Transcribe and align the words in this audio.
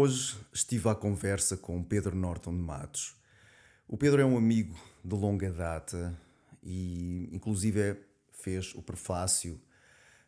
Hoje 0.00 0.36
estive 0.52 0.88
à 0.88 0.94
conversa 0.94 1.56
com 1.56 1.82
Pedro 1.82 2.14
Norton 2.14 2.52
de 2.52 2.62
Matos. 2.62 3.16
O 3.88 3.96
Pedro 3.96 4.22
é 4.22 4.24
um 4.24 4.38
amigo 4.38 4.78
de 5.04 5.12
longa 5.16 5.50
data 5.50 6.16
e, 6.62 7.28
inclusive, 7.32 7.96
fez 8.30 8.76
o 8.76 8.80
prefácio 8.80 9.60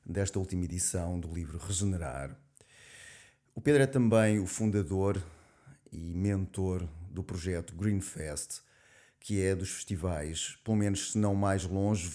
desta 0.05 0.41
última 0.41 0.65
edição 0.65 1.21
do 1.21 1.33
livro 1.33 1.57
Regenerar. 1.57 2.37
O 3.55 3.61
Pedro 3.61 3.85
é 3.85 3.87
também 3.87 4.41
o 4.41 4.47
fundador 4.49 5.23
e 5.93 6.17
mentor 6.17 6.85
do 7.09 7.23
projeto 7.23 7.73
Greenfest, 7.77 8.63
que 9.21 9.41
é 9.41 9.55
dos 9.55 9.71
festivais, 9.71 10.59
pelo 10.65 10.79
menos 10.79 11.13
se 11.13 11.19
não 11.19 11.37
mais 11.37 11.63
longe, 11.63 12.11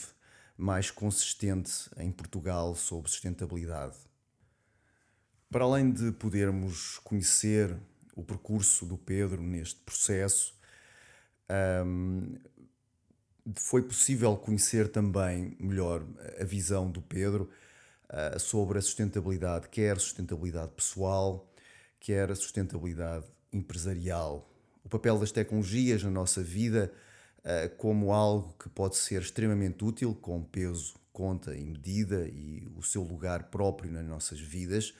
mais 0.57 0.91
consistente 0.91 1.89
em 1.95 2.11
Portugal 2.11 2.75
sobre 2.75 3.09
sustentabilidade. 3.09 3.95
Para 5.49 5.63
além 5.63 5.91
de 5.91 6.11
podermos 6.11 6.99
conhecer 6.99 7.75
o 8.15 8.23
percurso 8.23 8.85
do 8.85 8.97
Pedro 8.97 9.41
neste 9.41 9.79
processo, 9.81 10.55
um, 11.85 12.35
foi 13.55 13.81
possível 13.83 14.35
conhecer 14.35 14.87
também 14.89 15.55
melhor 15.59 16.03
a 16.39 16.43
visão 16.43 16.89
do 16.89 17.01
Pedro 17.01 17.49
uh, 18.09 18.39
sobre 18.39 18.79
a 18.79 18.81
sustentabilidade, 18.81 19.69
quer 19.69 19.99
sustentabilidade 19.99 20.71
pessoal, 20.71 21.47
quer 21.99 22.31
a 22.31 22.35
sustentabilidade 22.35 23.25
empresarial. 23.53 24.49
O 24.83 24.89
papel 24.89 25.19
das 25.19 25.31
tecnologias 25.31 26.03
na 26.03 26.09
nossa 26.09 26.41
vida 26.41 26.91
uh, 27.39 27.75
como 27.77 28.11
algo 28.11 28.53
que 28.57 28.67
pode 28.67 28.95
ser 28.95 29.21
extremamente 29.21 29.83
útil, 29.83 30.15
com 30.15 30.43
peso, 30.43 30.95
conta 31.13 31.55
e 31.55 31.63
medida 31.63 32.27
e 32.27 32.67
o 32.75 32.81
seu 32.81 33.03
lugar 33.03 33.43
próprio 33.45 33.91
nas 33.91 34.05
nossas 34.05 34.39
vidas 34.39 34.93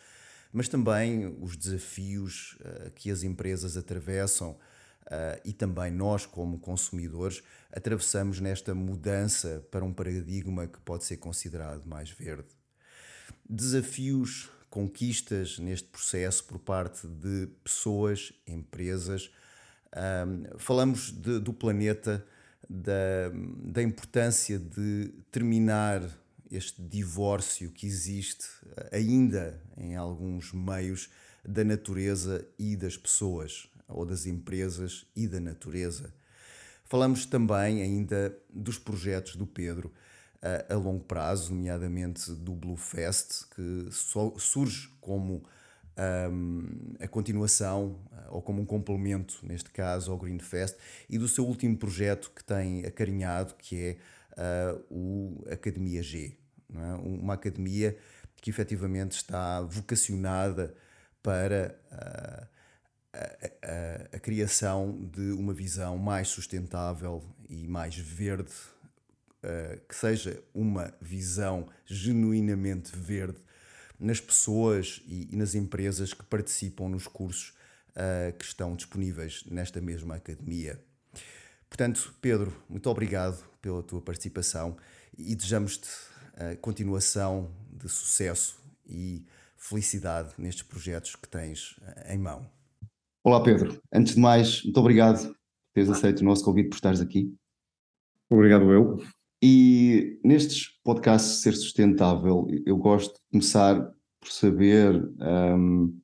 mas 0.55 0.69
também 0.69 1.35
os 1.41 1.57
desafios 1.57 2.57
uh, 2.61 2.89
que 2.91 3.11
as 3.11 3.23
empresas 3.23 3.75
atravessam 3.75 4.51
uh, 4.51 5.41
e 5.43 5.51
também 5.51 5.91
nós, 5.91 6.25
como 6.25 6.57
consumidores, 6.59 7.43
atravessamos 7.69 8.39
nesta 8.39 8.73
mudança 8.73 9.67
para 9.69 9.83
um 9.83 9.91
paradigma 9.91 10.65
que 10.65 10.79
pode 10.79 11.03
ser 11.03 11.17
considerado 11.17 11.85
mais 11.85 12.09
verde. 12.09 12.47
Desafios, 13.49 14.49
conquistas 14.69 15.59
neste 15.59 15.89
processo 15.89 16.45
por 16.45 16.57
parte 16.57 17.05
de 17.05 17.47
pessoas, 17.61 18.31
empresas. 18.47 19.29
Um, 19.93 20.57
falamos 20.57 21.11
de, 21.11 21.37
do 21.37 21.51
planeta, 21.51 22.25
da, 22.69 23.29
da 23.61 23.83
importância 23.83 24.57
de 24.57 25.13
terminar 25.29 26.01
este 26.55 26.81
divórcio 26.81 27.71
que 27.71 27.85
existe 27.85 28.45
eh, 28.77 28.97
ainda 28.97 29.61
em 29.77 29.95
alguns 29.95 30.53
meios 30.53 31.09
da 31.43 31.63
natureza 31.63 32.47
e 32.57 32.75
das 32.75 32.97
pessoas, 32.97 33.67
ou 33.87 34.05
das 34.05 34.25
empresas 34.25 35.05
e 35.15 35.27
da 35.27 35.39
natureza. 35.39 36.13
Falamos 36.83 37.25
também 37.25 37.81
ainda 37.81 38.35
dos 38.49 38.77
projetos 38.77 39.35
do 39.35 39.45
Pedro 39.45 39.91
a, 40.41 40.47
eh, 40.47 40.65
a 40.69 40.75
longo 40.75 41.03
prazo, 41.03 41.53
nomeadamente 41.53 42.31
do 42.31 42.53
Blue 42.53 42.77
Fest, 42.77 43.45
que 43.55 43.89
surge 43.91 44.89
como 44.99 45.43
um, 45.97 46.93
a 46.99 47.07
continuação, 47.07 47.99
eh, 48.11 48.27
ou 48.29 48.41
como 48.41 48.61
um 48.61 48.65
complemento, 48.65 49.39
neste 49.43 49.69
caso, 49.71 50.11
ao 50.11 50.17
Green 50.17 50.39
Fest, 50.39 50.75
e 51.09 51.17
do 51.17 51.27
seu 51.27 51.45
último 51.45 51.77
projeto 51.77 52.31
que 52.35 52.43
tem 52.43 52.85
acarinhado, 52.85 53.55
que 53.55 53.77
é 53.77 53.97
uh, 54.37 54.83
o 54.89 55.43
Academia 55.49 56.03
G, 56.03 56.37
é? 56.83 56.93
uma 56.95 57.33
academia 57.33 57.97
que 58.37 58.49
efetivamente 58.49 59.13
está 59.13 59.61
vocacionada 59.61 60.75
para 61.21 61.79
a, 61.91 62.47
a, 63.13 64.15
a, 64.17 64.19
criação 64.19 65.09
de 65.11 65.31
uma 65.31 65.53
visão 65.53 65.97
mais 65.97 66.27
sustentável 66.27 67.23
e 67.49 67.67
mais 67.67 67.97
verde, 67.97 68.53
que 69.87 69.95
seja 69.95 70.43
uma 70.53 70.91
visão 70.99 71.69
genuinamente 71.85 72.95
verde 72.95 73.37
nas 73.99 74.19
pessoas 74.19 75.01
e, 75.05 75.29
e 75.31 75.35
nas 75.35 75.53
empresas 75.53 76.13
que 76.13 76.23
participam 76.23 76.89
nos 76.89 77.07
cursos 77.07 77.53
que 78.37 78.43
estão 78.43 78.75
disponíveis 78.75 79.43
nesta 79.45 79.79
mesma 79.79 80.15
academia. 80.15 80.79
Portanto, 81.69 82.13
Pedro, 82.21 82.55
muito 82.69 82.89
obrigado 82.89 83.43
pela 83.61 83.83
tua 83.83 84.01
participação 84.01 84.77
e 85.17 85.35
desejamos-te 85.35 85.89
continuação 86.61 87.49
de 87.71 87.89
sucesso 87.89 88.59
e 88.87 89.25
felicidade 89.57 90.33
nestes 90.37 90.63
projetos 90.63 91.15
que 91.15 91.27
tens 91.27 91.75
eh, 91.81 92.15
em 92.15 92.17
mão. 92.17 92.45
Olá, 93.23 93.41
Pedro. 93.41 93.81
Antes 93.91 94.13
de 94.13 94.19
mais, 94.19 94.63
muito 94.63 94.79
obrigado 94.79 95.27
por 95.27 95.35
teres 95.73 95.89
aceito 95.89 96.21
o 96.21 96.25
nosso 96.25 96.43
convite 96.43 96.69
por 96.69 96.75
estares 96.75 97.01
aqui. 97.01 97.33
Obrigado, 98.29 98.71
eu. 98.71 99.01
E 99.41 100.19
nestes 100.23 100.79
podcasts 100.83 101.41
Ser 101.41 101.53
Sustentável, 101.53 102.47
eu 102.65 102.77
gosto 102.77 103.15
de 103.15 103.21
começar 103.31 103.91
por 104.19 104.31
saber 104.31 105.03
um, 105.19 105.99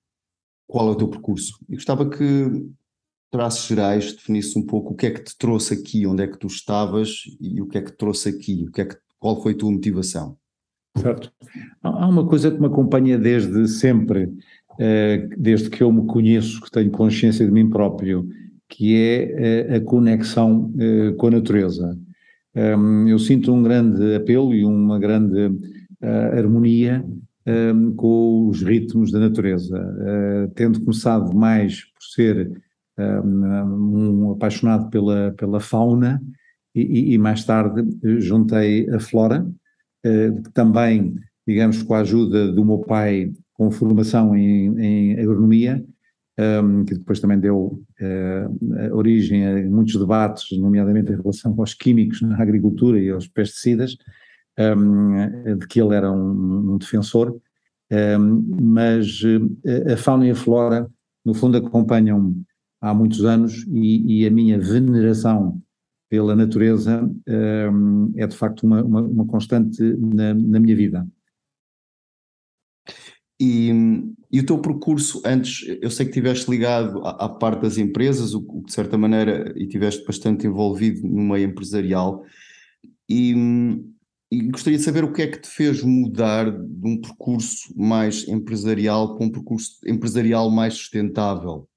qual 0.68 0.90
é 0.90 0.92
o 0.92 0.96
teu 0.96 1.08
percurso. 1.08 1.58
E 1.70 1.76
gostava 1.76 2.10
que, 2.10 2.70
traços 3.32 3.68
gerais, 3.68 4.14
definisse 4.14 4.58
um 4.58 4.66
pouco 4.66 4.94
o 4.94 4.96
que 4.96 5.06
é 5.06 5.12
que 5.12 5.24
te 5.24 5.38
trouxe 5.38 5.74
aqui, 5.74 6.06
onde 6.06 6.24
é 6.24 6.28
que 6.28 6.38
tu 6.38 6.48
estavas 6.48 7.24
e 7.40 7.62
o 7.62 7.68
que 7.68 7.78
é 7.78 7.82
que 7.82 7.92
te 7.92 7.98
trouxe 7.98 8.30
aqui, 8.30 8.66
o 8.68 8.72
que 8.72 8.82
é 8.82 8.86
que 8.86 8.98
qual 9.22 9.40
foi 9.42 9.54
a 9.54 9.56
tua 9.56 9.72
motivação? 9.72 10.36
Certo. 10.98 11.32
Há 11.82 12.08
uma 12.08 12.28
coisa 12.28 12.52
que 12.52 12.60
me 12.60 12.66
acompanha 12.66 13.18
desde 13.18 13.68
sempre, 13.68 14.34
eh, 14.80 15.30
desde 15.38 15.70
que 15.70 15.82
eu 15.82 15.92
me 15.92 16.06
conheço, 16.08 16.60
que 16.60 16.72
tenho 16.72 16.90
consciência 16.90 17.46
de 17.46 17.52
mim 17.52 17.70
próprio, 17.70 18.28
que 18.68 18.96
é 18.96 19.68
eh, 19.70 19.76
a 19.78 19.82
conexão 19.82 20.74
eh, 20.78 21.14
com 21.18 21.28
a 21.28 21.32
natureza. 21.32 21.98
Ehm, 22.56 23.08
eu 23.08 23.20
sinto 23.20 23.54
um 23.54 23.64
grande 23.64 24.16
apelo 24.16 24.54
e 24.54 24.66
uma 24.66 25.00
grande 25.00 25.56
harmonia 26.36 27.06
ehm, 27.46 27.92
com 27.92 28.48
os 28.50 28.64
ritmos 28.64 29.12
da 29.12 29.20
natureza. 29.20 29.80
Tendo 30.56 30.82
começado 30.82 31.34
mais 31.34 31.86
por 31.86 32.04
ser 32.04 32.52
ehm, 32.98 33.46
um 33.66 34.32
apaixonado 34.32 34.90
pela, 34.90 35.32
pela 35.38 35.60
fauna, 35.60 36.20
e, 36.74 37.14
e, 37.14 37.18
mais 37.18 37.44
tarde 37.44 37.84
juntei 38.20 38.90
a 38.90 39.00
Flora, 39.00 39.46
eh, 40.04 40.32
também, 40.54 41.16
digamos, 41.48 41.84
com 41.84 41.94
a 41.94 42.00
ajuda 42.00 42.52
do 42.52 42.66
meu 42.66 42.80
pai 42.80 43.32
com 43.54 43.70
formação 43.70 44.36
em, 44.36 44.80
em 44.80 45.20
agronomia, 45.20 45.84
um, 46.40 46.44
ehm, 46.44 46.86
que 46.86 46.96
depois 46.96 47.20
também 47.20 47.40
deu 47.40 47.84
uh, 48.02 48.96
origem 48.96 49.46
a 49.46 49.62
muitos 49.70 49.96
debates, 49.96 50.58
nomeadamente 50.58 51.12
em 51.12 51.16
relação 51.18 51.54
aos 51.58 51.74
químicos 51.76 52.22
na 52.22 52.42
agricultura 52.42 53.00
e 53.00 53.10
aos 53.12 53.28
pesticidas, 53.28 53.96
um, 54.58 55.16
ehm, 55.16 55.58
de 55.60 55.68
que 55.68 55.80
ele 55.80 55.96
era 55.96 56.12
um, 56.12 56.74
um 56.74 56.78
defensor, 56.78 57.38
ehm, 57.92 58.42
mas 58.60 59.22
a 59.94 59.98
fauna 59.98 60.26
e 60.28 60.32
a 60.32 60.36
flora, 60.36 60.90
no 61.24 61.34
fundo, 61.36 61.58
acompanham-me 61.58 62.44
há 62.82 62.94
muitos 62.94 63.24
anos 63.26 63.64
e, 63.70 64.22
e 64.24 64.28
a 64.28 64.32
minha 64.32 64.60
veneração 64.60 65.62
pela 66.12 66.36
natureza 66.36 67.10
um, 67.26 68.12
é 68.18 68.28
de 68.28 68.36
facto 68.36 68.64
uma, 68.64 68.84
uma, 68.84 69.02
uma 69.02 69.26
constante 69.26 69.82
na, 69.82 70.34
na, 70.34 70.60
minha 70.60 70.76
vida. 70.76 71.08
E, 73.40 73.72
e, 74.30 74.42
o 74.42 74.46
teu 74.46 74.60
percurso 74.60 75.22
antes, 75.24 75.66
eu 75.82 75.90
sei 75.90 76.06
que 76.06 76.10
estiveste 76.10 76.52
ligado 76.52 77.00
à, 77.08 77.12
à, 77.12 77.30
parte 77.30 77.62
das 77.62 77.78
empresas, 77.78 78.34
o 78.34 78.42
que 78.42 78.66
de 78.66 78.74
certa 78.74 78.98
maneira, 78.98 79.54
e 79.56 79.64
estiveste 79.64 80.06
bastante 80.06 80.46
envolvido 80.46 81.08
no 81.08 81.24
meio 81.24 81.48
empresarial, 81.48 82.26
e, 83.10 83.34
e, 84.30 84.42
gostaria 84.50 84.78
de 84.78 84.84
saber 84.84 85.06
o 85.06 85.14
que 85.14 85.22
é 85.22 85.28
que 85.28 85.40
te 85.40 85.48
fez 85.48 85.82
mudar 85.82 86.52
de 86.52 86.88
um 86.88 87.00
percurso 87.00 87.74
mais 87.74 88.28
empresarial 88.28 89.16
para 89.16 89.28
um 89.28 89.32
percurso 89.32 89.80
empresarial 89.88 90.52
mais 90.52 90.74
sustentável. 90.74 91.70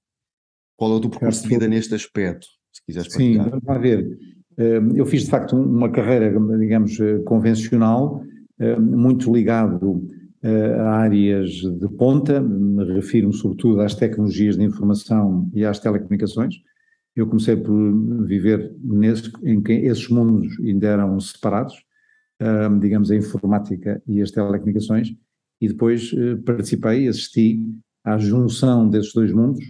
Qual 0.77 0.93
é 0.93 0.97
o 0.97 1.01
teu 1.01 1.11
percurso 1.11 1.45
de 1.45 1.49
vida 1.51 1.69
neste 1.69 1.95
aspecto? 1.95 2.49
Se 2.75 2.85
quiseres 2.85 3.13
Sim, 3.13 3.39
vamos 3.39 3.83
ver. 3.83 4.19
Hum, 4.59 4.97
eu 4.97 5.07
fiz 5.07 5.25
de 5.25 5.31
facto 5.31 5.57
uma 5.57 5.91
carreira, 5.91 6.33
digamos, 6.59 6.99
convencional, 7.25 8.23
hum, 8.61 8.81
muito 8.81 9.33
ligado 9.33 10.07
eh, 10.43 10.75
a 10.75 10.91
áreas 10.99 11.51
de 11.51 11.89
ponta, 11.97 12.41
me 12.41 12.85
refiro 12.95 13.33
sobretudo 13.33 13.81
às 13.81 13.95
tecnologias 13.95 14.57
de 14.57 14.65
informação 14.65 15.49
e 15.55 15.65
às 15.65 15.79
telecomunicações. 15.79 16.57
Eu 17.17 17.27
comecei 17.29 17.57
por 17.57 18.27
viver 18.27 18.75
nesse, 18.83 19.31
em 19.45 19.63
que 19.63 19.73
esses 19.73 20.09
mundos 20.09 20.59
ainda 20.61 20.89
eram 20.89 21.19
separados, 21.21 21.75
hum, 22.41 22.79
digamos, 22.79 23.11
a 23.11 23.17
informática 23.17 24.03
e 24.07 24.21
as 24.21 24.31
telecomunicações, 24.31 25.15
e 25.61 25.69
depois 25.69 26.13
participei, 26.45 27.09
assisti 27.09 27.61
à 28.05 28.19
junção 28.19 28.89
desses 28.89 29.15
dois 29.15 29.33
mundos 29.33 29.65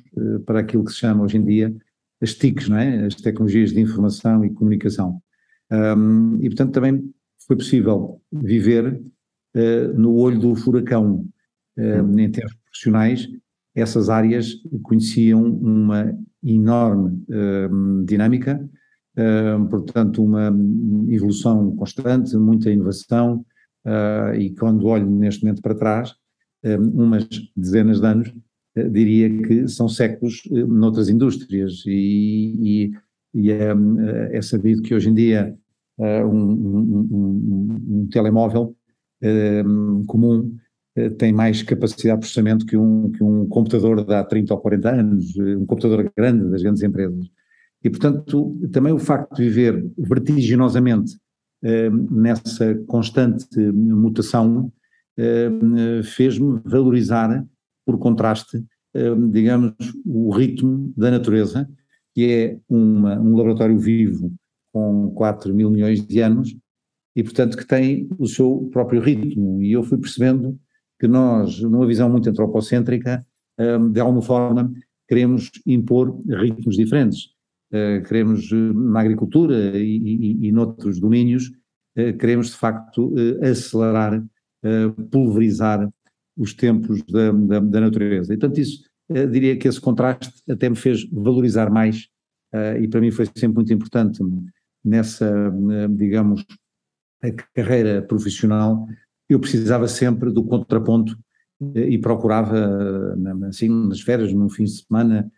para 0.44 0.60
aquilo 0.60 0.84
que 0.84 0.90
se 0.90 0.98
chama 0.98 1.22
hoje 1.22 1.36
em 1.36 1.44
dia 1.44 1.72
as 2.20 2.34
TICs, 2.34 2.68
não 2.68 2.78
é? 2.78 3.06
as 3.06 3.14
tecnologias 3.16 3.72
de 3.72 3.80
informação 3.80 4.44
e 4.44 4.50
comunicação. 4.50 5.20
Um, 5.70 6.36
e, 6.40 6.48
portanto, 6.48 6.72
também 6.72 7.12
foi 7.46 7.56
possível 7.56 8.20
viver 8.32 9.00
uh, 9.56 9.98
no 9.98 10.14
olho 10.14 10.38
do 10.38 10.54
furacão, 10.54 11.26
uh, 11.78 12.18
em 12.18 12.30
termos 12.30 12.54
profissionais, 12.54 13.28
essas 13.74 14.08
áreas 14.08 14.54
conheciam 14.82 15.42
uma 15.42 16.16
enorme 16.42 17.24
uh, 17.28 18.04
dinâmica, 18.04 18.68
portanto, 19.70 20.24
uma 20.24 20.52
evolução 21.08 21.74
constante, 21.76 22.36
muita 22.36 22.70
inovação, 22.70 23.44
uh, 23.84 24.34
e 24.34 24.54
quando 24.54 24.86
olho 24.86 25.08
neste 25.08 25.44
momento 25.44 25.62
para 25.62 25.74
trás, 25.74 26.14
umas 26.94 27.28
dezenas 27.54 28.00
de 28.00 28.06
anos, 28.06 28.34
diria 28.76 29.30
que 29.42 29.68
são 29.68 29.88
séculos 29.88 30.42
noutras 30.50 31.08
indústrias, 31.08 31.84
e, 31.86 32.90
e, 33.34 33.42
e 33.42 33.50
é, 33.50 33.68
é, 34.32 34.42
sabido 34.42 34.82
que 34.82 34.94
hoje 34.94 35.08
em 35.08 35.14
dia 35.14 35.56
um, 35.98 36.26
um, 36.26 37.08
um, 37.10 37.84
um 37.88 38.08
telemóvel 38.10 38.74
comum 40.06 40.54
eh, 40.96 41.10
tem 41.10 41.32
mais 41.32 41.62
capacidade 41.62 42.16
de 42.16 42.20
processamento 42.20 42.64
que 42.66 42.76
um, 42.76 43.10
que 43.10 43.22
um 43.22 43.46
computador 43.48 44.04
de 44.04 44.14
há 44.14 44.22
30 44.22 44.54
ou 44.54 44.60
40 44.60 44.90
anos, 44.90 45.36
eh, 45.36 45.56
um 45.56 45.66
computador 45.66 46.10
grande 46.16 46.48
das 46.50 46.62
grandes 46.62 46.82
empresas. 46.82 47.26
E, 47.82 47.90
portanto, 47.90 48.56
também 48.72 48.92
o 48.92 48.98
facto 48.98 49.36
de 49.36 49.42
viver 49.44 49.84
vertiginosamente 49.98 51.16
eh, 51.62 51.90
nessa 51.90 52.74
constante 52.86 53.60
mutação 53.72 54.72
eh, 55.18 55.50
fez-me 56.04 56.60
valorizar, 56.64 57.44
por 57.84 57.98
contraste, 57.98 58.64
eh, 58.94 59.14
digamos, 59.30 59.74
o 60.04 60.30
ritmo 60.30 60.92
da 60.96 61.10
natureza, 61.10 61.68
que 62.14 62.30
é 62.30 62.58
uma, 62.68 63.18
um 63.18 63.36
laboratório 63.36 63.78
vivo 63.78 64.32
com 64.72 65.10
4 65.10 65.54
mil 65.54 65.70
milhões 65.70 66.04
de 66.04 66.20
anos 66.20 66.56
e, 67.14 67.22
portanto, 67.22 67.56
que 67.56 67.66
tem 67.66 68.08
o 68.18 68.26
seu 68.26 68.68
próprio 68.72 69.00
ritmo. 69.00 69.62
E 69.62 69.72
eu 69.72 69.82
fui 69.82 69.98
percebendo 69.98 70.58
que 70.98 71.06
nós, 71.06 71.60
numa 71.60 71.86
visão 71.86 72.08
muito 72.08 72.28
antropocêntrica, 72.28 73.26
hum, 73.58 73.90
de 73.90 74.00
alguma 74.00 74.22
forma 74.22 74.72
queremos 75.08 75.50
impor 75.66 76.20
ritmos 76.28 76.76
diferentes. 76.76 77.34
Eh, 77.72 78.00
queremos, 78.06 78.52
eh, 78.52 78.72
na 78.72 79.00
agricultura 79.00 79.76
e, 79.76 79.96
e, 79.96 80.48
e 80.48 80.52
noutros 80.52 81.00
domínios, 81.00 81.50
eh, 81.96 82.12
queremos 82.12 82.50
de 82.50 82.56
facto 82.56 83.12
acelerar, 83.42 84.24
pulverizar 85.10 85.90
os 86.36 86.54
tempos 86.54 87.02
da, 87.04 87.32
da, 87.32 87.60
da 87.60 87.80
natureza. 87.80 88.32
E, 88.32 88.38
portanto, 88.38 88.58
isso, 88.58 88.84
diria 89.30 89.56
que 89.56 89.68
esse 89.68 89.80
contraste 89.80 90.32
até 90.48 90.68
me 90.68 90.76
fez 90.76 91.08
valorizar 91.10 91.70
mais, 91.70 92.08
e 92.80 92.86
para 92.88 93.00
mim 93.00 93.10
foi 93.10 93.26
sempre 93.26 93.56
muito 93.56 93.72
importante 93.72 94.22
nessa, 94.84 95.52
digamos, 95.90 96.44
carreira 97.54 98.02
profissional, 98.02 98.86
eu 99.28 99.40
precisava 99.40 99.88
sempre 99.88 100.30
do 100.30 100.44
contraponto 100.44 101.18
eh, 101.74 101.88
e 101.88 101.98
procurava, 101.98 103.16
assim, 103.48 103.68
nas 103.68 104.00
férias, 104.00 104.32
no 104.32 104.48
fim 104.48 104.64
de 104.64 104.82
semana, 104.82 105.30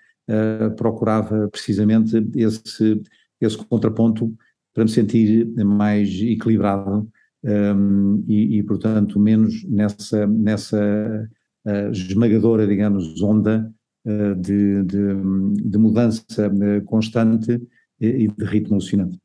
procurava 0.76 1.49
precisamente 1.49 2.16
esse, 2.34 3.00
esse 3.40 3.56
contraponto 3.56 4.34
para 4.75 4.82
me 4.82 4.90
sentir 4.90 5.46
mais 5.64 6.08
equilibrado 6.20 7.08
um, 7.44 8.24
e, 8.26 8.58
e, 8.58 8.62
portanto, 8.62 9.18
menos 9.18 9.64
nessa, 9.64 10.26
nessa 10.26 11.28
uh, 11.64 11.90
esmagadora, 11.90 12.66
digamos, 12.66 13.20
onda 13.22 13.72
uh, 14.04 14.34
de, 14.34 14.82
de, 14.84 15.68
de, 15.70 15.78
mudança 15.78 16.50
constante 16.86 17.60
e 18.00 18.28
de 18.28 18.44
ritmo 18.44 18.74
alucinante. 18.74 19.18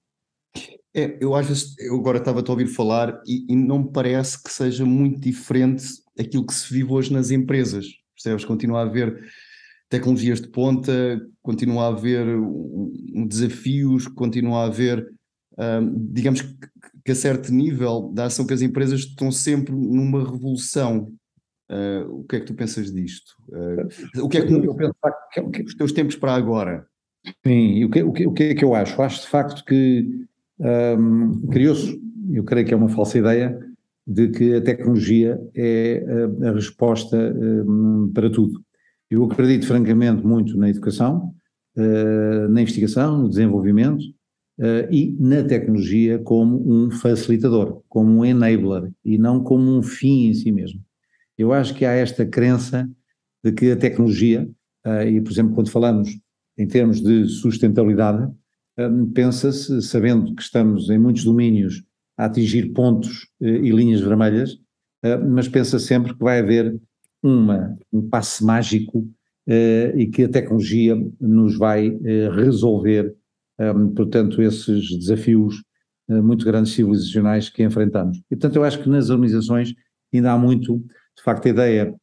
É, 0.93 1.17
eu 1.21 1.33
vezes, 1.33 1.77
eu 1.79 1.95
agora 1.95 2.17
estava 2.17 2.43
a 2.45 2.51
ouvir 2.51 2.67
falar 2.67 3.21
e, 3.25 3.45
e, 3.49 3.55
não 3.55 3.83
me 3.83 3.91
parece 3.91 4.41
que 4.41 4.51
seja 4.51 4.85
muito 4.85 5.21
diferente 5.21 5.85
aquilo 6.19 6.45
que 6.45 6.53
se 6.53 6.71
vive 6.71 6.91
hoje 6.91 7.13
nas 7.13 7.31
empresas, 7.31 7.85
percebes? 8.13 8.43
Continua 8.43 8.79
a 8.79 8.83
haver 8.83 9.17
tecnologias 9.89 10.41
de 10.41 10.49
ponta, 10.49 11.21
continua 11.41 11.85
a 11.85 11.87
haver 11.87 12.25
desafios, 13.27 14.07
continua 14.07 14.63
a 14.63 14.65
haver, 14.65 15.13
digamos 16.11 16.41
que, 16.41 16.53
que, 17.03 17.11
a 17.11 17.15
certo 17.15 17.53
nível 17.53 18.11
da 18.13 18.25
ação 18.25 18.45
que 18.45 18.53
as 18.53 18.61
empresas 18.61 19.01
estão 19.01 19.31
sempre 19.31 19.73
numa 19.73 20.23
revolução. 20.23 21.11
Uh, 21.69 22.19
o 22.19 22.23
que 22.25 22.35
é 22.35 22.39
que 22.41 22.45
tu 22.45 22.53
pensas 22.53 22.91
disto? 22.91 23.31
Uh, 23.49 24.23
o 24.23 24.27
que 24.27 24.37
é 24.37 24.45
que, 24.45 24.53
eu 24.53 24.75
penso, 24.75 24.93
que, 25.31 25.41
que, 25.41 25.61
os 25.63 25.73
teus 25.73 25.91
tempos 25.91 26.15
para 26.15 26.33
agora? 26.33 26.85
Sim, 27.45 27.85
o 27.85 27.89
que, 27.89 28.03
o, 28.03 28.11
que, 28.11 28.27
o 28.27 28.33
que 28.33 28.43
é 28.43 28.55
que 28.55 28.65
eu 28.65 28.75
acho? 28.75 29.01
Acho 29.01 29.21
de 29.21 29.27
facto 29.27 29.63
que 29.63 30.25
um, 30.61 31.47
Criou-se, 31.47 31.99
eu 32.31 32.43
creio 32.43 32.65
que 32.65 32.73
é 32.73 32.77
uma 32.77 32.89
falsa 32.89 33.17
ideia, 33.17 33.57
de 34.05 34.29
que 34.29 34.55
a 34.55 34.61
tecnologia 34.61 35.39
é 35.55 36.03
a, 36.43 36.49
a 36.49 36.53
resposta 36.53 37.17
um, 37.17 38.11
para 38.13 38.29
tudo. 38.29 38.61
Eu 39.09 39.23
acredito 39.25 39.65
francamente 39.65 40.25
muito 40.25 40.57
na 40.57 40.69
educação, 40.69 41.33
uh, 41.77 42.47
na 42.49 42.61
investigação, 42.61 43.17
no 43.17 43.29
desenvolvimento 43.29 44.03
e 44.91 45.15
na 45.19 45.43
tecnologia 45.43 46.19
como 46.19 46.71
um 46.71 46.91
facilitador, 46.91 47.81
como 47.89 48.19
um 48.19 48.25
enabler 48.25 48.91
e 49.03 49.17
não 49.17 49.43
como 49.43 49.77
um 49.77 49.81
fim 49.81 50.27
em 50.27 50.33
si 50.33 50.51
mesmo. 50.51 50.79
Eu 51.37 51.51
acho 51.51 51.73
que 51.73 51.83
há 51.83 51.93
esta 51.93 52.25
crença 52.25 52.89
de 53.43 53.51
que 53.51 53.71
a 53.71 53.75
tecnologia, 53.75 54.47
uh, 54.85 55.07
e 55.07 55.19
por 55.19 55.31
exemplo, 55.31 55.55
quando 55.55 55.71
falamos 55.71 56.09
em 56.57 56.67
termos 56.67 57.01
de 57.01 57.27
sustentabilidade, 57.27 58.31
Hum, 58.77 59.11
pensa-se, 59.11 59.81
sabendo 59.81 60.33
que 60.33 60.41
estamos 60.41 60.89
em 60.89 60.97
muitos 60.97 61.23
domínios 61.23 61.83
a 62.17 62.25
atingir 62.25 62.71
pontos 62.73 63.27
eh, 63.41 63.47
e 63.47 63.69
linhas 63.71 64.01
vermelhas, 64.01 64.57
mas 65.29 65.47
pensa 65.47 65.79
sempre 65.79 66.13
que 66.13 66.23
vai 66.23 66.39
haver 66.39 66.79
uma, 67.23 67.75
um 67.91 68.07
passe 68.07 68.43
mágico 68.43 69.07
eh, 69.47 69.93
e 69.95 70.07
que 70.07 70.23
a 70.23 70.29
tecnologia 70.29 70.95
nos 71.19 71.57
vai 71.57 71.87
eh, 72.03 72.29
resolver, 72.29 73.15
portanto, 73.95 74.41
esses 74.41 74.97
desafios 74.97 75.61
muito 76.07 76.45
grandes 76.45 76.73
civilizacionais 76.73 77.49
que 77.49 77.63
enfrentamos. 77.63 78.17
E, 78.29 78.35
portanto, 78.35 78.55
eu 78.55 78.63
acho 78.63 78.81
que 78.81 78.89
nas 78.89 79.09
organizações 79.09 79.73
ainda 80.13 80.33
há 80.33 80.37
muito, 80.37 80.77
de 81.15 81.23
facto, 81.23 81.45
a 81.45 81.49
ideia 81.49 81.95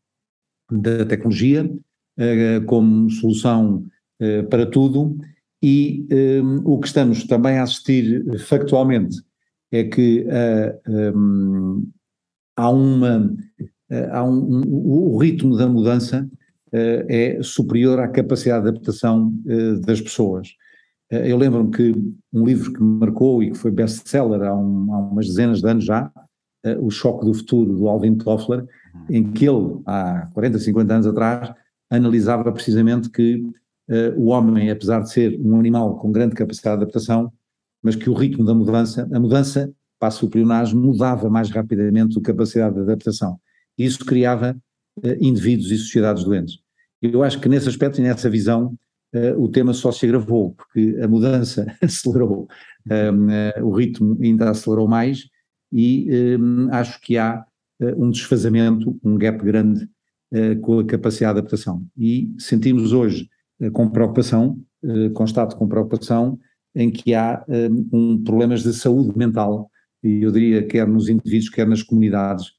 da 0.70 1.04
tecnologia 1.04 1.70
como 2.66 3.10
solução 3.10 3.84
para 4.48 4.66
tudo 4.66 5.18
e 5.62 6.06
um, 6.42 6.60
o 6.64 6.78
que 6.78 6.86
estamos 6.86 7.24
também 7.24 7.58
a 7.58 7.64
assistir 7.64 8.24
factualmente 8.38 9.16
é 9.72 9.84
que 9.84 10.26
um, 11.14 11.90
há 12.56 12.70
uma. 12.70 13.36
Há 14.12 14.22
um, 14.22 14.62
o 14.66 15.18
ritmo 15.18 15.56
da 15.56 15.66
mudança 15.66 16.28
é 16.72 17.38
superior 17.42 17.98
à 17.98 18.08
capacidade 18.08 18.64
de 18.64 18.68
adaptação 18.68 19.32
das 19.84 20.00
pessoas. 20.00 20.48
Eu 21.10 21.36
lembro-me 21.36 21.70
que 21.70 21.94
um 22.32 22.44
livro 22.44 22.72
que 22.72 22.82
me 22.82 22.98
marcou 22.98 23.42
e 23.42 23.50
que 23.50 23.58
foi 23.58 23.70
best-seller 23.70 24.42
há, 24.42 24.50
há, 24.50 24.54
umas 24.54 25.26
dezenas 25.26 25.60
de 25.60 25.68
anos 25.68 25.84
já, 25.84 26.10
O 26.80 26.90
Choque 26.90 27.24
do 27.24 27.32
Futuro, 27.32 27.76
do 27.76 27.88
Alvin 27.88 28.16
Toffler, 28.16 28.66
em 29.08 29.30
que 29.32 29.48
ele, 29.48 29.80
há 29.86 30.28
40, 30.34 30.58
50 30.58 30.94
anos 30.94 31.06
atrás, 31.06 31.52
analisava 31.90 32.52
precisamente 32.52 33.10
que 33.10 33.36
uh, 33.88 34.18
o 34.20 34.26
homem, 34.26 34.70
apesar 34.70 35.00
de 35.00 35.10
ser 35.10 35.38
um 35.40 35.58
animal 35.58 35.98
com 35.98 36.12
grande 36.12 36.34
capacidade 36.34 36.78
de 36.78 36.82
adaptação, 36.82 37.32
mas 37.82 37.96
que 37.96 38.10
o 38.10 38.14
ritmo 38.14 38.44
da 38.44 38.54
mudança, 38.54 39.08
a 39.12 39.20
mudança 39.20 39.72
para 39.98 40.14
o 40.24 40.28
plionagem 40.28 40.78
mudava 40.78 41.28
mais 41.28 41.50
rapidamente 41.50 42.18
a 42.18 42.22
capacidade 42.22 42.74
de 42.74 42.82
adaptação. 42.82 43.38
E 43.76 43.84
isso 43.84 44.04
criava 44.04 44.56
uh, 44.98 45.08
indivíduos 45.20 45.70
e 45.70 45.78
sociedades 45.78 46.24
doentes. 46.24 46.58
Eu 47.00 47.22
acho 47.22 47.40
que 47.40 47.48
nesse 47.48 47.68
aspecto 47.68 48.00
e 48.00 48.02
nessa 48.02 48.28
visão 48.28 48.76
uh, 49.14 49.42
o 49.42 49.48
tema 49.48 49.72
só 49.72 49.92
se 49.92 50.06
agravou, 50.06 50.54
porque 50.54 50.98
a 51.02 51.08
mudança 51.08 51.66
acelerou, 51.82 52.48
um, 52.86 53.64
o 53.64 53.70
ritmo 53.70 54.18
ainda 54.22 54.50
acelerou 54.50 54.88
mais 54.88 55.28
e 55.72 56.36
um, 56.38 56.68
acho 56.72 57.00
que 57.00 57.18
há 57.18 57.44
um 57.96 58.10
desfazamento, 58.10 58.98
um 59.04 59.16
gap 59.16 59.44
grande 59.44 59.88
com 60.62 60.80
a 60.80 60.84
capacidade 60.84 61.34
de 61.34 61.38
adaptação. 61.38 61.86
E 61.96 62.34
sentimos 62.38 62.92
hoje 62.92 63.28
eh, 63.60 63.70
com 63.70 63.88
preocupação, 63.88 64.60
eh, 64.84 65.10
constato 65.10 65.56
com 65.56 65.68
preocupação, 65.68 66.38
em 66.74 66.90
que 66.90 67.14
há 67.14 67.44
eh, 67.48 67.68
um, 67.92 68.22
problemas 68.22 68.62
de 68.62 68.72
saúde 68.72 69.16
mental, 69.16 69.70
e 70.02 70.22
eu 70.22 70.30
diria 70.30 70.64
quer 70.66 70.86
nos 70.86 71.08
indivíduos, 71.08 71.48
quer 71.48 71.66
nas 71.66 71.82
comunidades, 71.82 72.56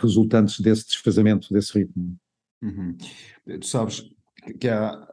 resultantes 0.00 0.60
desse 0.60 0.86
desfazamento, 0.86 1.52
desse 1.52 1.78
ritmo. 1.78 2.16
Uhum. 2.62 2.96
Tu 3.60 3.66
sabes 3.66 4.02
que 4.58 4.66
há 4.66 5.06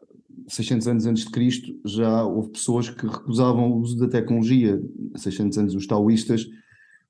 600 0.50 0.88
anos 0.88 1.06
antes 1.06 1.26
de 1.26 1.32
Cristo 1.32 1.80
já 1.86 2.24
houve 2.24 2.50
pessoas 2.50 2.90
que 2.90 3.06
recusavam 3.06 3.72
o 3.72 3.80
uso 3.80 3.98
da 3.98 4.08
tecnologia. 4.08 4.82
600 5.16 5.58
anos 5.58 5.76
os 5.76 5.88
taoístas 5.88 6.48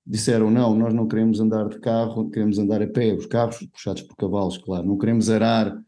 disseram 0.05 0.49
não, 0.49 0.75
nós 0.75 0.93
não 0.93 1.07
queremos 1.07 1.39
andar 1.39 1.69
de 1.69 1.79
carro, 1.79 2.29
queremos 2.29 2.57
andar 2.57 2.81
a 2.81 2.87
pé, 2.87 3.13
os 3.13 3.25
carros 3.25 3.59
puxados 3.71 4.01
por 4.01 4.15
cavalos, 4.15 4.57
claro, 4.57 4.87
não 4.87 4.97
queremos 4.97 5.29
arar 5.29 5.79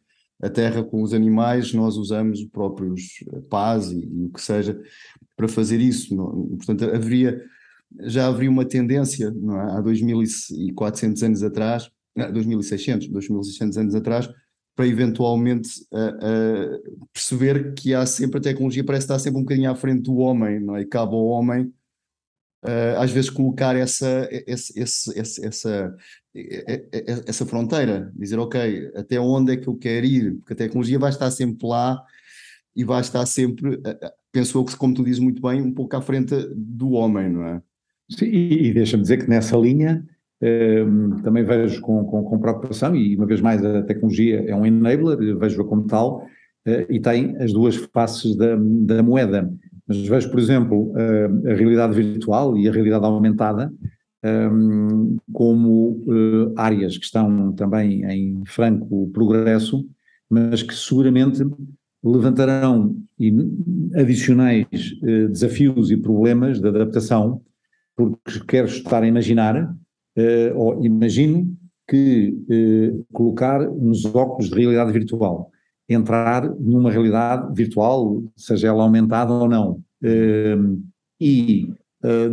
a 0.41 0.49
terra 0.49 0.83
com 0.83 1.01
os 1.01 1.13
animais, 1.13 1.73
nós 1.73 1.97
usamos 1.97 2.39
os 2.39 2.45
próprios 2.45 3.23
eh, 3.31 3.41
pás 3.49 3.91
e, 3.91 3.99
e, 3.99 4.25
o 4.25 4.29
que 4.29 4.41
seja 4.41 4.79
para 5.35 5.47
fazer 5.47 5.79
isso. 5.79 6.15
Não? 6.15 6.47
Portanto, 6.57 6.85
haveria, 6.85 7.41
já 8.01 8.27
haveria 8.27 8.49
uma 8.49 8.65
tendência 8.65 9.27
é? 9.27 9.77
há 9.77 9.81
2400 9.81 11.23
anos 11.23 11.43
atrás, 11.43 11.91
não, 12.15 12.31
2600, 12.31 13.07
2600 13.07 13.77
anos 13.77 13.95
atrás, 13.95 14.29
para 14.75 14.87
eventualmente 14.87 15.69
uh, 15.91 16.97
uh, 16.97 17.07
perceber 17.13 17.73
que 17.73 17.93
há 17.93 18.05
sempre 18.05 18.39
a 18.39 18.41
tecnologia 18.41 18.83
parece 18.83 19.05
estar 19.05 19.19
sempre 19.19 19.39
um 19.39 19.43
bocadinho 19.43 19.69
à 19.69 19.75
frente 19.75 20.01
do 20.01 20.17
homem, 20.17 20.59
não 20.59 20.75
é? 20.75 20.85
Cabe 20.85 21.13
ao 21.13 21.25
homem 21.25 21.73
uh, 22.63 22.97
às 22.97 23.11
vezes 23.11 23.29
colocar 23.29 23.75
essa, 23.75 24.27
esse, 24.47 24.79
esse, 24.79 25.19
essa, 25.45 25.95
essa 27.27 27.45
fronteira, 27.45 28.11
dizer 28.15 28.39
ok, 28.39 28.91
até 28.95 29.19
onde 29.19 29.53
é 29.53 29.57
que 29.57 29.67
eu 29.67 29.75
quero 29.75 30.05
ir? 30.05 30.35
Porque 30.37 30.53
a 30.53 30.57
tecnologia 30.57 30.97
vai 30.97 31.09
estar 31.09 31.29
sempre 31.31 31.67
lá 31.67 32.01
e 32.75 32.83
vai 32.85 33.01
estar 33.01 33.25
sempre, 33.25 33.81
penso 34.31 34.57
eu 34.57 34.63
que 34.63 34.77
como 34.77 34.93
tu 34.93 35.03
dizes 35.03 35.19
muito 35.19 35.41
bem, 35.41 35.61
um 35.61 35.73
pouco 35.73 35.95
à 35.95 36.01
frente 36.01 36.33
do 36.55 36.91
homem, 36.91 37.29
não 37.29 37.45
é? 37.45 37.61
Sim, 38.09 38.25
e 38.25 38.73
deixa-me 38.73 39.03
dizer 39.03 39.17
que 39.17 39.29
nessa 39.29 39.57
linha 39.57 40.05
também 41.23 41.43
vejo 41.43 41.81
com, 41.81 42.03
com, 42.05 42.23
com, 42.23 42.39
preocupação, 42.39 42.95
e 42.95 43.15
uma 43.15 43.25
vez 43.25 43.41
mais 43.41 43.63
a 43.63 43.83
tecnologia 43.83 44.43
é 44.47 44.55
um 44.55 44.65
enabler, 44.65 45.37
vejo-a 45.37 45.65
como 45.65 45.85
tal, 45.85 46.23
uh, 46.67 46.85
e 46.89 46.99
tem 46.99 47.37
as 47.37 47.53
duas 47.53 47.75
faces 47.93 48.35
da, 48.35 48.55
da 48.55 49.03
moeda. 49.03 49.51
Mas 49.87 50.01
vejo, 50.07 50.29
por 50.31 50.39
exemplo, 50.39 50.93
a 51.45 51.53
realidade 51.53 51.93
virtual 51.93 52.57
e 52.57 52.67
a 52.67 52.71
realidade 52.71 53.03
aumentada 53.03 53.71
um, 54.23 55.17
como 55.33 56.03
uh, 56.07 56.53
áreas 56.55 56.97
que 56.97 57.03
estão 57.05 57.51
também 57.53 58.03
em 58.05 58.41
franco 58.45 59.09
progresso, 59.11 59.85
mas 60.29 60.63
que 60.63 60.73
seguramente 60.73 61.43
levantarão 62.03 62.95
adicionais 63.95 64.65
desafios 65.29 65.91
e 65.91 65.97
problemas 65.97 66.59
de 66.59 66.67
adaptação, 66.67 67.41
porque 67.95 68.39
quero 68.47 68.67
estar 68.67 69.03
a 69.03 69.07
imaginar 69.07 69.75
uh, 70.17 70.57
ou 70.57 70.83
imagino 70.83 71.55
que 71.87 72.33
uh, 72.49 73.05
colocar 73.11 73.67
uns 73.69 74.05
óculos 74.05 74.49
de 74.49 74.55
realidade 74.55 74.91
virtual, 74.91 75.51
entrar 75.87 76.49
numa 76.59 76.91
realidade 76.91 77.53
virtual, 77.53 78.23
seja 78.35 78.67
ela 78.67 78.83
aumentada 78.83 79.33
ou 79.33 79.47
não, 79.47 79.71
uh, 80.03 80.81
e 81.19 81.73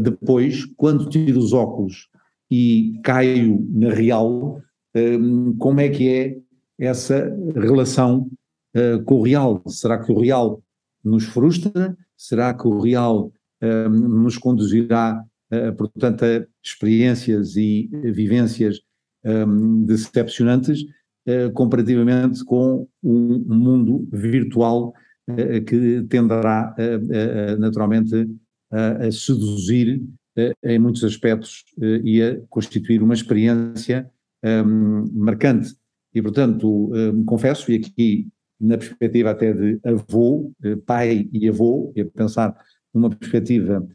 depois, 0.02 0.64
quando 0.78 1.10
tiro 1.10 1.38
os 1.38 1.52
óculos 1.52 2.08
e 2.50 2.98
caio 3.04 3.68
na 3.70 3.90
real, 3.90 4.62
como 5.58 5.78
é 5.78 5.90
que 5.90 6.08
é 6.08 6.38
essa 6.78 7.30
relação 7.54 8.30
com 9.04 9.16
o 9.16 9.22
real? 9.22 9.62
Será 9.66 9.98
que 9.98 10.10
o 10.10 10.18
real 10.18 10.62
nos 11.04 11.24
frustra? 11.24 11.94
Será 12.16 12.54
que 12.54 12.66
o 12.66 12.80
real 12.80 13.30
nos 13.90 14.38
conduzirá 14.38 15.22
portanto, 15.76 16.24
a 16.24 16.46
experiências 16.68 17.56
e 17.56 17.88
vivências 18.12 18.80
um, 19.24 19.84
decepcionantes 19.84 20.82
uh, 21.26 21.52
comparativamente 21.52 22.44
com 22.44 22.86
um 23.02 23.38
mundo 23.46 24.08
virtual 24.12 24.92
uh, 25.28 25.64
que 25.64 26.02
tenderá 26.08 26.74
naturalmente 27.58 28.28
a 28.70 29.10
seduzir 29.10 30.02
em 30.62 30.78
muitos 30.78 31.02
aspectos 31.02 31.64
e 32.04 32.22
a 32.22 32.38
constituir 32.48 33.02
uma 33.02 33.14
experiência 33.14 34.08
um, 34.44 35.10
marcante. 35.14 35.74
E, 36.14 36.22
portanto, 36.22 36.92
um, 36.92 37.24
confesso, 37.24 37.72
e 37.72 37.76
aqui 37.76 38.28
na 38.60 38.76
perspectiva 38.76 39.30
até 39.30 39.52
de 39.52 39.80
avô, 39.84 40.52
pai 40.84 41.28
e 41.32 41.48
avô, 41.48 41.92
e 41.96 42.02
a 42.02 42.06
pensar 42.06 42.54
numa 42.92 43.10
perspectiva 43.10 43.86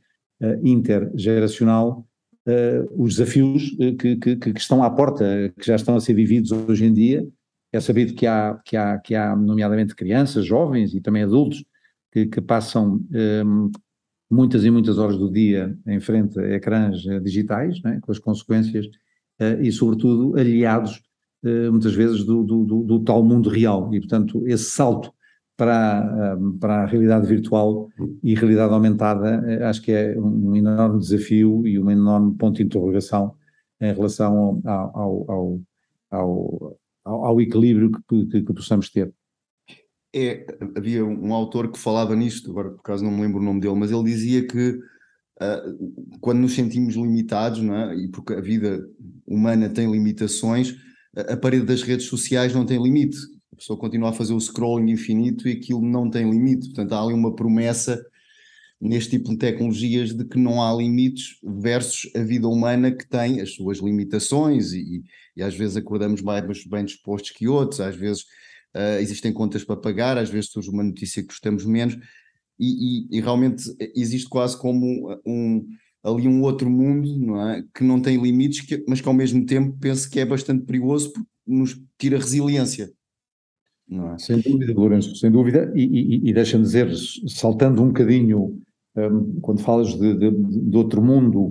uh, 0.42 0.68
intergeracional 0.68 2.00
uh, 2.00 2.06
os 2.98 3.16
desafios 3.16 3.76
eh, 3.80 3.94
que, 3.94 4.16
que, 4.18 4.36
que, 4.36 4.60
estão 4.60 4.84
à 4.84 4.90
porta, 4.90 5.54
que 5.58 5.66
já 5.66 5.76
estão 5.76 5.96
a 5.96 6.02
ser 6.02 6.14
vividos 6.14 6.52
hoje 6.52 6.86
em 6.86 6.94
dia. 6.94 7.28
É 7.72 7.80
sabido 7.80 8.14
que 8.14 8.28
há, 8.28 8.60
que 8.66 8.78
há, 8.78 9.00
que 9.00 9.16
há 9.16 9.36
nomeadamente 9.36 9.96
crianças, 9.96 10.46
jovens 10.46 10.94
e 10.94 11.02
também 11.02 11.24
adultos, 11.24 11.64
que, 12.12 12.28
que 12.28 12.42
passam 12.42 12.96
um, 12.96 13.08
ehm, 13.18 13.72
muitas 14.30 14.64
e 14.64 14.70
muitas 14.70 14.98
horas 14.98 15.18
do 15.18 15.32
dia 15.32 15.76
em 15.88 16.00
frente 16.00 16.40
a 16.40 16.56
ecrãs 16.56 17.02
digitais, 17.24 17.82
né, 17.82 18.00
com 18.02 18.12
as 18.12 18.20
consequências, 18.20 18.86
uh, 18.86 19.62
e 19.62 19.72
sobretudo 19.72 20.38
aliados 20.38 21.02
uh, 21.44 21.72
muitas 21.72 21.94
vezes 21.94 22.24
do, 22.24 22.44
do, 22.44 22.64
do, 22.64 22.84
do, 22.84 23.00
tal 23.04 23.24
mundo 23.24 23.50
real. 23.50 23.94
E, 23.94 24.00
portanto, 24.00 24.44
esse 24.48 24.66
salto 24.66 25.12
para, 25.56 26.38
para 26.60 26.84
a 26.84 26.86
realidade 26.86 27.28
virtual 27.28 27.90
e 28.24 28.34
realidade 28.34 28.74
aumentada, 28.74 29.44
eh, 29.48 29.64
acho 29.64 29.82
que 29.82 29.92
é 29.92 30.20
um 30.20 30.56
enorme 30.56 31.00
desafio 31.00 31.68
e 31.68 31.78
um 31.78 31.92
enorme 31.92 32.36
ponto 32.36 32.58
de 32.58 32.64
interrogação 32.64 33.36
em 33.80 33.94
relação 33.94 34.62
ao, 34.66 35.28
ao, 35.30 35.66
ao, 36.10 36.80
ao, 37.04 37.42
equilíbrio 37.42 37.92
que, 37.92 38.26
que, 38.26 38.42
que, 38.44 38.54
possamos 38.54 38.90
ter. 38.90 39.14
É, 40.16 40.46
havia 40.76 41.04
um 41.06 41.34
autor 41.34 41.72
que 41.72 41.80
falava 41.80 42.16
nisto, 42.16 42.52
agora 42.52 42.72
por 42.72 42.80
acaso 42.80 43.04
não 43.04 43.12
me 43.12 43.22
lembro 43.22 43.40
o 43.40 43.44
nome 43.44 43.60
dele, 43.60 43.76
mas 43.76 43.92
ele 43.92 44.04
dizia 44.04 44.48
que 44.48 44.72
uh, 44.72 46.20
quando 46.20 46.40
nos 46.40 46.54
sentimos 46.54 46.96
limitados, 46.96 47.62
não 47.62 47.76
é? 47.76 47.96
e 47.96 48.08
porque 48.08 48.34
a 48.34 48.42
vida 48.42 48.88
humana 49.26 49.70
tem 49.70 49.92
limitações, 49.92 50.76
a 51.16 51.38
parede 51.38 51.66
das 51.66 51.84
redes 51.84 52.08
sociais 52.08 52.54
não 52.54 52.66
tem 52.66 52.82
limite 52.82 53.18
pessoa 53.64 53.80
continua 53.80 54.10
a 54.10 54.14
fazer 54.14 54.34
o 54.34 54.40
scrolling 54.40 54.92
infinito 54.92 55.48
e 55.48 55.54
aquilo 55.54 55.82
não 55.82 56.10
tem 56.10 56.30
limite. 56.30 56.68
Portanto, 56.68 56.94
há 56.94 57.02
ali 57.02 57.14
uma 57.14 57.34
promessa 57.34 58.06
neste 58.80 59.12
tipo 59.12 59.30
de 59.30 59.38
tecnologias 59.38 60.14
de 60.14 60.26
que 60.26 60.38
não 60.38 60.62
há 60.62 60.76
limites 60.76 61.38
versus 61.42 62.12
a 62.14 62.20
vida 62.20 62.48
humana 62.50 62.92
que 62.92 63.08
tem 63.08 63.40
as 63.40 63.54
suas 63.54 63.78
limitações 63.78 64.74
e, 64.74 65.04
e 65.38 65.42
às 65.42 65.56
vezes 65.56 65.78
acordamos 65.78 66.22
mais 66.22 66.66
bem 66.66 66.84
dispostos 66.84 67.32
que 67.32 67.48
outros, 67.48 67.80
às 67.80 67.96
vezes 67.96 68.24
uh, 68.76 69.00
existem 69.00 69.32
contas 69.32 69.64
para 69.64 69.78
pagar, 69.78 70.18
às 70.18 70.30
vezes 70.30 70.50
surge 70.50 70.70
uma 70.70 70.84
notícia 70.84 71.22
que 71.22 71.30
gostamos 71.30 71.66
menos 71.66 71.98
e, 72.60 73.08
e, 73.08 73.18
e 73.18 73.22
realmente 73.22 73.64
existe 73.96 74.28
quase 74.28 74.60
como 74.60 75.18
um, 75.26 75.66
ali 76.04 76.28
um 76.28 76.42
outro 76.42 76.70
mundo 76.70 77.18
não 77.18 77.50
é? 77.50 77.64
que 77.74 77.86
não 77.86 78.02
tem 78.02 78.22
limites, 78.22 78.60
que, 78.62 78.84
mas 78.86 79.00
que 79.00 79.08
ao 79.08 79.14
mesmo 79.14 79.46
tempo 79.46 79.78
penso 79.80 80.10
que 80.10 80.20
é 80.20 80.26
bastante 80.26 80.66
perigoso 80.66 81.14
porque 81.14 81.30
nos 81.48 81.82
tira 81.98 82.18
resiliência. 82.18 82.92
É? 83.92 84.18
Sem 84.18 84.40
dúvida, 84.40 84.74
Lourenço, 84.74 85.16
sem 85.16 85.32
dúvida, 85.32 85.72
e, 85.76 85.84
e, 85.84 86.30
e 86.30 86.34
deixa-me 86.34 86.64
dizer, 86.64 86.90
saltando 87.28 87.82
um 87.82 87.88
bocadinho, 87.88 88.60
um, 88.96 89.40
quando 89.42 89.62
falas 89.62 89.94
de, 89.94 90.16
de, 90.16 90.32
de 90.32 90.78
outro 90.78 91.02
mundo 91.02 91.48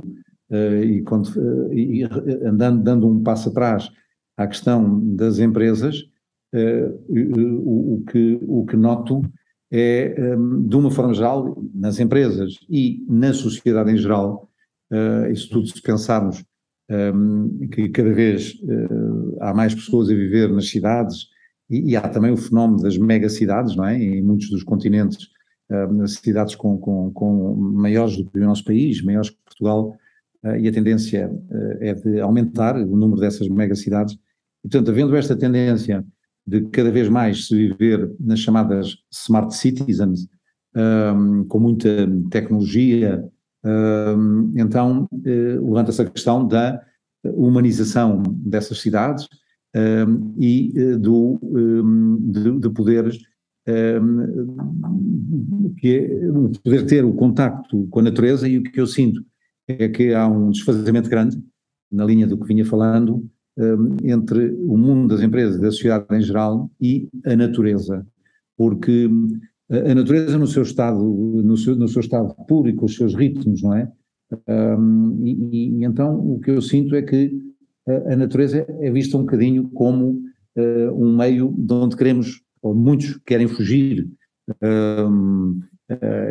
uh, 0.50 0.82
e, 0.82 1.02
quando, 1.02 1.26
uh, 1.26 1.72
e 1.72 2.04
andando, 2.44 2.82
dando 2.82 3.08
um 3.08 3.22
passo 3.22 3.50
atrás 3.50 3.90
à 4.36 4.46
questão 4.46 5.00
das 5.14 5.38
empresas, 5.38 6.00
uh, 6.54 7.04
o, 7.08 7.94
o, 7.94 8.04
que, 8.04 8.38
o 8.42 8.64
que 8.64 8.76
noto 8.76 9.22
é, 9.70 10.34
um, 10.36 10.66
de 10.66 10.76
uma 10.76 10.90
forma 10.90 11.14
geral, 11.14 11.62
nas 11.74 11.98
empresas 12.00 12.58
e 12.68 13.04
na 13.08 13.32
sociedade 13.32 13.90
em 13.90 13.96
geral, 13.96 14.48
isso 15.32 15.48
tudo 15.48 15.66
se 15.66 15.80
pensarmos 15.80 16.44
um, 16.90 17.66
que 17.68 17.88
cada 17.88 18.12
vez 18.12 18.60
há 19.40 19.54
mais 19.54 19.74
pessoas 19.74 20.10
a 20.10 20.14
viver 20.14 20.52
nas 20.52 20.68
cidades, 20.68 21.31
e, 21.72 21.90
e, 21.90 21.96
há 21.96 22.06
também 22.06 22.30
o 22.30 22.36
fenómeno 22.36 22.82
das 22.82 22.98
megacidades, 22.98 23.74
não 23.74 23.86
é? 23.86 23.96
Em 23.96 24.22
muitos 24.22 24.50
dos 24.50 24.62
continentes, 24.62 25.28
uh, 25.70 26.06
cidades 26.06 26.54
com, 26.54 26.76
com, 26.76 27.10
com, 27.12 27.54
maiores 27.56 28.18
do 28.18 28.30
que 28.30 28.38
o 28.38 28.44
nosso 28.44 28.62
país, 28.62 29.02
maiores 29.02 29.30
que 29.30 29.38
Portugal, 29.42 29.96
uh, 30.44 30.56
e 30.56 30.68
a 30.68 30.72
tendência 30.72 31.30
uh, 31.30 31.78
é 31.80 31.94
de 31.94 32.20
aumentar 32.20 32.76
o 32.76 32.94
número 32.94 33.18
dessas 33.18 33.48
megacidades. 33.48 34.14
E, 34.62 34.68
portanto, 34.68 34.90
havendo 34.90 35.16
esta 35.16 35.34
tendência 35.34 36.04
de 36.46 36.60
cada 36.66 36.90
vez 36.90 37.08
mais 37.08 37.46
se 37.46 37.54
viver 37.54 38.14
nas 38.20 38.40
chamadas 38.40 38.98
smart 39.10 39.54
citizens, 39.56 40.28
um, 40.74 41.44
com 41.44 41.58
muita 41.58 41.88
tecnologia, 42.30 43.24
um, 43.64 44.52
então 44.56 45.06
levanta-se 45.22 46.02
a 46.02 46.10
questão 46.10 46.48
da 46.48 46.82
humanização 47.22 48.22
dessas 48.26 48.80
cidades, 48.80 49.28
um, 49.74 50.34
e 50.38 50.72
uh, 50.76 50.98
do, 50.98 51.38
um, 51.42 52.18
de, 52.30 52.60
de 52.60 52.70
poder 52.70 53.10
um, 53.68 55.74
que 55.78 55.96
é, 55.96 56.08
poder 56.62 56.86
ter 56.86 57.04
o 57.04 57.14
contacto 57.14 57.86
com 57.90 58.00
a 58.00 58.02
natureza 58.02 58.48
e 58.48 58.58
o 58.58 58.62
que 58.62 58.80
eu 58.80 58.86
sinto 58.86 59.24
é 59.68 59.88
que 59.88 60.12
há 60.12 60.26
um 60.26 60.50
desfazamento 60.50 61.08
grande 61.08 61.40
na 61.90 62.04
linha 62.04 62.26
do 62.26 62.38
que 62.38 62.46
vinha 62.46 62.64
falando 62.64 63.24
entre 64.02 64.50
o 64.50 64.78
mundo 64.78 65.14
das 65.14 65.22
empresas, 65.22 65.60
da 65.60 65.70
sociedade 65.70 66.06
em 66.10 66.22
geral 66.22 66.70
e 66.80 67.06
a 67.26 67.36
natureza, 67.36 68.06
porque 68.56 69.10
a 69.70 69.94
natureza 69.94 70.38
no 70.38 70.46
seu 70.46 70.62
estado, 70.62 71.04
no 71.04 71.54
seu, 71.58 71.76
no 71.76 71.86
seu 71.86 72.00
estado 72.00 72.34
com 72.34 72.84
os 72.84 72.96
seus 72.96 73.14
ritmos, 73.14 73.62
não 73.62 73.74
é? 73.74 73.92
e, 75.22 75.48
e, 75.52 75.84
então 75.84 76.18
o 76.18 76.40
que 76.40 76.50
eu 76.50 76.62
sinto 76.62 76.94
é 76.94 77.02
que 77.02 77.51
a 77.86 78.16
natureza 78.16 78.66
é 78.80 78.90
vista 78.90 79.16
um 79.16 79.22
bocadinho 79.22 79.68
como 79.70 80.22
uh, 80.56 80.92
um 80.94 81.16
meio 81.16 81.52
de 81.56 81.72
onde 81.74 81.96
queremos, 81.96 82.40
ou 82.60 82.74
muitos 82.74 83.18
querem 83.26 83.48
fugir, 83.48 84.08
uh, 84.50 85.62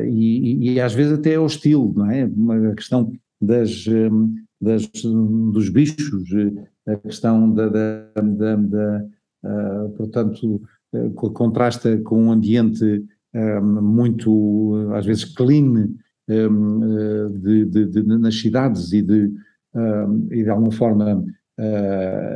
e, 0.07 0.71
e, 0.71 0.81
às 0.81 0.93
vezes 0.93 1.13
até 1.13 1.33
é 1.33 1.39
hostil, 1.39 1.93
não 1.95 2.09
é? 2.09 2.23
A 2.71 2.75
questão 2.75 3.11
das, 3.39 3.85
das, 4.59 4.89
dos 5.03 5.69
bichos, 5.69 6.29
a 6.87 6.95
questão 6.95 7.53
da, 7.53 7.67
da, 7.69 8.11
da, 8.15 9.05
portanto, 9.95 10.63
contrasta 11.13 11.95
com 11.99 12.23
um 12.23 12.31
ambiente 12.31 13.05
muito, 13.61 14.89
às 14.95 15.05
vezes, 15.05 15.25
clean 15.25 15.89
de, 16.27 17.65
de, 17.65 17.85
de, 17.85 18.03
nas 18.03 18.39
cidades 18.39 18.93
e 18.93 19.03
de, 19.03 19.31
e 20.31 20.43
de 20.43 20.49
alguma 20.49 20.71
forma 20.71 21.23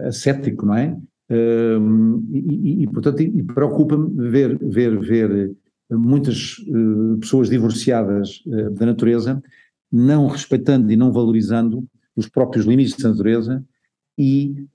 ascético, 0.05 0.65
não 0.65 0.75
é? 0.75 0.97
e, 1.29 2.83
e, 2.83 2.87
portanto, 2.87 3.23
preocupa-me 3.53 4.29
ver, 4.29 4.57
ver, 4.59 4.99
ver 4.99 5.55
muitas 5.91 6.57
uh, 6.67 7.17
pessoas 7.19 7.49
divorciadas 7.49 8.43
uh, 8.45 8.71
da 8.71 8.85
natureza, 8.85 9.41
não 9.91 10.27
respeitando 10.27 10.91
e 10.91 10.95
não 10.95 11.11
valorizando 11.11 11.87
os 12.15 12.27
próprios 12.27 12.65
limites 12.65 12.97
da 12.97 13.09
natureza 13.09 13.63
e 14.17 14.65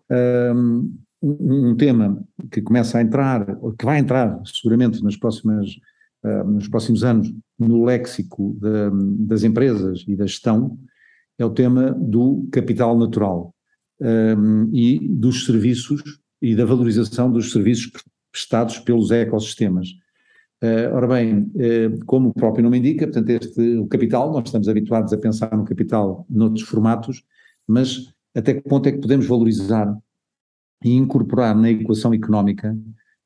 um, 0.53 0.93
um, 1.23 1.77
tema 1.77 2.23
que 2.51 2.61
começa 2.61 2.99
a 2.99 3.03
entrar, 3.03 3.47
que 3.79 3.85
vai 3.85 3.99
entrar 3.99 4.39
seguramente 4.45 5.03
nas 5.03 5.17
próximas, 5.17 5.69
uh, 6.25 6.45
nos 6.45 6.69
próximos 6.69 7.03
anos 7.03 7.33
no 7.59 7.85
léxico 7.85 8.57
de, 8.61 9.27
das 9.27 9.43
empresas 9.43 10.05
e 10.07 10.15
da 10.15 10.27
gestão, 10.27 10.79
é 11.39 11.45
o 11.45 11.51
tema 11.51 11.93
do 11.93 12.47
capital 12.53 12.97
natural 12.99 13.55
um, 14.01 14.71
e 14.73 14.99
dos 15.09 15.45
serviços 15.45 16.03
e 16.41 16.55
da 16.55 16.65
valorização 16.65 17.31
dos 17.31 17.53
serviços 17.53 17.91
prestados 18.33 18.79
pelos 18.79 19.11
ecossistemas. 19.11 19.89
Uh, 20.63 20.95
ora 20.95 21.07
bem, 21.07 21.39
uh, 21.39 22.05
como 22.07 22.31
o 22.31 22.35
próprio 22.35 22.63
nome 22.63 22.79
indica, 22.79 23.07
portanto, 23.07 23.31
este, 23.31 23.77
o 23.77 23.87
capital, 23.87 24.33
nós 24.33 24.45
estamos 24.47 24.69
habituados 24.69 25.13
a 25.13 25.19
pensar 25.19 25.57
no 25.57 25.65
capital 25.65 26.27
noutros 26.29 26.67
formatos, 26.67 27.25
mas 27.67 28.13
até 28.35 28.55
que 28.55 28.69
ponto 28.69 28.89
é 28.89 28.93
que 28.93 29.01
podemos 29.01 29.27
valorizar 29.27 29.97
e 30.85 30.93
incorporar 30.93 31.57
na 31.57 31.71
equação 31.71 32.13
económica 32.13 32.77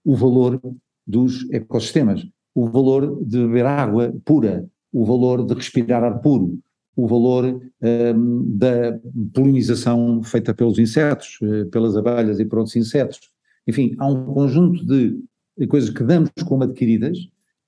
o 0.04 0.14
valor 0.14 0.60
dos 1.06 1.48
ecossistemas, 1.50 2.26
o 2.54 2.68
valor 2.68 3.24
de 3.24 3.38
beber 3.38 3.66
água 3.66 4.14
pura, 4.24 4.68
o 4.92 5.04
valor 5.04 5.44
de 5.44 5.54
respirar 5.54 6.04
ar 6.04 6.20
puro, 6.20 6.58
o 6.96 7.06
valor 7.06 7.60
um, 7.82 8.56
da 8.56 8.98
polinização 9.32 10.22
feita 10.22 10.54
pelos 10.54 10.78
insetos, 10.78 11.38
uh, 11.42 11.66
pelas 11.70 11.96
abelhas 11.96 12.38
e 12.40 12.44
por 12.44 12.58
outros 12.58 12.76
insetos. 12.76 13.20
Enfim, 13.66 13.94
há 13.98 14.06
um 14.06 14.24
conjunto 14.26 14.84
de 14.84 15.66
coisas 15.68 15.90
que 15.90 16.02
damos 16.02 16.30
como 16.44 16.64
adquiridas 16.64 17.18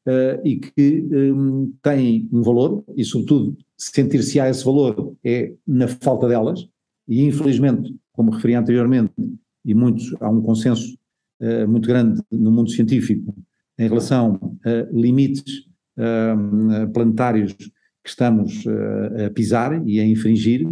uh, 0.06 0.40
e 0.44 0.56
que 0.56 1.08
um, 1.12 1.72
têm 1.82 2.28
um 2.32 2.42
valor, 2.42 2.84
e 2.96 3.04
sobretudo 3.04 3.56
sentir-se 3.76 4.40
a 4.40 4.48
esse 4.48 4.64
valor 4.64 5.14
é 5.24 5.52
na 5.66 5.88
falta 5.88 6.28
delas, 6.28 6.66
e 7.08 7.22
infelizmente, 7.22 7.94
como 8.12 8.32
referi 8.32 8.54
anteriormente, 8.54 9.12
e 9.64 9.74
muitos, 9.74 10.14
há 10.20 10.30
um 10.30 10.40
consenso 10.40 10.96
uh, 11.40 11.68
muito 11.68 11.88
grande 11.88 12.22
no 12.30 12.50
mundo 12.50 12.70
científico 12.70 13.34
em 13.78 13.88
relação 13.88 14.56
a 14.64 14.88
limites 14.92 15.66
uh, 15.98 16.90
planetários 16.92 17.54
que 18.06 18.10
estamos 18.10 18.64
uh, 18.64 19.26
a 19.26 19.30
pisar 19.30 19.82
e 19.84 19.98
a 19.98 20.06
infringir, 20.06 20.64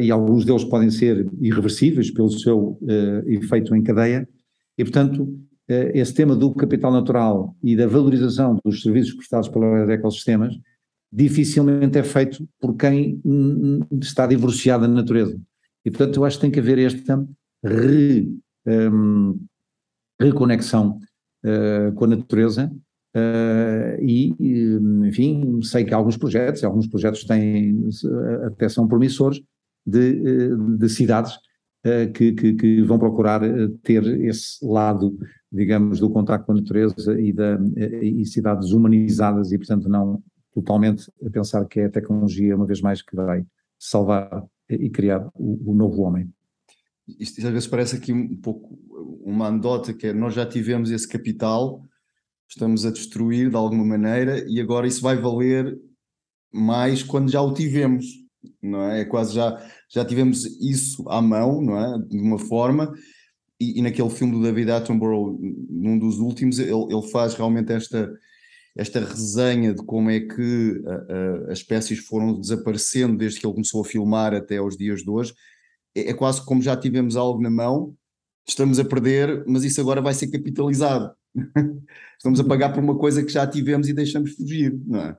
e 0.00 0.10
alguns 0.10 0.46
deles 0.46 0.64
podem 0.64 0.90
ser 0.90 1.30
irreversíveis 1.42 2.10
pelo 2.10 2.30
seu 2.30 2.80
efeito 3.26 3.76
em 3.76 3.82
cadeia, 3.82 4.26
e 4.78 4.82
portanto 4.82 5.38
esse 5.68 6.14
tema 6.14 6.34
do 6.34 6.54
capital 6.54 6.90
natural 6.90 7.54
e 7.62 7.76
da 7.76 7.86
valorização 7.86 8.58
dos 8.64 8.80
serviços 8.80 9.12
prestados 9.12 9.46
pelos 9.46 9.90
ecossistemas 9.90 10.58
dificilmente 11.12 11.98
é 11.98 12.02
feito 12.02 12.48
por 12.60 12.76
quem 12.76 13.20
está 14.00 14.26
divorciado 14.26 14.86
da 14.86 14.92
natureza. 14.92 15.38
E, 15.84 15.90
portanto, 15.90 16.16
eu 16.16 16.24
acho 16.24 16.36
que 16.36 16.42
tem 16.42 16.50
que 16.50 16.60
haver 16.60 16.78
esta 16.78 17.26
re, 17.64 18.30
um, 18.66 19.38
reconexão 20.20 20.98
uh, 21.44 21.92
com 21.94 22.04
a 22.04 22.08
natureza 22.08 22.70
uh, 23.18 24.02
e, 24.02 24.34
enfim, 25.06 25.60
sei 25.62 25.84
que 25.84 25.94
alguns 25.94 26.16
projetos, 26.16 26.64
alguns 26.64 26.86
projetos 26.86 27.24
têm, 27.24 27.88
até 28.46 28.68
são 28.68 28.86
promissores, 28.86 29.40
de, 29.86 30.54
de 30.76 30.88
cidades 30.90 31.38
que, 32.12 32.32
que, 32.32 32.52
que, 32.52 32.82
vão 32.82 32.98
procurar 32.98 33.40
ter 33.82 34.04
esse 34.22 34.62
lado, 34.62 35.18
digamos, 35.50 35.98
do 35.98 36.10
contacto 36.10 36.44
com 36.44 36.52
a 36.52 36.56
natureza 36.56 37.18
e, 37.18 37.32
da, 37.32 37.58
e 38.02 38.22
cidades 38.26 38.72
humanizadas 38.72 39.50
e, 39.50 39.56
portanto, 39.56 39.88
não 39.88 40.22
totalmente 40.52 41.10
a 41.24 41.30
pensar 41.30 41.64
que 41.66 41.80
é 41.80 41.86
a 41.86 41.90
tecnologia, 41.90 42.56
uma 42.56 42.66
vez 42.66 42.80
mais, 42.80 43.00
que 43.00 43.16
vai 43.16 43.44
salvar 43.78 44.44
e 44.68 44.90
criar 44.90 45.26
o, 45.34 45.70
o 45.70 45.74
novo 45.74 46.02
homem. 46.02 46.28
Isto 47.18 47.46
às 47.46 47.52
vezes 47.52 47.66
parece 47.66 47.96
aqui 47.96 48.12
um 48.12 48.36
pouco 48.36 48.78
uma 49.24 49.46
anedota, 49.46 49.94
que 49.94 50.08
é 50.08 50.12
nós 50.12 50.34
já 50.34 50.44
tivemos 50.44 50.90
esse 50.90 51.08
capital, 51.08 51.82
estamos 52.48 52.86
a 52.86 52.90
destruir 52.90 53.50
de 53.50 53.56
alguma 53.56 53.84
maneira 53.84 54.44
e 54.48 54.60
agora 54.60 54.86
isso 54.86 55.02
vai 55.02 55.16
valer 55.16 55.78
mais 56.52 57.02
quando 57.02 57.30
já 57.30 57.42
o 57.42 57.52
tivemos, 57.52 58.06
não 58.62 58.82
é? 58.82 59.02
É 59.02 59.04
quase 59.04 59.34
já, 59.34 59.62
já 59.90 60.04
tivemos 60.04 60.44
isso 60.60 61.06
à 61.08 61.20
mão, 61.20 61.60
não 61.60 61.78
é? 61.78 61.98
De 62.08 62.18
uma 62.18 62.38
forma, 62.38 62.92
e, 63.60 63.78
e 63.78 63.82
naquele 63.82 64.10
filme 64.10 64.32
do 64.32 64.42
David 64.42 64.70
Attenborough, 64.70 65.38
num 65.68 65.98
dos 65.98 66.18
últimos, 66.18 66.58
ele, 66.58 66.86
ele 66.90 67.08
faz 67.10 67.34
realmente 67.34 67.72
esta, 67.72 68.10
esta 68.76 69.00
resenha 69.00 69.74
de 69.74 69.84
como 69.84 70.10
é 70.10 70.20
que 70.20 70.82
as 71.50 71.58
espécies 71.58 71.98
foram 71.98 72.40
desaparecendo 72.40 73.16
desde 73.16 73.40
que 73.40 73.46
ele 73.46 73.54
começou 73.54 73.82
a 73.82 73.84
filmar 73.84 74.32
até 74.32 74.56
aos 74.56 74.76
dias 74.76 75.02
de 75.02 75.10
hoje, 75.10 75.34
é, 75.94 76.10
é 76.10 76.14
quase 76.14 76.44
como 76.44 76.62
já 76.62 76.76
tivemos 76.76 77.16
algo 77.16 77.42
na 77.42 77.50
mão, 77.50 77.94
estamos 78.46 78.78
a 78.78 78.84
perder, 78.84 79.44
mas 79.46 79.64
isso 79.64 79.80
agora 79.80 80.00
vai 80.00 80.14
ser 80.14 80.28
capitalizado. 80.28 81.12
estamos 82.16 82.40
a 82.40 82.44
pagar 82.44 82.72
por 82.72 82.82
uma 82.82 82.96
coisa 82.96 83.22
que 83.22 83.32
já 83.32 83.46
tivemos 83.46 83.88
e 83.88 83.92
deixamos 83.92 84.32
fugir, 84.32 84.78
não 84.86 85.00
é? 85.00 85.16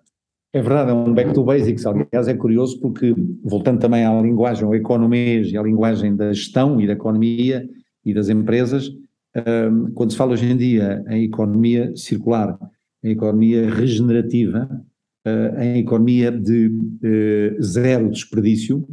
É 0.52 0.62
verdade, 0.62 0.90
é 0.90 0.94
um 0.94 1.14
back 1.14 1.32
to 1.34 1.44
basics. 1.44 1.86
Aliás, 1.86 2.28
é 2.28 2.34
curioso 2.34 2.80
porque, 2.80 3.14
voltando 3.44 3.80
também 3.80 4.04
à 4.04 4.20
linguagem, 4.20 4.66
ao 4.66 4.74
economês 4.74 5.52
e 5.52 5.58
à 5.58 5.62
linguagem 5.62 6.16
da 6.16 6.34
gestão 6.34 6.82
e 6.82 6.88
da 6.88 6.94
economia 6.94 7.70
e 8.04 8.14
das 8.16 8.30
empresas, 8.30 8.90
quando 9.94 10.12
se 10.12 10.18
fala 10.18 10.34
hoje 10.34 10.52
em 10.52 10.58
dia 10.58 11.04
em 11.08 11.24
economia 11.24 11.96
circular, 11.96 12.58
em 13.04 13.12
economia 13.12 13.70
regenerativa, 13.70 14.68
em 15.60 15.80
economia 15.80 16.32
de 16.32 16.72
eh, 17.04 17.58
zero 17.62 18.10
desperdício, 18.10 18.88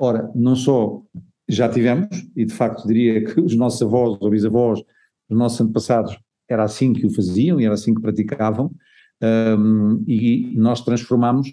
ora, 0.00 0.30
não 0.34 0.56
só 0.56 1.02
já 1.48 1.68
tivemos, 1.68 2.08
e 2.34 2.44
de 2.44 2.52
facto 2.52 2.86
diria 2.86 3.22
que 3.24 3.40
os 3.40 3.54
nossos 3.54 3.82
avós 3.82 4.16
ou 4.20 4.30
bisavós, 4.30 4.82
os 5.28 5.36
nossos 5.36 5.60
antepassados, 5.60 6.16
era 6.48 6.64
assim 6.64 6.92
que 6.92 7.06
o 7.06 7.10
faziam 7.10 7.60
e 7.60 7.64
era 7.64 7.74
assim 7.74 7.94
que 7.94 8.00
praticavam, 8.00 8.70
um, 9.58 10.04
e 10.06 10.54
nós 10.56 10.82
transformamos, 10.82 11.50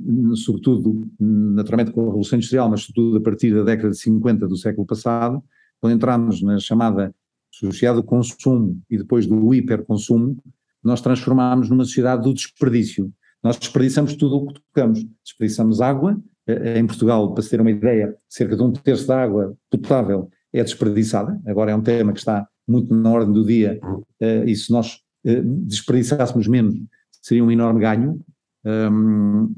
um, 0.00 0.36
sobretudo, 0.36 1.06
naturalmente 1.18 1.92
com 1.92 2.02
a 2.02 2.04
Revolução 2.04 2.36
Industrial, 2.36 2.68
mas 2.70 2.82
sobretudo 2.82 3.18
a 3.18 3.20
partir 3.20 3.54
da 3.54 3.62
década 3.62 3.90
de 3.90 3.98
50 3.98 4.46
do 4.46 4.56
século 4.56 4.86
passado, 4.86 5.42
quando 5.80 5.94
entramos 5.94 6.40
na 6.42 6.58
chamada 6.58 7.14
sociedade 7.50 8.00
do 8.00 8.04
consumo 8.04 8.80
e 8.90 8.96
depois 8.96 9.26
do 9.26 9.52
hiperconsumo, 9.52 10.36
nós 10.82 11.00
transformámos 11.00 11.68
numa 11.70 11.84
sociedade 11.84 12.22
do 12.22 12.34
desperdício. 12.34 13.12
Nós 13.42 13.58
desperdiçamos 13.58 14.14
tudo 14.14 14.36
o 14.36 14.46
que 14.46 14.54
tocamos. 14.54 15.04
Desperdiçamos 15.22 15.80
água, 15.80 16.20
eh, 16.46 16.78
em 16.78 16.86
Portugal, 16.86 17.32
para 17.32 17.42
se 17.42 17.50
ter 17.50 17.60
uma 17.60 17.70
ideia, 17.70 18.14
cerca 18.28 18.56
de 18.56 18.62
um 18.62 18.72
terço 18.72 19.06
da 19.06 19.22
água 19.22 19.56
potável 19.70 20.30
é 20.52 20.62
desperdiçada. 20.62 21.40
Agora 21.46 21.72
é 21.72 21.76
um 21.76 21.82
tema 21.82 22.12
que 22.12 22.18
está 22.18 22.46
muito 22.66 22.94
na 22.94 23.10
ordem 23.10 23.32
do 23.32 23.44
dia, 23.44 23.78
uh, 23.82 24.44
e 24.46 24.54
se 24.54 24.70
nós 24.70 25.00
uh, 25.26 25.42
desperdiçássemos 25.66 26.46
menos, 26.46 26.74
seria 27.22 27.44
um 27.44 27.50
enorme 27.50 27.80
ganho. 27.80 28.20
Um, 28.66 29.54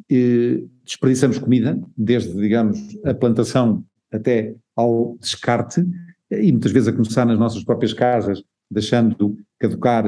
desperdiçamos 0.84 1.38
comida, 1.38 1.80
desde, 1.96 2.34
digamos, 2.34 2.78
a 3.04 3.14
plantação 3.14 3.84
até 4.12 4.54
ao 4.74 5.16
descarte, 5.20 5.84
e 6.30 6.50
muitas 6.50 6.72
vezes 6.72 6.88
a 6.88 6.92
começar 6.92 7.24
nas 7.24 7.38
nossas 7.38 7.62
próprias 7.62 7.92
casas, 7.92 8.42
deixando 8.68 9.36
caducar, 9.60 10.04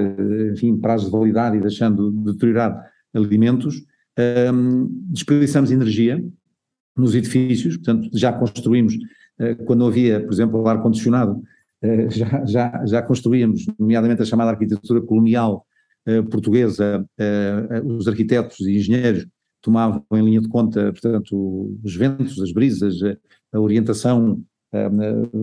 enfim, 0.52 0.76
prazos 0.76 1.06
de 1.06 1.12
validade 1.12 1.56
e 1.56 1.60
deixando 1.60 2.10
de 2.10 2.32
deteriorar 2.32 2.90
alimentos. 3.14 3.84
Um, 4.52 4.88
desperdiçamos 5.10 5.70
energia, 5.70 6.20
nos 6.98 7.14
edifícios, 7.14 7.76
portanto, 7.76 8.10
já 8.12 8.32
construímos, 8.32 8.94
eh, 9.38 9.54
quando 9.54 9.86
havia, 9.86 10.20
por 10.20 10.32
exemplo, 10.32 10.66
ar-condicionado, 10.66 11.40
eh, 11.40 11.44
já, 12.10 12.44
já, 12.44 12.86
já 12.86 13.02
construíamos, 13.02 13.66
nomeadamente 13.78 14.22
a 14.22 14.24
chamada 14.24 14.50
arquitetura 14.50 15.00
colonial 15.00 15.66
eh, 16.06 16.22
portuguesa, 16.22 17.04
os 17.84 18.08
arquitetos 18.08 18.60
e 18.60 18.76
engenheiros 18.76 19.26
tomavam 19.60 20.04
em 20.12 20.24
linha 20.24 20.40
de 20.40 20.48
conta, 20.48 20.92
portanto, 20.92 21.78
os 21.82 21.94
ventos, 21.94 22.40
as 22.40 22.52
brisas, 22.52 22.94
a 23.52 23.60
orientação 23.60 24.42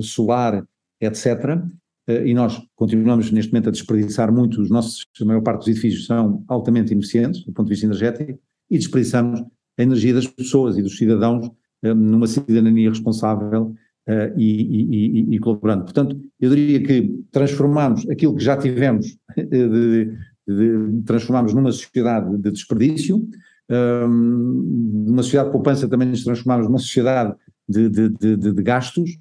solar, 0.01 0.65
etc. 1.01 1.59
E 2.07 2.33
nós 2.33 2.61
continuamos 2.75 3.31
neste 3.31 3.51
momento 3.51 3.69
a 3.69 3.71
desperdiçar 3.71 4.31
muito, 4.31 4.61
os 4.61 4.69
nossos, 4.69 5.05
a 5.21 5.25
maior 5.25 5.41
parte 5.41 5.59
dos 5.59 5.67
edifícios 5.69 6.05
são 6.05 6.43
altamente 6.47 6.93
ineficientes 6.93 7.43
do 7.43 7.51
ponto 7.51 7.67
de 7.67 7.73
vista 7.73 7.85
energético 7.85 8.39
e 8.69 8.77
desperdiçamos 8.77 9.43
a 9.77 9.83
energia 9.83 10.13
das 10.13 10.27
pessoas 10.27 10.77
e 10.77 10.81
dos 10.81 10.97
cidadãos 10.97 11.49
eh, 11.83 11.93
numa 11.93 12.27
cidadania 12.27 12.89
responsável 12.89 13.75
uh, 14.07 14.37
e, 14.37 15.29
e, 15.29 15.35
e, 15.35 15.39
colaborando. 15.39 15.83
Portanto, 15.83 16.19
eu 16.39 16.49
diria 16.49 16.81
que 16.81 17.23
transformamos 17.31 18.09
aquilo 18.09 18.35
que 18.35 18.43
já 18.43 18.57
tivemos, 18.57 19.17
de, 19.35 20.11
de, 20.47 21.53
numa 21.53 21.71
sociedade 21.71 22.37
de 22.37 22.51
desperdício, 22.51 23.27
um, 23.69 25.03
numa 25.07 25.23
sociedade 25.23 25.49
de 25.49 25.53
poupança 25.53 25.87
também 25.87 26.07
nos 26.07 26.23
transformamos 26.23 26.67
numa 26.67 26.77
sociedade 26.77 27.35
de, 27.67 27.89
de, 27.89 28.09
de, 28.09 28.37
de 28.37 28.63
gastos, 28.63 29.17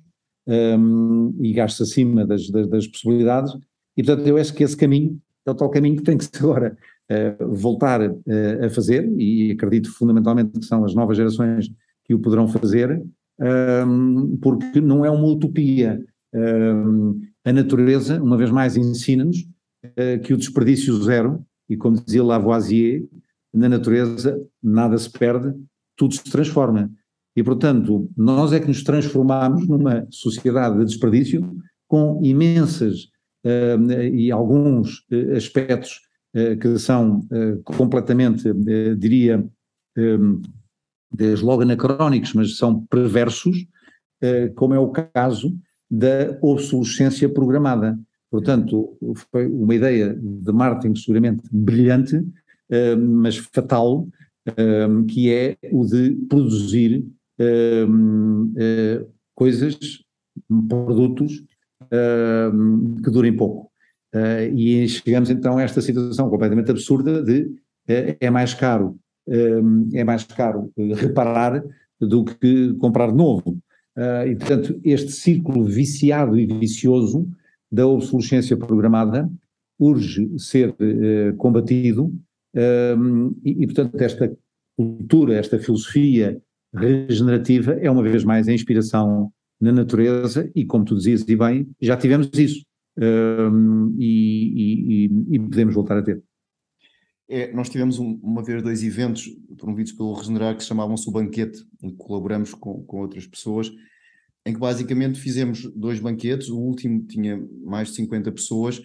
um, 0.46 1.34
e 1.40 1.52
gastos 1.52 1.90
acima 1.90 2.26
das, 2.26 2.50
das, 2.50 2.68
das, 2.68 2.86
possibilidades, 2.86 3.52
e 3.96 4.02
portanto 4.02 4.26
eu 4.26 4.36
acho 4.36 4.52
que 4.52 4.62
esse 4.62 4.76
caminho 4.76 5.18
é 5.46 5.50
o 5.50 5.54
tal 5.54 5.70
caminho 5.70 5.96
que 5.96 6.02
tem 6.02 6.18
que 6.18 6.26
agora 6.38 6.76
uh, 7.10 7.54
voltar 7.54 8.02
uh, 8.02 8.64
a 8.64 8.68
fazer, 8.70 9.10
e 9.18 9.52
acredito 9.52 9.90
fundamentalmente 9.90 10.58
que 10.58 10.66
são 10.66 10.84
as 10.84 10.94
novas 10.94 11.16
gerações 11.16 11.70
que 12.04 12.12
o 12.12 12.18
poderão 12.18 12.46
fazer, 12.46 13.02
um, 13.40 14.36
porque 14.40 14.80
não 14.80 15.04
é 15.04 15.10
uma 15.10 15.26
utopia. 15.26 16.02
Um, 16.34 17.20
a 17.44 17.52
natureza, 17.52 18.22
uma 18.22 18.36
vez 18.36 18.50
mais, 18.50 18.76
ensina-nos 18.76 19.38
uh, 19.84 20.20
que 20.22 20.32
o 20.32 20.36
desperdício 20.36 20.94
zero, 21.02 21.44
e 21.68 21.76
como 21.76 22.02
dizia 22.02 22.22
Lavoisier, 22.22 23.04
na 23.52 23.68
natureza 23.68 24.40
nada 24.62 24.98
se 24.98 25.10
perde, 25.10 25.54
tudo 25.96 26.14
se 26.14 26.24
transforma. 26.24 26.90
E, 27.36 27.42
portanto, 27.42 28.08
nós 28.16 28.52
é 28.52 28.60
que 28.60 28.68
nos 28.68 28.82
transformamos 28.82 29.66
numa 29.66 30.06
sociedade 30.10 30.78
de 30.78 30.84
desperdício 30.84 31.56
com 31.88 32.20
imensas 32.22 33.04
uh, 33.44 33.92
e 34.12 34.30
alguns 34.30 34.98
uh, 35.12 35.36
aspectos 35.36 36.00
uh, 36.34 36.56
que 36.58 36.78
são 36.78 37.26
completamente, 37.64 38.52
diria, 38.96 39.44
desde 41.14 41.44
logo 41.44 41.62
anacrónicos, 41.62 42.34
mas 42.34 42.56
são 42.56 42.84
perversos, 42.86 43.66
como 44.56 44.74
é 44.74 44.78
o 44.78 44.90
caso 44.90 45.56
da 45.90 46.36
obsolescência 46.42 47.28
programada. 47.28 47.98
Portanto, 48.30 48.98
foi 49.30 49.46
uma 49.46 49.74
ideia 49.74 50.18
de 50.20 50.52
marketing 50.52 50.96
seguramente 50.96 51.42
brilhante, 51.52 52.20
mas 52.98 53.36
fatal, 53.36 54.08
que 55.08 55.32
é 55.32 55.56
o 55.70 55.84
de 55.86 56.16
produzir 56.28 57.06
coisas, 59.34 59.78
produtos 60.68 61.44
que 63.04 63.10
durem 63.10 63.36
pouco. 63.36 63.70
E 64.56 64.88
chegamos 64.88 65.30
então 65.30 65.58
a 65.58 65.62
esta 65.62 65.80
situação 65.80 66.28
completamente 66.28 66.70
absurda 66.70 67.22
de 67.22 67.50
é 67.86 68.30
mais 68.30 68.54
caro 68.54 68.96
é 69.92 70.04
mais 70.04 70.24
caro 70.24 70.70
reparar 70.96 71.62
do 72.00 72.24
que 72.24 72.74
comprar 72.74 73.12
novo. 73.12 73.58
e 74.28 74.34
portanto 74.36 74.78
este 74.84 75.12
círculo 75.12 75.64
viciado 75.64 76.38
e 76.38 76.46
vicioso 76.46 77.28
da 77.70 77.86
obsolescência 77.86 78.56
programada 78.56 79.30
urge 79.78 80.30
ser 80.38 80.74
combatido 81.36 82.12
e, 83.44 83.66
portanto 83.66 84.00
esta 84.00 84.36
cultura, 84.76 85.34
esta 85.34 85.58
filosofia 85.58 86.40
regenerativa 86.74 87.72
é 87.74 87.90
uma 87.90 88.02
vez 88.02 88.24
mais 88.24 88.48
a 88.48 88.52
inspiração 88.52 89.32
na 89.60 89.72
natureza 89.72 90.50
e 90.54 90.64
como 90.64 90.84
tu 90.84 90.96
dizias 90.96 91.24
e 91.28 91.36
bem, 91.36 91.68
já 91.80 91.96
tivemos 91.96 92.30
isso 92.34 92.64
e, 93.98 95.08
e, 95.08 95.34
e, 95.34 95.38
podemos 95.38 95.74
voltar 95.74 95.98
a 95.98 96.02
ter. 96.02 96.22
É, 97.28 97.52
nós 97.52 97.70
tivemos 97.70 97.98
um, 97.98 98.18
uma 98.22 98.42
vez 98.42 98.62
dois 98.62 98.82
eventos 98.82 99.28
promovidos 99.56 99.92
pelo 99.92 100.12
Regenerar 100.12 100.56
que 100.56 100.62
se 100.62 100.68
chamavam-se 100.68 101.08
o 101.08 101.12
Banquete, 101.12 101.64
em 101.82 101.90
que 101.90 101.96
colaboramos 101.96 102.52
com, 102.52 102.82
com 102.84 103.00
outras 103.00 103.26
pessoas, 103.26 103.70
em 104.46 104.52
que 104.52 104.58
basicamente 104.60 105.18
fizemos 105.18 105.62
dois 105.74 105.98
banquetes, 105.98 106.48
o 106.48 106.58
último 106.58 107.06
tinha 107.06 107.42
mais 107.64 107.88
de 107.88 107.94
50 107.94 108.30
pessoas, 108.32 108.82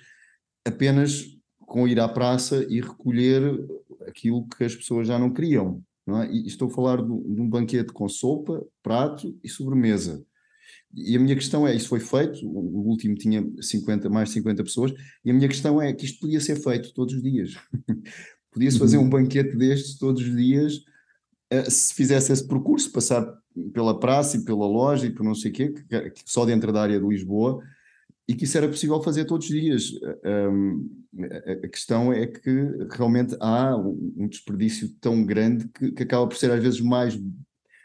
apenas 0.64 1.38
com 1.60 1.88
ir 1.88 2.00
à 2.00 2.08
praça 2.08 2.66
e 2.70 2.80
recolher 2.80 3.44
aquilo 4.08 4.48
que 4.48 4.64
as 4.64 4.76
pessoas 4.76 5.08
já 5.08 5.20
não 5.20 5.32
queriam. 5.32 5.84
Não 6.08 6.22
é? 6.22 6.32
E 6.32 6.48
estou 6.48 6.68
a 6.68 6.72
falar 6.72 7.02
de, 7.02 7.08
de 7.08 7.42
um 7.42 7.48
banquete 7.48 7.94
com 7.94 8.08
sopa, 8.08 8.66
prato 8.82 9.38
e 9.44 9.50
sobremesa. 9.50 10.26
E 10.94 11.16
a 11.16 11.20
minha 11.20 11.36
questão 11.36 11.68
é, 11.68 11.76
isso 11.76 11.88
foi 11.88 12.00
feito, 12.00 12.46
o 12.46 12.88
último 12.88 13.16
tinha 13.16 13.48
50, 13.62 14.10
mais 14.10 14.30
de 14.30 14.36
50 14.36 14.64
pessoas, 14.64 14.92
e 15.24 15.30
a 15.30 15.34
minha 15.34 15.48
questão 15.48 15.82
é 15.82 15.94
que 15.94 16.06
isto 16.06 16.20
podia 16.20 16.40
ser 16.40 16.56
feito 16.56 16.94
todos 16.94 17.14
os 17.14 17.22
dias. 17.22 17.54
Podia-se 18.52 18.80
fazer 18.80 18.98
um 18.98 19.04
uhum. 19.04 19.10
banquete 19.10 19.56
destes 19.56 20.00
todos 20.00 20.24
os 20.24 20.36
dias, 20.36 20.74
eh, 21.52 21.70
se 21.70 21.94
fizesse 21.94 22.32
esse 22.32 22.48
percurso, 22.48 22.92
passar 22.92 23.24
pela 23.74 24.00
praça 24.00 24.38
e 24.38 24.44
pela 24.44 24.66
loja 24.66 25.06
e 25.06 25.12
por 25.12 25.24
não 25.24 25.36
sei 25.36 25.52
o 25.52 25.54
quê, 25.54 25.74
só 26.26 26.46
dentro 26.46 26.74
da 26.74 26.82
área 26.82 27.00
de 27.00 27.08
Lisboa, 27.08 27.62
e 28.28 28.36
que 28.36 28.44
isso 28.44 28.58
era 28.58 28.68
possível 28.68 29.02
fazer 29.02 29.26
todos 29.26 29.50
os 29.50 29.52
dias. 29.52 29.92
Um, 30.24 30.88
a 31.64 31.68
questão 31.68 32.14
é 32.14 32.28
que 32.28 32.52
realmente 32.92 33.36
há 33.40 33.76
um 33.76 34.28
desperdício 34.28 34.90
tão 35.02 35.26
grande 35.26 35.68
que, 35.68 35.92
que, 35.92 36.04
acaba 36.04 36.28
por 36.28 36.38
ser 36.38 36.52
às 36.52 36.62
vezes 36.62 36.80
mais. 36.80 37.20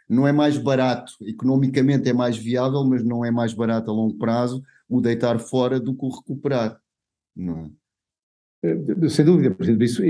Não 0.08 0.26
é 0.26 0.32
mais 0.32 0.58
barato, 0.58 1.12
economicamente 1.22 2.08
é 2.08 2.12
mais 2.12 2.36
viável, 2.36 2.84
mas 2.84 3.02
não 3.04 3.24
é 3.24 3.30
mais 3.30 3.54
barato 3.54 3.90
a 3.90 3.94
longo 3.94 4.18
prazo 4.18 4.62
o 4.88 5.00
deitar 5.00 5.38
fora 5.38 5.80
do 5.80 5.94
que 5.94 6.04
o 6.04 6.10
recuperar. 6.10 6.78
Não 7.34 7.58
é? 7.58 7.70
Eh, 8.64 9.08
sem 9.08 9.24
dúvida, 9.24 9.56
isso, 9.82 10.02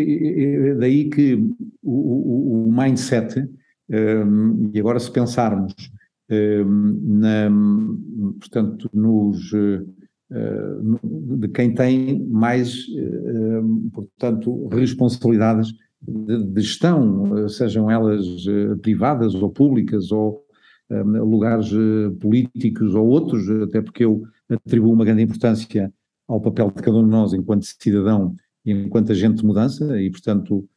daí 0.78 1.08
que 1.10 1.34
o, 1.82 1.92
o, 1.92 2.68
o 2.68 2.72
mindset, 2.72 3.40
um, 3.88 4.70
e 4.72 4.80
agora 4.80 4.98
se 4.98 5.10
pensarmos 5.10 5.74
um, 6.30 7.18
na, 7.20 7.50
portanto, 8.40 8.88
nos 8.92 9.52
eh, 10.34 10.78
de 11.38 11.48
quem 11.48 11.74
tem 11.74 12.26
mais, 12.26 12.86
eh, 12.96 13.60
portanto, 13.92 14.68
responsabilidades 14.68 15.72
de 16.06 16.60
gestão, 16.60 17.48
sejam 17.48 17.90
elas 17.90 18.24
eh, 18.46 18.74
privadas 18.76 19.34
ou 19.34 19.50
públicas 19.50 20.12
ou 20.12 20.44
lugares 20.90 21.70
políticos 22.20 22.94
ou 22.94 23.06
outros, 23.06 23.48
até 23.62 23.80
porque 23.80 24.04
eu 24.04 24.22
atribuo 24.50 24.92
uma 24.92 25.04
grande 25.04 25.22
importância 25.22 25.92
ao 26.28 26.40
papel 26.40 26.70
de 26.70 26.82
cada 26.82 26.98
um 26.98 27.04
de 27.04 27.10
nós 27.10 27.32
enquanto 27.32 27.64
cidadão 27.64 28.36
e 28.64 28.70
enquanto 28.70 29.10
agente 29.10 29.40
de 29.40 29.46
mudança 29.46 29.98
e, 29.98 30.10
portanto, 30.10 30.68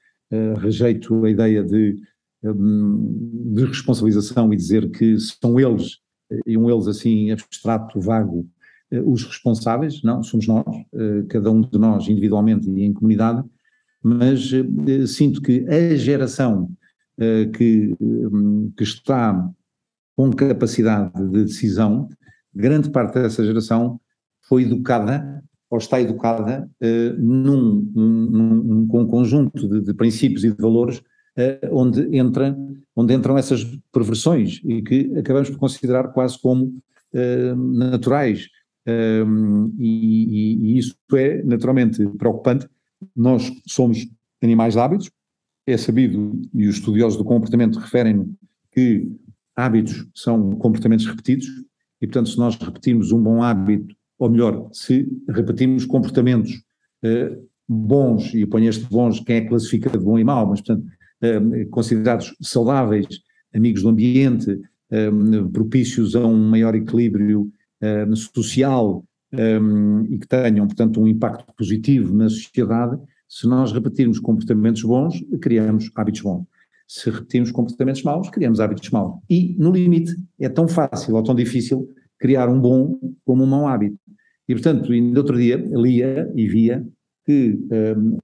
rejeito 0.60 1.26
a 1.26 1.30
ideia 1.30 1.62
de, 1.62 1.98
de 2.42 3.66
responsabilização 3.66 4.52
e 4.54 4.56
dizer 4.56 4.90
que 4.90 5.20
são 5.20 5.60
eles, 5.60 6.00
e 6.46 6.58
um 6.58 6.70
eles 6.70 6.88
assim 6.88 7.30
abstrato, 7.30 8.00
vago, 8.00 8.48
eh, 8.92 9.02
os 9.02 9.24
responsáveis, 9.24 10.02
não, 10.04 10.24
somos 10.24 10.48
nós, 10.48 10.66
eh, 10.94 11.24
cada 11.30 11.52
um 11.52 11.62
de 11.62 11.78
nós 11.78 12.08
individualmente 12.08 12.70
e 12.70 12.84
em 12.84 12.94
comunidade, 12.94 13.44
mas 14.04 14.52
eh, 14.54 15.08
sinto 15.08 15.42
que 15.42 15.66
a 15.68 15.96
geração 15.96 16.70
que, 17.54 17.96
que 18.78 18.84
está 18.84 19.50
com 20.16 20.32
capacidade 20.32 21.12
de 21.32 21.46
decisão, 21.46 22.08
grande 22.54 22.92
parte 22.92 23.16
dessa 23.16 23.44
geração 23.44 24.00
foi 24.48 24.62
educada 24.62 25.44
ou 25.68 25.80
está 25.80 26.00
educada 26.00 26.70
num, 27.18 27.92
num, 27.96 28.88
um 28.94 29.08
conjunto 29.08 29.68
de, 29.68 29.82
de, 29.82 29.94
princípios 29.96 30.44
e 30.44 30.52
de 30.52 30.62
valores 30.62 31.02
onde, 31.72 32.16
entra, 32.16 32.56
onde 32.96 33.16
entram 33.16 33.36
essas 33.36 33.66
perversões 33.92 34.62
e 34.64 34.84
que 34.84 35.12
acabamos 35.18 35.50
por 35.50 35.58
considerar 35.58 36.10
quase 36.10 36.40
como 36.40 36.72
naturais 37.56 38.48
e, 39.80 40.58
e, 40.74 40.78
isso 40.78 40.96
é 41.14 41.44
naturalmente 41.44 42.08
preocupante. 42.18 42.68
Nós 43.16 43.52
somos 43.68 44.08
animais 44.42 44.74
de 44.74 44.80
hábitos, 44.80 45.12
é 45.66 45.78
sabido, 45.78 46.40
e 46.54 46.68
os 46.68 46.78
estudiosos 46.78 47.18
do 47.18 47.26
comportamento 47.26 47.80
referem 47.80 48.36
que 48.72 49.08
hábitos 49.56 50.08
são 50.16 50.56
comportamentos 50.56 51.06
repetidos, 51.06 51.48
e 52.02 52.08
portanto, 52.08 52.30
se 52.30 52.38
nós 52.38 52.56
repetirmos 52.56 53.12
um 53.12 53.22
bom 53.22 53.42
hábito, 53.42 53.96
ou 54.20 54.30
melhor, 54.30 54.70
se 54.72 55.08
repetirmos 55.30 55.86
comportamentos 55.86 56.52
uh, 57.04 57.48
bons, 57.68 58.34
e 58.34 58.46
ponho 58.46 58.70
este 58.70 58.86
bons, 58.86 59.20
quem 59.20 59.38
é 59.38 59.42
que 59.42 59.50
classifica 59.50 59.90
de 59.90 59.98
bom 59.98 60.18
e 60.18 60.24
mau, 60.24 60.48
mas 60.48 60.62
portanto, 60.62 60.86
uh, 60.86 61.70
considerados 61.70 62.36
saudáveis, 62.42 63.08
amigos 63.54 63.82
do 63.82 63.90
ambiente, 63.90 64.52
uh, 64.52 65.50
propícios 65.52 66.16
a 66.16 66.26
um 66.26 66.50
maior 66.50 66.76
equilíbrio 66.76 67.52
uh, 67.82 68.16
social 68.16 69.04
um, 69.34 70.04
e 70.10 70.18
que 70.20 70.28
tenham, 70.28 70.66
portanto, 70.68 71.02
um 71.02 71.08
impacto 71.08 71.54
positivo 71.56 72.14
na 72.14 72.30
sociedade, 72.30 73.00
se 73.28 73.48
nós 73.48 73.72
repetirmos 73.72 74.20
comportamentos 74.20 74.84
bons, 74.84 75.24
criamos 75.42 75.92
hábitos 75.96 76.22
bons. 76.22 76.46
Se 76.88 77.10
repetirmos 77.10 77.52
comportamentos 77.52 78.02
maus, 78.04 78.30
criamos 78.30 78.62
hábitos 78.62 78.90
maus. 78.92 79.20
E, 79.30 79.56
no 79.60 79.72
limite, 79.72 80.16
é 80.40 80.48
tão 80.48 80.68
fácil 80.68 81.16
ou 81.16 81.24
tão 81.24 81.36
difícil 81.36 81.90
criar 82.18 82.48
um 82.48 82.60
bom 82.60 82.98
como 83.26 83.44
um 83.44 83.48
mau 83.48 83.68
hábito. 83.68 84.00
E, 84.48 84.54
portanto, 84.54 84.94
ainda 84.94 85.20
outro 85.20 85.38
dia 85.38 85.58
lia 85.58 86.32
e 86.34 86.48
via 86.48 86.88
que, 87.26 87.60
um, 87.98 88.18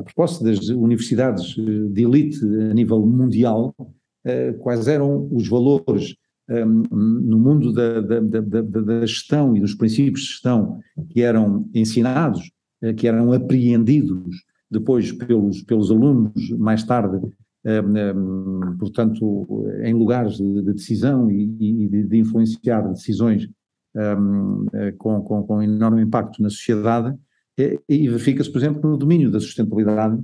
a 0.00 0.02
propósito 0.02 0.44
das 0.44 0.68
universidades 0.68 1.54
de 1.54 2.02
elite 2.02 2.44
a 2.44 2.74
nível 2.74 3.06
mundial, 3.06 3.72
uh, 3.78 4.58
quais 4.58 4.88
eram 4.88 5.28
os 5.30 5.46
valores 5.46 6.16
um, 6.48 6.82
no 6.90 7.38
mundo 7.38 7.72
da, 7.72 8.00
da, 8.00 8.20
da, 8.20 8.60
da, 8.62 9.06
gestão 9.06 9.56
e 9.56 9.60
dos 9.60 9.74
princípios 9.74 10.22
de 10.22 10.28
gestão 10.28 10.80
que 11.10 11.20
eram 11.20 11.68
ensinados, 11.74 12.50
uh, 12.82 12.94
que 12.94 13.06
eram 13.06 13.32
apreendidos 13.32 14.44
depois 14.70 15.12
pelos, 15.12 15.62
pelos 15.62 15.90
alunos 15.90 16.50
mais 16.58 16.84
tarde, 16.84 17.18
um, 17.64 18.60
um, 18.70 18.76
portanto, 18.78 19.70
em 19.82 19.92
lugares 19.92 20.36
de, 20.36 20.62
de 20.62 20.72
decisão 20.72 21.30
e, 21.30 21.44
e 21.60 21.88
de, 21.88 22.02
de, 22.04 22.18
influenciar 22.18 22.82
decisões 22.82 23.48
eh, 23.96 24.92
com, 24.96 25.20
com, 25.22 25.42
com 25.42 25.62
enorme 25.62 26.02
impacto 26.02 26.42
na 26.42 26.50
sociedade, 26.50 27.16
e, 27.58 27.80
e 27.88 28.08
verifica-se, 28.08 28.50
por 28.50 28.58
exemplo, 28.58 28.88
no 28.88 28.96
domínio 28.96 29.30
da 29.30 29.40
sustentabilidade, 29.40 30.22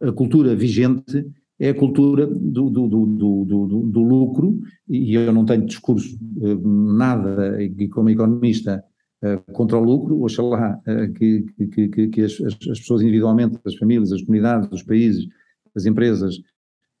a 0.00 0.12
cultura 0.12 0.56
vigente 0.56 1.26
é 1.58 1.70
a 1.70 1.74
cultura 1.74 2.26
do, 2.26 2.70
do, 2.70 2.86
do, 2.88 3.66
do, 3.82 4.02
lucro, 4.02 4.60
e 4.88 5.14
eu 5.14 5.32
não 5.32 5.44
tenho 5.44 5.66
discurso 5.66 6.16
eh, 6.40 6.56
nada, 6.62 7.58
como 7.90 8.10
economista, 8.10 8.84
eh, 9.22 9.36
contra 9.52 9.76
o 9.76 9.82
lucro, 9.82 10.22
oxalá 10.22 10.80
eh, 10.86 11.08
que, 11.08 11.44
que, 11.72 12.08
que, 12.08 12.22
as, 12.22 12.40
as, 12.40 12.54
pessoas 12.54 13.02
individualmente, 13.02 13.58
as 13.64 13.74
famílias, 13.74 14.12
as 14.12 14.22
comunidades, 14.22 14.68
os 14.70 14.84
países, 14.84 15.26
as 15.74 15.84
empresas, 15.84 16.36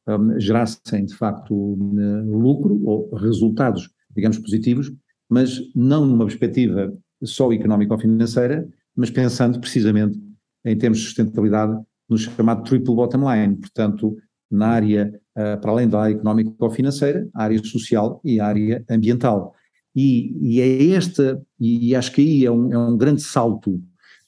um, 0.08 0.40
gerassem 0.40 1.04
de 1.04 1.14
facto 1.14 1.54
lucro 1.54 2.80
ou 2.84 3.14
resultados, 3.14 3.90
digamos, 4.14 4.38
positivos, 4.38 4.92
mas 5.28 5.60
não 5.74 6.06
numa 6.06 6.24
perspectiva 6.24 6.92
só 7.22 7.52
económica 7.52 7.94
ou 7.94 8.00
financeira, 8.00 8.66
mas 8.96 9.10
pensando 9.10 9.60
precisamente 9.60 10.18
em 10.64 10.76
termos 10.76 10.98
de 10.98 11.04
sustentabilidade 11.04 11.78
no 12.08 12.16
chamado 12.16 12.64
triple 12.64 12.94
bottom 12.94 13.30
line, 13.30 13.56
portanto, 13.56 14.16
na 14.50 14.68
área, 14.68 15.12
uh, 15.36 15.60
para 15.60 15.70
além 15.70 15.88
da 15.88 16.00
área 16.00 16.14
económica 16.14 16.52
ou 16.58 16.70
financeira, 16.70 17.28
a 17.34 17.44
área 17.44 17.62
social 17.62 18.20
e 18.24 18.40
a 18.40 18.46
área 18.46 18.84
ambiental. 18.90 19.54
E, 19.94 20.36
e 20.40 20.60
é 20.60 20.90
esta, 20.90 21.40
e 21.58 21.94
acho 21.94 22.12
que 22.12 22.20
aí 22.20 22.44
é 22.44 22.50
um, 22.50 22.72
é 22.72 22.78
um 22.78 22.96
grande 22.96 23.22
salto 23.22 23.80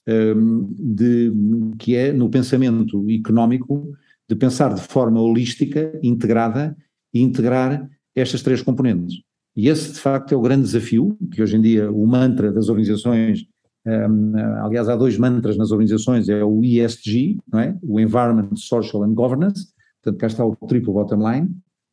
um, 0.09 0.69
de, 0.79 1.33
que 1.79 1.95
é 1.95 2.13
no 2.13 2.29
pensamento 2.29 3.07
económico, 3.09 3.93
de 4.29 4.35
pensar 4.35 4.75
de 4.75 4.81
forma 4.81 5.21
holística, 5.21 5.99
integrada, 6.03 6.77
e 7.13 7.21
integrar 7.21 7.89
estas 8.15 8.43
três 8.43 8.63
componentes. 8.63 9.17
E 9.57 9.69
esse, 9.69 9.93
de 9.93 9.99
facto, 9.99 10.33
é 10.33 10.37
o 10.37 10.41
grande 10.41 10.63
desafio, 10.63 11.17
que 11.33 11.43
hoje 11.43 11.57
em 11.57 11.61
dia 11.61 11.91
o 11.91 12.07
mantra 12.07 12.53
das 12.53 12.69
organizações 12.69 13.47
um, 13.87 14.37
aliás, 14.63 14.89
há 14.89 14.97
dois 14.97 15.17
mantras 15.17 15.57
nas 15.57 15.71
organizações, 15.71 16.29
é 16.29 16.45
o 16.45 16.63
ESG, 16.63 17.39
não 17.51 17.61
é? 17.61 17.77
o 17.83 17.99
Environment, 17.99 18.55
Social 18.57 19.05
and 19.05 19.15
Governance, 19.15 19.69
portanto 20.03 20.21
cá 20.21 20.27
está 20.27 20.45
o 20.45 20.57
triple 20.67 20.93
bottom 20.93 21.31
line, 21.31 21.49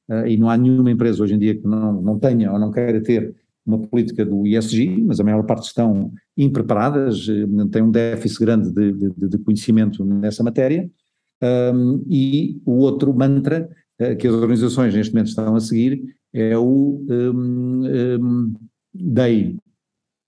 uh, 0.09 0.25
e 0.27 0.37
não 0.37 0.49
há 0.49 0.57
nenhuma 0.57 0.91
empresa 0.91 1.23
hoje 1.23 1.35
em 1.35 1.39
dia 1.39 1.55
que 1.55 1.67
não, 1.67 2.01
não 2.01 2.19
tenha 2.19 2.51
ou 2.51 2.59
não 2.59 2.71
queira 2.71 3.01
ter 3.01 3.35
uma 3.65 3.79
política 3.79 4.25
do 4.25 4.47
ESG, 4.47 5.03
mas 5.03 5.19
a 5.19 5.23
maior 5.23 5.43
parte 5.43 5.67
estão 5.67 6.11
impreparadas, 6.37 7.27
uh, 7.27 7.67
têm 7.69 7.81
um 7.81 7.91
déficit 7.91 8.39
grande 8.39 8.71
de, 8.71 8.93
de, 8.93 9.27
de 9.29 9.37
conhecimento 9.39 10.05
nessa 10.05 10.43
matéria, 10.43 10.89
um, 11.41 12.03
e 12.09 12.59
o 12.65 12.77
outro 12.77 13.13
mantra 13.13 13.69
uh, 14.01 14.15
que 14.15 14.27
as 14.27 14.33
organizações 14.33 14.93
neste 14.93 15.13
momento 15.13 15.27
estão 15.27 15.55
a 15.55 15.59
seguir 15.59 16.15
é 16.33 16.57
o 16.57 17.05
um, 17.09 17.83
um, 18.19 18.53
DEI, 18.93 19.57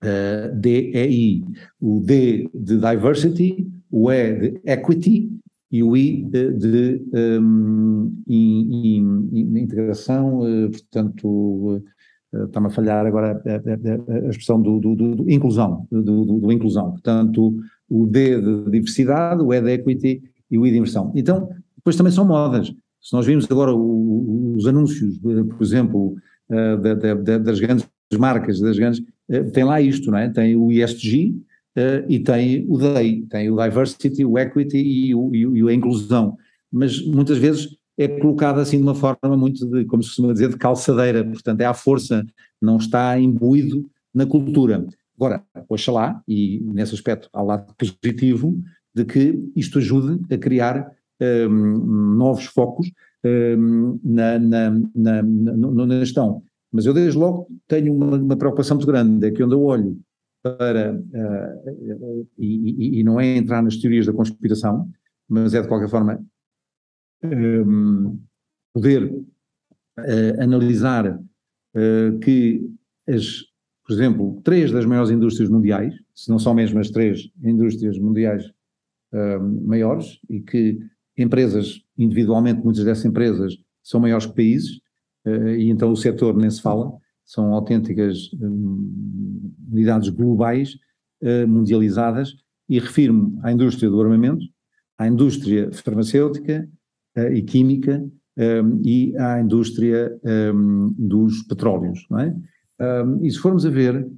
uh, 0.04 0.54
DEI, 0.54 1.44
o 1.80 2.00
D 2.00 2.48
de 2.54 2.78
diversity, 2.78 3.68
o 3.90 4.10
E 4.10 4.32
de 4.32 4.60
equity 4.64 5.39
e 5.70 5.82
o 5.82 5.96
I 5.96 6.24
de, 6.24 7.00
um, 7.40 8.12
in, 8.26 9.28
in, 9.32 9.58
integração, 9.58 10.40
uh, 10.40 10.70
portanto, 10.70 11.28
uh, 11.28 12.44
está-me 12.44 12.66
a 12.66 12.70
falhar 12.70 13.06
agora 13.06 13.40
a, 13.44 14.28
expressão 14.28 14.60
do, 14.60 14.80
do, 14.80 14.96
do, 14.96 15.14
do 15.16 15.30
inclusão, 15.30 15.86
do, 15.90 16.52
inclusão, 16.52 16.90
portanto, 16.90 17.56
o 17.88 18.06
D 18.06 18.40
de 18.40 18.70
diversidade, 18.70 19.42
o 19.42 19.52
E 19.52 19.60
de 19.60 19.70
equity 19.70 20.22
e 20.50 20.58
o 20.58 20.66
I 20.66 20.70
de 20.70 20.78
inversão. 20.78 21.12
Então, 21.14 21.48
depois 21.76 21.96
também 21.96 22.12
são 22.12 22.24
modas. 22.24 22.72
Se 23.00 23.12
nós 23.14 23.24
vimos 23.24 23.50
agora 23.50 23.74
os 23.74 24.66
anúncios, 24.66 25.18
por 25.18 25.62
exemplo, 25.62 26.16
das 27.42 27.58
grandes 27.58 27.88
marcas, 28.18 28.60
das 28.60 28.78
grandes, 28.78 29.02
eh, 29.28 29.44
tem 29.44 29.64
lá 29.64 29.80
isto, 29.80 30.10
não 30.10 30.18
é? 30.18 30.28
Tem 30.28 30.56
o 30.56 30.70
ESG 30.70 31.34
uh, 31.76 32.04
e 32.08 32.18
tem 32.20 32.64
o 32.68 32.78
DEI, 32.78 33.26
tem 33.30 33.50
o 33.50 33.62
Diversity, 33.62 34.24
o 34.24 34.38
Equity 34.38 34.78
e, 34.78 35.14
o, 35.14 35.34
e, 35.34 35.42
e 35.42 35.68
a 35.68 35.72
inclusão, 35.72 36.36
mas 36.70 37.04
muitas 37.04 37.38
vezes 37.38 37.76
é 37.98 38.08
colocada 38.08 38.62
assim 38.62 38.78
de 38.78 38.82
uma 38.82 38.94
forma 38.94 39.36
muito, 39.36 39.66
de, 39.66 39.84
como 39.84 40.02
se 40.02 40.10
costuma 40.10 40.32
dizer, 40.32 40.48
de 40.48 40.56
calçadeira, 40.56 41.24
portanto 41.24 41.60
é 41.60 41.66
à 41.66 41.74
força, 41.74 42.24
não 42.60 42.78
está 42.78 43.18
imbuído 43.18 43.88
na 44.14 44.24
cultura. 44.24 44.86
Agora, 45.16 45.42
oxalá, 45.68 46.22
e 46.26 46.60
nesse 46.64 46.94
aspecto 46.94 47.28
há 47.32 47.42
lado 47.42 47.74
positivo, 47.76 48.58
de 48.94 49.04
que 49.04 49.38
isto 49.54 49.78
ajude 49.78 50.18
a 50.34 50.38
criar 50.38 50.90
um, 51.20 51.24
ehm, 51.24 52.16
novos 52.16 52.46
focos 52.46 52.90
um, 53.22 53.28
ehm, 53.28 54.00
na, 54.02 54.38
na, 54.38 54.70
na, 54.94 55.22
na, 55.22 55.86
na 55.86 56.00
gestão. 56.00 56.42
Mas 56.72 56.86
eu 56.86 56.94
desde 56.94 57.18
logo 57.18 57.48
tenho 57.68 57.94
uma, 57.94 58.16
uma 58.16 58.36
preocupação 58.36 58.76
muito 58.76 58.86
grande, 58.86 59.26
é 59.26 59.30
que 59.30 59.42
onde 59.42 59.54
eu 59.54 59.62
olho 59.62 60.00
para, 60.42 60.94
uh, 60.94 62.28
e, 62.38 63.00
e, 63.00 63.04
não 63.04 63.20
é 63.20 63.36
entrar 63.36 63.62
nas 63.62 63.76
teorias 63.76 64.06
da 64.06 64.12
conspiração, 64.12 64.88
mas 65.28 65.54
é 65.54 65.60
de 65.60 65.68
qualquer 65.68 65.88
forma 65.88 66.24
um, 67.22 67.28
ehm, 67.30 68.18
poder 68.72 69.04
uh, 69.04 70.42
analisar 70.42 71.14
uh, 71.14 72.18
que 72.20 72.62
as, 73.06 73.44
por 73.86 73.92
exemplo, 73.92 74.40
três 74.42 74.72
das 74.72 74.86
maiores 74.86 75.10
indústrias 75.10 75.50
mundiais, 75.50 75.94
se 76.14 76.30
não 76.30 76.38
são 76.38 76.54
mesmo 76.54 76.78
as 76.78 76.90
três 76.90 77.30
indústrias 77.42 77.98
mundiais 77.98 78.50
ehm, 79.12 79.66
maiores, 79.66 80.18
e 80.28 80.40
que 80.40 80.78
empresas, 81.18 81.82
individualmente, 81.98 82.62
muitas 82.64 82.84
dessas 82.84 83.04
empresas 83.04 83.54
são 83.82 84.00
maiores 84.00 84.26
que 84.26 84.34
países, 84.34 84.80
e 85.58 85.68
então 85.68 85.90
o 85.90 85.96
setor 85.96 86.34
nem 86.36 86.48
se 86.48 86.62
fala, 86.62 86.90
são 87.30 87.54
autênticas 87.54 88.28
hum, 88.40 89.52
unidades 89.70 90.08
globais, 90.08 90.76
eh, 91.22 91.46
mundializadas, 91.46 92.34
e 92.68 92.78
refiro-me 92.78 93.38
à 93.42 93.52
indústria 93.52 93.88
do 93.88 94.00
armamento, 94.00 94.44
à 94.98 95.06
indústria 95.06 95.70
farmacêutica 95.72 96.68
eh, 97.16 97.34
e 97.34 97.42
química 97.42 98.04
hum, 98.36 98.82
e 98.84 99.16
à 99.16 99.40
indústria 99.40 100.18
hum, 100.52 100.92
dos 100.98 101.42
petróleos, 101.44 102.04
não 102.10 102.18
é? 102.18 102.36
E 103.20 103.30
se 103.30 103.38
formos 103.38 103.66
a 103.66 103.68
ver, 103.68 104.08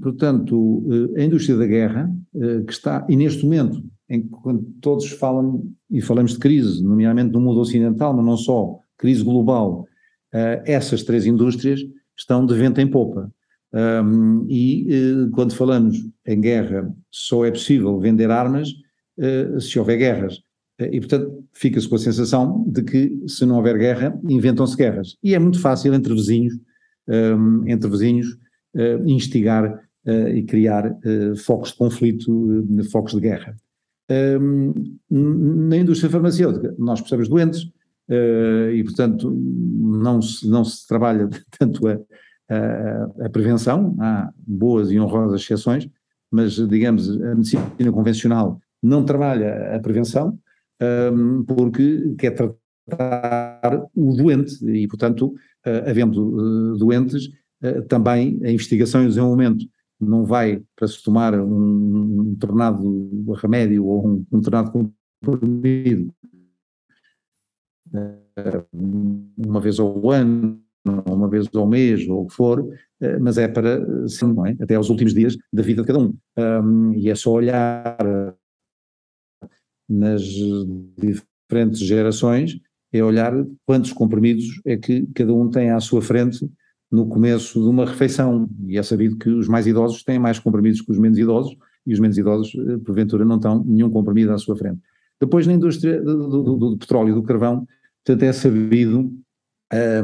portanto, 0.00 0.86
a 1.16 1.20
indústria 1.20 1.56
da 1.56 1.66
guerra, 1.66 2.08
que 2.64 2.72
está, 2.72 3.04
e 3.08 3.16
neste 3.16 3.42
momento, 3.42 3.82
em 4.08 4.22
que 4.22 4.30
todos 4.80 5.10
falam, 5.10 5.68
e 5.90 6.00
falamos 6.00 6.34
de 6.34 6.38
crise, 6.38 6.80
nomeadamente 6.80 7.32
no 7.32 7.40
mundo 7.40 7.58
ocidental, 7.58 8.14
mas 8.14 8.24
não 8.24 8.36
só, 8.36 8.78
crise 8.96 9.24
global, 9.24 9.84
essas 10.64 11.02
três 11.02 11.26
indústrias 11.26 11.80
estão 12.16 12.44
de 12.44 12.54
vento 12.54 12.80
em 12.80 12.86
popa. 12.86 13.30
Um, 13.72 14.46
e 14.48 14.86
uh, 14.88 15.30
quando 15.30 15.54
falamos 15.54 15.98
em 16.26 16.40
guerra, 16.40 16.90
só 17.10 17.44
é 17.44 17.50
possível 17.50 17.98
vender 17.98 18.30
armas 18.30 18.70
uh, 19.18 19.60
se 19.60 19.78
houver 19.78 19.98
guerras. 19.98 20.40
e, 20.78 21.00
portanto, 21.00 21.44
fica-se 21.52 21.88
com 21.88 21.96
a 21.96 21.98
sensação 21.98 22.64
de 22.68 22.82
que, 22.82 23.22
se 23.26 23.46
não 23.46 23.56
houver 23.56 23.78
guerra, 23.78 24.18
inventam-se 24.28 24.76
guerras. 24.76 25.16
E 25.22 25.34
é 25.34 25.38
muito 25.38 25.58
fácil 25.58 25.94
entre 25.94 26.12
vizinhos, 26.14 26.54
um, 27.08 27.66
entre 27.66 27.88
vizinhos, 27.88 28.36
instigar 29.06 29.82
e 30.34 30.42
criar 30.42 30.94
focos 31.46 31.70
de 31.70 31.78
conflito, 31.78 32.66
focos 32.92 33.14
de 33.14 33.20
guerra. 33.20 33.56
Um, 34.10 34.98
na 35.08 35.78
indústria 35.78 36.10
farmacêutica, 36.10 36.74
nós 36.78 37.00
precisamos 37.00 37.30
doentes, 37.30 37.64
Uh, 37.64 37.85
e, 38.08 38.82
portanto, 38.84 39.30
não 39.30 40.22
se, 40.22 40.48
não 40.48 40.64
se 40.64 40.86
trabalha 40.86 41.28
tanto 41.58 41.86
a, 41.88 41.98
a, 42.48 43.26
a, 43.26 43.30
prevenção, 43.30 43.96
há 44.00 44.30
boas 44.38 44.90
e 44.90 44.98
honrosas 44.98 45.40
exceções, 45.40 45.88
mas, 46.30 46.54
digamos, 46.54 47.08
a 47.10 47.34
medicina 47.34 47.92
convencional 47.92 48.60
não 48.82 49.04
trabalha 49.04 49.74
a 49.74 49.80
prevenção 49.80 50.38
um, 50.80 50.84
ehm, 50.84 51.44
porque 51.44 52.14
quer 52.18 52.32
tratar 52.32 53.88
o 53.94 54.14
doente. 54.14 54.64
E, 54.68 54.86
portanto, 54.86 55.28
uh, 55.66 55.88
havendo 55.88 56.72
uh, 56.74 56.76
doentes, 56.76 57.28
também 57.88 58.38
a 58.44 58.50
investigação 58.50 59.02
e 59.02 59.06
o 59.06 59.08
desenvolvimento 59.08 59.66
não 60.00 60.24
vai 60.24 60.62
para 60.76 60.86
se 60.86 61.02
tomar 61.02 61.34
um, 61.38 62.20
um 62.20 62.34
determinado 62.34 63.32
remédio 63.32 63.86
ou 63.86 64.06
um, 64.06 64.26
um 64.30 64.38
determinado 64.38 64.72
comprimido. 65.22 66.12
eh, 66.12 66.15
uma 69.36 69.60
vez 69.60 69.78
ao 69.78 70.10
ano, 70.10 70.60
uma 70.84 71.28
vez 71.28 71.48
ao 71.54 71.66
mês, 71.66 72.08
ou 72.08 72.22
o 72.22 72.26
que 72.26 72.34
for, 72.34 72.68
eh, 73.00 73.18
mas 73.18 73.38
é 73.38 73.48
para, 73.48 74.08
sim, 74.08 74.34
é? 74.46 74.62
até 74.62 74.74
aos 74.74 74.90
últimos 74.90 75.12
dias 75.14 75.36
da 75.52 75.62
vida 75.62 75.82
de 75.82 75.86
cada 75.86 75.98
um. 75.98 76.14
um 76.38 76.94
e 76.94 77.10
é 77.10 77.14
só 77.14 77.32
olhar 77.32 77.96
nas 79.88 80.22
diferentes 80.98 81.80
gerações 81.80 82.60
é 82.92 83.02
olhar 83.02 83.32
quantos 83.64 83.92
comprimidos 83.92 84.60
é 84.64 84.76
que 84.76 85.06
cada 85.14 85.32
um 85.32 85.50
tem 85.50 85.70
à 85.70 85.80
sua 85.80 86.00
frente 86.00 86.48
no 86.90 87.06
começo 87.06 87.60
de 87.60 87.68
uma 87.68 87.84
refeição. 87.84 88.48
E 88.66 88.78
é 88.78 88.82
sabido 88.82 89.16
que 89.16 89.28
os 89.28 89.48
mais 89.48 89.66
idosos 89.66 90.02
têm 90.02 90.18
mais 90.18 90.38
comprimidos 90.38 90.80
que 90.80 90.90
os 90.90 90.98
menos 90.98 91.18
idosos, 91.18 91.56
e 91.86 91.92
os 91.92 92.00
menos 92.00 92.16
idosos, 92.18 92.52
eh, 92.54 92.78
porventura, 92.78 93.24
não 93.24 93.36
estão 93.36 93.62
nenhum 93.64 93.90
comprimido 93.90 94.32
à 94.32 94.38
sua 94.38 94.56
frente. 94.56 94.80
Depois, 95.20 95.46
na 95.46 95.54
indústria 95.54 96.00
do, 96.02 96.28
do, 96.28 96.56
do 96.56 96.78
petróleo 96.78 97.10
e 97.10 97.14
do 97.14 97.22
carvão, 97.22 97.66
portanto, 98.04 98.22
é 98.22 98.32
sabido 98.32 99.12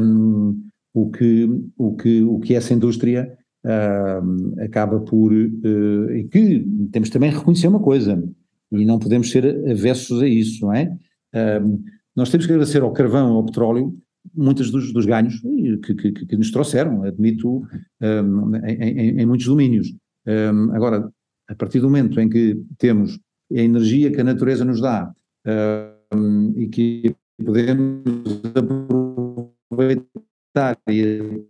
um, 0.01 0.69
o, 0.95 1.11
que, 1.11 1.49
o, 1.77 1.97
que, 1.97 2.23
o 2.23 2.41
que 2.41 2.55
essa 2.55 2.75
indústria 2.75 3.37
um, 3.65 4.55
acaba 4.61 5.01
por. 5.01 5.33
Uh, 5.33 6.11
e 6.13 6.25
que 6.25 6.67
temos 6.91 7.11
também 7.11 7.31
que 7.31 7.39
reconhecer 7.39 7.69
uma 7.69 7.81
coisa, 7.81 8.23
e 8.71 8.85
não 8.85 8.99
podemos 8.99 9.31
ser 9.31 9.47
avessos 9.71 10.23
a 10.23 10.29
isso, 10.29 10.65
não 10.65 10.73
é? 10.73 10.97
Um, 11.63 11.83
nós 12.15 12.31
temos 12.31 12.47
que 12.47 12.53
agradecer 12.53 12.83
ao 12.83 12.93
carvão 12.93 13.35
ao 13.35 13.45
petróleo 13.45 13.97
muitos 14.35 14.71
dos, 14.71 14.93
dos 14.93 15.07
ganhos 15.07 15.41
que, 15.85 15.95
que, 15.95 16.13
que, 16.13 16.37
nos 16.37 16.51
trouxeram, 16.51 17.03
admito, 17.03 17.63
um, 18.01 18.57
em, 18.57 18.75
em, 18.75 19.21
em, 19.21 19.27
muitos 19.27 19.47
domínios. 19.47 19.93
Um, 20.27 20.73
agora, 20.75 21.11
a 21.49 21.55
partir 21.55 21.81
do 21.81 21.89
momento 21.89 22.21
em 22.21 22.29
que 22.29 22.63
temos 22.79 23.19
a 23.59 23.63
energia 23.63 24.11
que 24.11 24.21
a 24.21 24.25
natureza 24.25 24.65
nos 24.65 24.81
dá 24.81 25.13
um, 26.15 26.53
e 26.57 26.69
que 26.69 27.15
podemos 27.45 28.03
aproveitar 29.69 30.79
e 30.89 31.45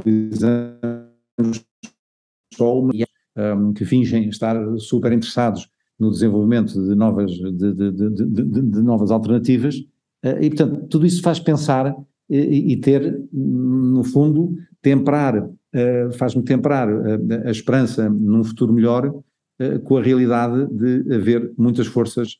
utilizamos 0.00 1.64
sol 2.54 2.88
que 3.74 3.84
fingem 3.84 4.28
estar 4.28 4.56
super 4.78 5.12
interessados 5.12 5.68
no 5.98 6.10
desenvolvimento 6.10 6.72
de 6.72 6.94
novas, 6.94 7.30
de, 7.32 7.72
de, 7.72 7.92
de, 7.92 8.62
de 8.62 8.82
novas 8.82 9.10
alternativas, 9.10 9.76
eh, 10.22 10.46
e, 10.46 10.48
portanto, 10.50 10.86
tudo 10.88 11.06
isso 11.06 11.22
faz 11.22 11.38
pensar 11.38 11.94
e, 12.28 12.72
e 12.72 12.76
ter, 12.80 13.22
no 13.32 14.02
fundo, 14.02 14.56
temperar, 14.80 15.48
eh, 15.72 16.08
faz-me 16.12 16.42
temperar 16.42 16.88
a, 16.88 17.48
a, 17.48 17.50
esperança 17.50 18.08
num 18.08 18.42
futuro 18.42 18.72
melhor 18.72 19.14
com 19.84 19.96
a 19.96 20.02
realidade 20.02 20.66
de 20.66 21.14
haver 21.14 21.52
muitas 21.56 21.86
forças 21.86 22.36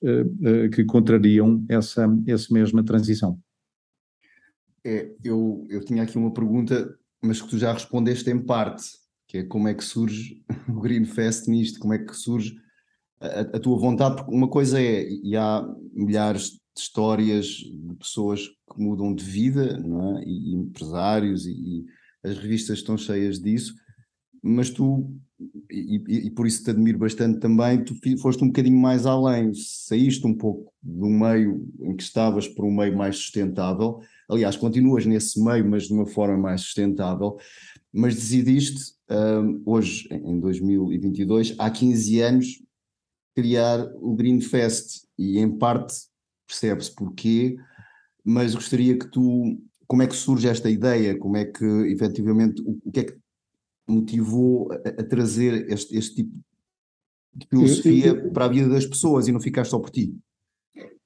que 0.74 0.85
contrariam 0.85 1.64
essa, 1.68 2.07
essa 2.27 2.53
mesma 2.53 2.85
transição. 2.85 3.38
É, 4.85 5.11
eu, 5.24 5.66
eu 5.70 5.83
tinha 5.83 6.03
aqui 6.03 6.18
uma 6.18 6.33
pergunta, 6.33 6.94
mas 7.22 7.40
que 7.40 7.48
tu 7.48 7.59
já 7.59 7.72
respondeste 7.72 8.31
em 8.31 8.38
parte, 8.38 8.85
que 9.27 9.38
é 9.38 9.44
como 9.44 9.66
é 9.66 9.74
que 9.74 9.83
surge 9.83 10.44
o 10.68 10.81
Green 10.81 11.07
Fest 11.07 11.48
nisto, 11.48 11.81
como 11.81 11.94
é 11.94 11.98
que 11.98 12.14
surge 12.14 12.55
a, 13.20 13.40
a 13.40 13.61
tua 13.61 13.79
vontade, 13.79 14.16
porque 14.16 14.35
uma 14.35 14.48
coisa 14.48 14.81
é, 14.81 15.09
e 15.09 15.35
há 15.37 15.66
milhares 15.92 16.50
de 16.50 16.61
histórias 16.77 17.46
de 17.46 17.94
pessoas 17.98 18.48
que 18.48 18.79
mudam 18.79 19.14
de 19.14 19.24
vida, 19.24 19.81
é? 19.81 20.24
e, 20.29 20.53
e, 20.53 20.55
empresários, 20.55 21.46
e, 21.46 21.53
e, 21.53 21.85
as 22.22 22.38
revistas 22.38 22.79
estão 22.79 22.96
cheias 22.96 23.38
disso, 23.38 23.74
mas 24.42 24.70
tu, 24.70 25.14
e, 25.70 26.26
e, 26.26 26.30
por 26.30 26.46
isso 26.46 26.62
te 26.62 26.70
admiro 26.70 26.98
bastante 26.98 27.40
também, 27.40 27.83
tu 27.83 27.94
foste 28.18 28.42
um 28.44 28.48
bocadinho 28.48 28.78
mais 28.78 29.07
além, 29.07 29.52
saíste 29.54 30.26
um 30.26 30.35
pouco 30.35 30.72
do 30.83 31.07
meio 31.07 31.68
em 31.80 31.96
que 31.96 32.02
estavas 32.02 32.46
para 32.48 32.64
um 32.64 32.74
meio 32.74 32.96
mais 32.96 33.16
sustentável, 33.16 34.00
aliás, 34.28 34.57
continuas 34.57 35.07
nesse 35.07 35.42
meio, 35.42 35.68
mas 35.68 35.85
de 35.85 35.92
uma 35.92 36.07
forma 36.07 36.37
mais 36.37 36.62
sustentável, 36.62 37.37
mas 37.92 38.14
decidiste, 38.14 38.94
um, 39.11 39.62
hoje, 39.64 40.09
em 40.11 40.40
2022, 40.40 41.54
há 41.59 41.70
15 41.70 42.20
anos, 42.20 42.62
criar 43.35 43.87
o 43.96 44.14
Green 44.14 44.40
Fest, 44.40 45.04
e 45.18 45.38
em 45.38 45.50
parte 45.50 45.94
percebe-se 46.46 46.94
porquê, 46.94 47.57
mas 48.24 48.54
gostaria 48.54 48.98
que 48.98 49.11
tu, 49.11 49.59
como 49.87 50.02
é 50.02 50.07
que 50.07 50.16
surge 50.16 50.48
esta 50.48 50.70
ideia, 50.70 51.18
como 51.18 51.37
é 51.37 51.44
que 51.44 51.64
efetivamente, 51.64 52.62
o, 52.62 52.80
o 52.85 52.92
que 52.92 53.00
é 53.00 53.04
que 53.04 53.23
motivou 53.86 54.70
a, 54.72 55.00
a 55.00 55.04
trazer 55.04 55.70
este, 55.70 55.96
este, 55.96 56.16
tipo 56.16 56.32
de 57.34 57.46
filosofia 57.48 58.06
eu, 58.06 58.16
eu, 58.16 58.32
para 58.32 58.44
a 58.44 58.48
vida 58.48 58.68
das 58.68 58.86
pessoas 58.86 59.26
e 59.26 59.32
não 59.32 59.40
ficar 59.40 59.64
só 59.64 59.78
por 59.78 59.90
ti? 59.90 60.14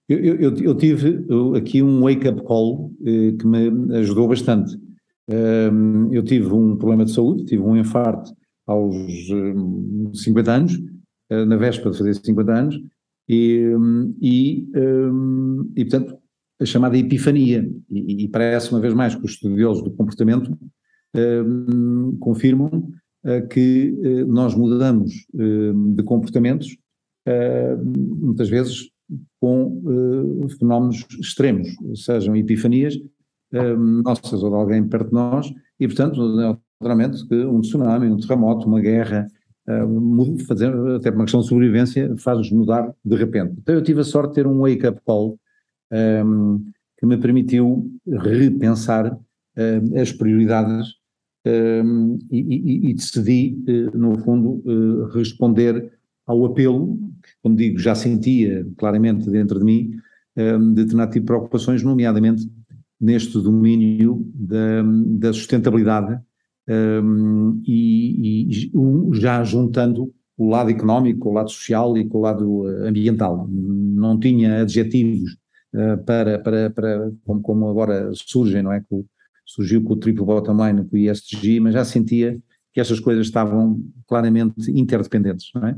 Eu, 0.08 0.18
eu, 0.18 0.56
eu 0.56 0.74
tive 0.74 1.26
aqui 1.56 1.82
um 1.82 2.02
wake-up 2.02 2.42
call 2.44 2.92
eh, 3.04 3.32
que 3.32 3.46
me 3.46 3.94
ajudou 3.96 4.26
bastante. 4.26 4.74
Um, 5.28 6.12
eu 6.12 6.22
tive 6.22 6.50
um 6.50 6.76
problema 6.76 7.04
de 7.04 7.12
saúde, 7.12 7.44
tive 7.44 7.62
um 7.62 7.76
infarto 7.76 8.34
aos 8.66 8.96
um, 9.30 10.10
50 10.14 10.50
anos, 10.52 10.74
uh, 11.30 11.44
na 11.44 11.56
véspera 11.56 11.90
de 11.90 11.98
fazer 11.98 12.14
50 12.14 12.52
anos, 12.52 12.80
e, 13.28 13.62
e, 14.22 14.66
um, 14.74 15.70
e 15.76 15.84
portanto, 15.84 16.16
a 16.58 16.64
chamada 16.64 16.96
epifania. 16.96 17.70
E, 17.90 18.24
e, 18.24 18.28
parece, 18.28 18.70
uma 18.72 18.80
vez 18.80 18.94
mais, 18.94 19.14
que 19.14 19.24
os 19.24 19.32
estudiosos 19.32 19.84
do 19.84 19.90
comportamento 19.90 20.58
confirmam 22.20 22.90
uh, 23.24 23.48
que 23.48 23.90
uh, 23.90 24.26
nós 24.26 24.54
mudamos 24.54 25.12
de 25.94 26.02
comportamentos, 26.02 26.76
muitas 28.22 28.48
vezes 28.48 28.90
com 29.40 29.82
fenómenos 30.58 31.06
extremos, 31.20 31.68
sejam 31.94 32.34
epifanias 32.34 32.98
nossas 34.02 34.42
ou 34.42 34.50
de 34.50 34.56
alguém 34.56 34.88
perto 34.88 35.08
de 35.08 35.14
nós, 35.14 35.52
e, 35.78 35.86
portanto, 35.86 36.20
naturalmente, 36.80 37.22
um 37.46 37.60
tsunami, 37.60 38.06
um 38.08 38.16
terremoto, 38.16 38.66
uma 38.66 38.80
guerra, 38.80 39.26
fazer, 40.46 40.72
até 40.96 41.10
por 41.10 41.18
uma 41.18 41.24
questão 41.24 41.40
de 41.40 41.48
sobrevivência, 41.48 42.14
faz-nos 42.16 42.50
mudar 42.50 42.94
de 43.04 43.16
repente. 43.16 43.54
Então 43.58 43.74
eu 43.74 43.82
tive 43.82 44.00
a 44.00 44.04
sorte 44.04 44.30
de 44.30 44.34
ter 44.36 44.46
um 44.46 44.60
wake-up 44.60 45.00
call 45.04 45.38
que 46.98 47.06
me 47.06 47.18
permitiu 47.18 47.90
repensar 48.06 49.18
as 50.00 50.12
prioridades 50.12 50.97
um, 51.48 52.18
e, 52.30 52.38
e, 52.38 52.90
e, 52.90 52.94
decidi, 52.94 53.58
uh, 53.68 53.96
no 53.96 54.18
fundo, 54.18 54.62
responder 55.14 55.92
ao 56.26 56.44
apelo, 56.44 56.98
que, 57.22 57.30
como 57.42 57.56
digo, 57.56 57.78
já 57.78 57.94
sentia 57.94 58.66
claramente 58.76 59.30
dentro 59.30 59.58
de 59.58 59.64
mim, 59.64 59.90
um, 60.36 60.74
de 60.74 60.82
determinado 60.82 61.12
tipo 61.12 61.24
de 61.24 61.26
preocupações, 61.26 61.82
nomeadamente 61.82 62.48
neste 63.00 63.40
domínio 63.40 64.26
da, 64.34 64.82
da 65.18 65.32
sustentabilidade 65.32 66.20
um, 66.68 67.62
e, 67.66 68.46
e 68.50 68.70
um, 68.74 69.12
já 69.14 69.42
juntando 69.42 70.12
o 70.36 70.48
lado 70.48 70.70
económico, 70.70 71.28
o 71.28 71.32
lado 71.32 71.50
social 71.50 71.96
e 71.96 72.06
com 72.06 72.18
o 72.18 72.20
lado 72.20 72.68
eh, 72.68 72.88
ambiental. 72.88 73.48
Não 73.50 74.18
tinha 74.18 74.62
adjetivos 74.62 75.36
uh, 75.74 75.98
para, 76.04 76.38
para, 76.38 76.70
para 76.70 77.10
como, 77.24 77.40
como, 77.40 77.68
agora 77.68 78.10
surgem, 78.14 78.62
não 78.62 78.72
é? 78.72 78.80
Que 78.80 79.04
surgiu 79.48 79.82
com 79.82 79.94
o 79.94 79.96
triplo 79.96 80.26
bottom 80.26 80.66
line, 80.66 80.84
com 80.84 80.94
o 80.94 80.98
ISG, 80.98 81.58
mas 81.58 81.72
já 81.72 81.84
sentia 81.84 82.38
que 82.72 82.80
estas 82.80 83.00
coisas 83.00 83.26
estavam 83.26 83.82
claramente 84.06 84.70
interdependentes, 84.70 85.50
não 85.54 85.66
é? 85.66 85.76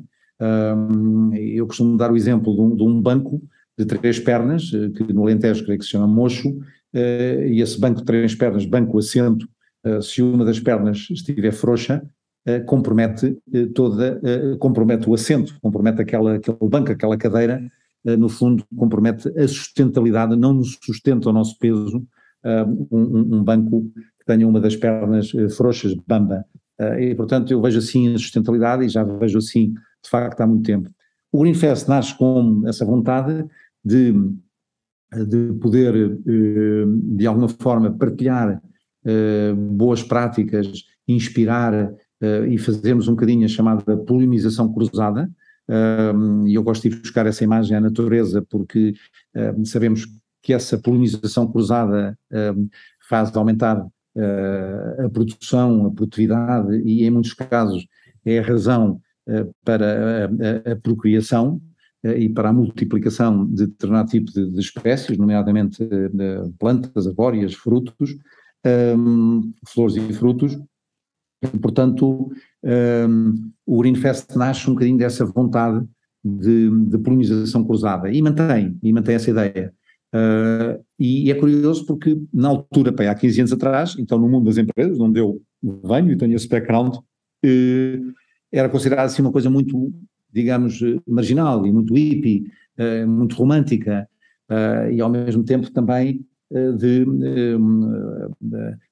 Eu 1.38 1.66
costumo 1.66 1.96
dar 1.96 2.10
o 2.10 2.16
exemplo 2.16 2.54
de 2.54 2.60
um, 2.60 2.74
de 2.74 2.82
um, 2.82 3.00
banco 3.00 3.40
de 3.78 3.84
três 3.84 4.18
pernas, 4.18 4.72
eh, 4.74 4.88
que 4.90 5.12
no 5.12 5.22
Alentejo 5.22 5.64
creio 5.64 5.78
que 5.78 5.84
se 5.84 5.92
chama 5.92 6.06
Mocho, 6.06 6.48
uh, 6.48 7.42
e 7.46 7.60
esse 7.60 7.78
banco 7.78 8.00
de 8.00 8.06
três 8.06 8.34
pernas, 8.34 8.64
banco 8.64 8.98
assento, 8.98 9.46
eh, 9.84 10.00
se 10.00 10.22
uma 10.22 10.44
das 10.44 10.58
pernas 10.58 11.08
estiver 11.10 11.52
frouxa, 11.52 12.02
compromete 12.66 13.36
toda, 13.74 14.18
compromete 14.58 15.08
o 15.08 15.12
assento, 15.12 15.54
compromete 15.60 16.00
aquela, 16.00 16.36
aquele 16.36 16.56
banco, 16.62 16.90
aquela 16.90 17.16
cadeira, 17.16 17.62
no 18.02 18.30
fundo 18.30 18.64
compromete 18.74 19.28
a 19.38 19.46
sustentabilidade, 19.46 20.34
não 20.34 20.54
nos 20.54 20.78
sustenta 20.82 21.28
o 21.28 21.32
nosso 21.34 21.58
peso 21.58 22.02
um, 22.90 23.36
um, 23.36 23.44
banco 23.44 23.82
que 24.18 24.26
tenha 24.26 24.46
uma 24.46 24.60
das 24.60 24.76
pernas 24.76 25.30
frouxas, 25.56 25.94
bamba. 26.06 26.44
e 26.98 27.14
portanto 27.14 27.50
eu 27.50 27.60
vejo 27.60 27.78
assim 27.78 28.14
a 28.14 28.18
sustentabilidade 28.18 28.84
e 28.84 28.88
já 28.88 29.04
vejo 29.04 29.38
assim 29.38 29.72
de 30.02 30.10
facto 30.10 30.40
há 30.40 30.46
muito 30.46 30.64
tempo. 30.64 30.90
O 31.32 31.40
Greenfest 31.40 31.88
nasce 31.88 32.16
com 32.16 32.62
essa 32.66 32.84
vontade 32.84 33.44
de, 33.84 34.12
de 35.28 35.52
poder 35.60 36.18
de 37.16 37.26
alguma 37.26 37.48
forma 37.48 37.92
partilhar 37.92 38.60
boas 39.56 40.02
práticas, 40.02 40.84
inspirar 41.06 41.92
e 42.48 42.58
fazermos 42.58 43.08
um 43.08 43.12
bocadinho 43.12 43.44
a 43.44 43.48
chamada 43.48 43.96
polinização 43.96 44.72
cruzada. 44.72 45.30
E 46.46 46.54
eu 46.54 46.62
gosto 46.62 46.88
de 46.88 46.96
buscar 46.96 47.26
essa 47.26 47.44
imagem 47.44 47.76
à 47.76 47.80
natureza 47.80 48.44
porque 48.50 48.94
sabemos 49.64 50.06
que 50.42 50.52
essa 50.52 50.78
polinização 50.78 51.50
cruzada 51.50 52.18
faz 53.08 53.34
aumentar 53.36 53.86
a 55.04 55.08
produção, 55.12 55.86
a 55.86 55.90
produtividade 55.90 56.82
e 56.84 57.04
em 57.04 57.10
muitos 57.10 57.32
casos 57.34 57.86
é 58.24 58.38
a 58.38 58.42
razão 58.42 59.00
para 59.64 59.86
a, 59.86 60.70
a, 60.70 60.72
a 60.72 60.76
procriação 60.76 61.60
e 62.02 62.28
para 62.28 62.48
a 62.48 62.52
multiplicação 62.52 63.46
de 63.46 63.66
determinado 63.66 64.10
tipo 64.10 64.32
de, 64.32 64.50
de 64.50 64.60
espécies, 64.60 65.18
nomeadamente 65.18 65.86
plantas, 66.58 67.06
arbóreas, 67.06 67.54
frutos, 67.54 68.16
um, 68.96 69.52
flores 69.68 69.96
e 69.96 70.12
frutos. 70.12 70.58
Portanto, 71.60 72.30
um, 73.08 73.52
o 73.66 73.80
Greenfest 73.80 74.36
nasce 74.36 74.68
um 74.68 74.74
bocadinho 74.74 74.98
dessa 74.98 75.24
vontade 75.24 75.86
de, 76.22 76.70
de 76.86 76.98
polinização 76.98 77.64
cruzada, 77.64 78.10
e 78.10 78.20
mantém, 78.20 78.78
e 78.82 78.92
mantém 78.92 79.14
essa 79.14 79.30
ideia. 79.30 79.74
Uh, 80.12 80.82
e 80.98 81.30
é 81.30 81.34
curioso 81.34 81.86
porque, 81.86 82.20
na 82.32 82.48
altura, 82.48 82.92
há 83.08 83.14
15 83.14 83.40
anos 83.40 83.52
atrás, 83.52 83.96
então 83.98 84.18
no 84.18 84.28
mundo 84.28 84.46
das 84.46 84.58
empresas, 84.58 84.98
onde 84.98 85.20
eu 85.20 85.40
venho 85.62 86.12
e 86.12 86.16
tenho 86.16 86.34
esse 86.34 86.48
background, 86.48 86.96
uh, 86.96 88.12
era 88.52 88.68
considerado 88.68 89.06
assim 89.06 89.22
uma 89.22 89.30
coisa 89.30 89.48
muito, 89.48 89.92
digamos, 90.32 90.80
marginal 91.06 91.64
e 91.64 91.72
muito 91.72 91.94
hippie, 91.94 92.44
uh, 92.78 93.08
muito 93.08 93.36
romântica, 93.36 94.08
e 94.92 95.00
ao 95.00 95.08
mesmo 95.08 95.44
tempo 95.44 95.70
também 95.70 96.26
de, 96.76 97.06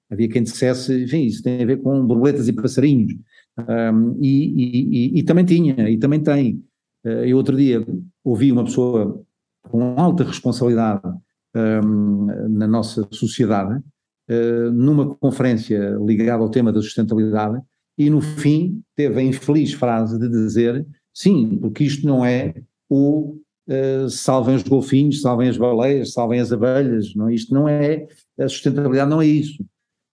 havia 0.09 0.29
quem 0.29 0.45
dissesse, 0.45 1.03
enfim, 1.03 1.25
isso 1.25 1.43
tem 1.43 1.61
a 1.61 1.67
ver 1.67 1.79
com 1.79 2.07
borboletas 2.07 2.47
e 2.47 2.53
passarinhos, 2.53 3.13
e, 4.21 4.29
e, 4.29 5.17
e, 5.17 5.19
e, 5.19 5.23
também 5.25 5.45
tinha, 5.45 5.91
e 5.91 5.99
também 5.99 6.21
tem. 6.21 6.63
eu 7.27 7.37
outro 7.37 7.57
dia 7.57 7.85
ouvi 8.23 8.53
uma 8.53 8.63
pessoa 8.63 9.21
com 9.69 9.95
alta 9.99 10.25
responsabilidade 10.25 11.03
um, 11.55 12.27
na 12.49 12.67
nossa 12.67 13.07
sociedade, 13.11 13.81
uh, 14.31 14.71
numa 14.73 15.15
conferência 15.17 15.97
ligada 16.05 16.43
ao 16.43 16.51
tema 16.51 16.73
da 16.73 16.81
sustentabilidade, 16.81 17.61
e 17.97 18.09
no 18.09 18.21
fim 18.21 18.81
teve 18.95 19.21
a 19.21 19.23
infeliz 19.23 19.73
frase 19.73 20.19
de 20.19 20.29
dizer: 20.29 20.87
sim, 21.13 21.59
porque 21.61 21.85
isto 21.85 22.07
não 22.07 22.25
é 22.25 22.55
o 22.89 23.37
uh, 23.69 24.09
salvem 24.09 24.55
os 24.55 24.63
golfinhos, 24.63 25.21
salvem 25.21 25.49
as 25.49 25.57
baleias, 25.57 26.13
salvem 26.13 26.41
as 26.41 26.53
abelhas, 26.53 27.15
não, 27.15 27.29
é? 27.29 27.35
isto 27.35 27.53
não 27.53 27.69
é, 27.69 28.07
a 28.39 28.49
sustentabilidade 28.49 29.11
não 29.11 29.21
é 29.21 29.27
isso. 29.27 29.63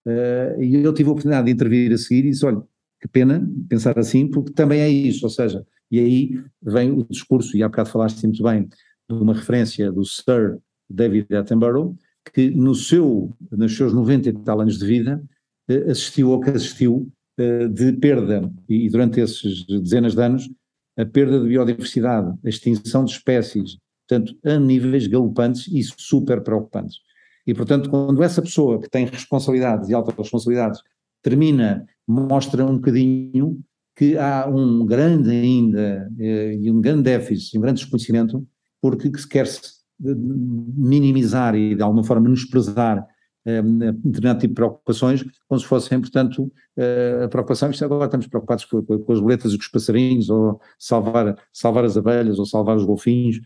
Uh, 0.07 0.61
e 0.61 0.83
eu 0.83 0.93
tive 0.93 1.09
a 1.09 1.11
oportunidade 1.11 1.45
de 1.45 1.51
intervir 1.51 1.91
a 1.91 1.97
seguir 1.97 2.25
e 2.25 2.29
disse: 2.31 2.45
olha, 2.45 2.61
que 3.01 3.07
pena 3.07 3.47
pensar 3.69 3.97
assim, 3.99 4.27
porque 4.27 4.51
também 4.51 4.81
é 4.81 4.89
isso, 4.89 5.25
ou 5.25 5.29
seja, 5.29 5.65
e 5.91 5.99
aí 5.99 6.39
vem 6.61 6.91
o 6.91 7.03
discurso, 7.03 7.55
e 7.55 7.63
há 7.63 7.67
bocado 7.67 7.89
falaste 7.89 8.23
muito 8.23 8.41
bem, 8.43 8.67
de 9.09 9.15
uma 9.15 9.33
referência 9.33 9.91
do 9.91 10.03
Sir 10.03 10.59
David 10.89 11.33
Attenborough, 11.35 11.95
que 12.33 12.49
no 12.49 12.73
seu, 12.73 13.35
nos 13.51 13.75
seus 13.75 13.93
90 13.93 14.29
e 14.29 14.33
tal 14.33 14.61
anos 14.61 14.79
de 14.79 14.85
vida, 14.85 15.23
eh, 15.67 15.91
assistiu 15.91 16.33
ao 16.33 16.39
que 16.39 16.49
assistiu 16.49 17.11
eh, 17.37 17.67
de 17.67 17.93
perda, 17.93 18.51
e 18.67 18.89
durante 18.89 19.19
esses 19.19 19.65
dezenas 19.65 20.15
de 20.15 20.21
anos, 20.21 20.49
a 20.97 21.05
perda 21.05 21.39
de 21.39 21.47
biodiversidade, 21.47 22.33
a 22.43 22.49
extinção 22.49 23.05
de 23.05 23.11
espécies, 23.11 23.77
portanto, 24.07 24.35
a 24.45 24.57
níveis 24.57 25.07
galopantes 25.07 25.67
e 25.67 25.83
super 25.83 26.41
preocupantes. 26.41 26.97
E, 27.45 27.53
portanto, 27.53 27.89
quando 27.89 28.23
essa 28.23 28.41
pessoa 28.41 28.81
que 28.81 28.89
tem 28.89 29.05
responsabilidades 29.05 29.89
e 29.89 29.93
altas 29.93 30.15
responsabilidades 30.15 30.81
termina, 31.21 31.85
mostra 32.07 32.65
um 32.65 32.75
bocadinho 32.75 33.59
que 33.95 34.17
há 34.17 34.47
um 34.47 34.85
grande 34.85 35.29
ainda, 35.29 36.11
eh, 36.19 36.55
e 36.55 36.71
um 36.71 36.81
grande 36.81 37.03
déficit, 37.03 37.57
um 37.57 37.61
grande 37.61 37.81
desconhecimento 37.81 38.45
porque 38.91 39.17
se 39.17 39.27
quer 39.27 39.47
-se 39.47 39.73
minimizar 39.99 41.55
e 41.55 41.75
de 41.75 41.81
alguma 41.81 42.03
forma 42.03 42.23
menosprezar 42.23 43.05
um, 43.45 43.77
determinado 43.77 44.39
tipo 44.39 44.51
de 44.51 44.55
preocupações, 44.55 45.23
como 45.47 45.59
se 45.59 45.67
fossem, 45.67 46.01
portanto, 46.01 46.51
uh, 46.77 47.23
a 47.25 47.27
preocupação, 47.27 47.69
isto 47.69 47.85
agora 47.85 48.05
estamos 48.05 48.27
preocupados 48.27 48.65
com, 48.65 48.83
com, 48.83 49.13
as 49.13 49.19
boletas 49.19 49.53
e 49.53 49.57
com 49.57 49.61
os 49.61 49.67
passarinhos, 49.67 50.29
ou 50.29 50.59
salvar, 50.79 51.37
salvar 51.53 51.85
as 51.85 51.95
abelhas, 51.95 52.39
ou 52.39 52.45
salvar 52.45 52.75
os 52.75 52.83
golfinhos, 52.83 53.39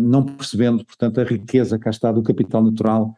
não 0.00 0.24
percebendo, 0.24 0.84
portanto, 0.84 1.20
a 1.20 1.24
riqueza 1.24 1.78
cá 1.78 1.90
está 1.90 2.10
do 2.10 2.22
capital 2.22 2.64
natural, 2.64 3.14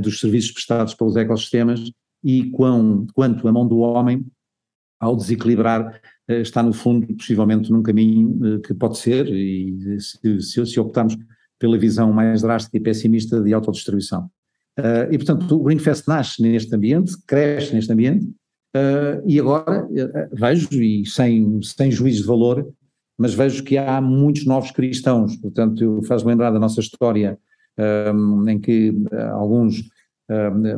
dos 0.00 0.20
serviços 0.20 0.52
prestados 0.52 0.94
pelos 0.94 1.16
ecossistemas, 1.16 1.80
e 2.22 2.50
quão, 2.50 3.06
quanto 3.14 3.46
a 3.46 3.52
mão 3.52 3.66
do 3.66 3.78
homem, 3.78 4.24
ao 4.98 5.14
desequilibrar 5.16 5.94
eh, 5.94 6.00
está 6.28 6.62
no 6.62 6.72
fundo 6.72 7.06
possivelmente 7.14 7.70
num 7.70 7.82
caminho 7.82 8.38
eh, 8.44 8.58
que 8.66 8.74
pode 8.74 8.98
ser, 8.98 9.28
e 9.28 9.98
se, 10.00 10.40
se, 10.40 10.66
se 10.66 10.80
optarmos 10.80 11.16
pela 11.58 11.78
visão 11.78 12.12
mais 12.12 12.42
drástica 12.42 12.76
e 12.76 12.80
pessimista 12.80 13.40
de 13.40 13.54
autodistribuição. 13.54 14.28
Uh, 14.78 15.10
e 15.10 15.16
portanto 15.16 15.50
o 15.56 15.62
Greenfest 15.62 16.06
nasce 16.06 16.42
neste 16.42 16.74
ambiente, 16.74 17.14
cresce 17.26 17.74
neste 17.74 17.90
ambiente, 17.90 18.26
uh, 18.26 19.22
e 19.24 19.40
agora 19.40 19.88
vejo, 20.32 20.68
e 20.74 21.06
sem, 21.06 21.62
sem 21.62 21.90
juízo 21.90 22.22
de 22.22 22.28
valor, 22.28 22.68
mas 23.16 23.32
vejo 23.32 23.64
que 23.64 23.78
há 23.78 24.00
muitos 24.02 24.44
novos 24.44 24.70
cristãos, 24.70 25.34
portanto 25.36 26.02
faz 26.06 26.22
lembrar 26.22 26.50
da 26.50 26.58
nossa 26.58 26.80
história 26.80 27.38
em 28.46 28.58
que 28.58 28.94
alguns 29.32 29.88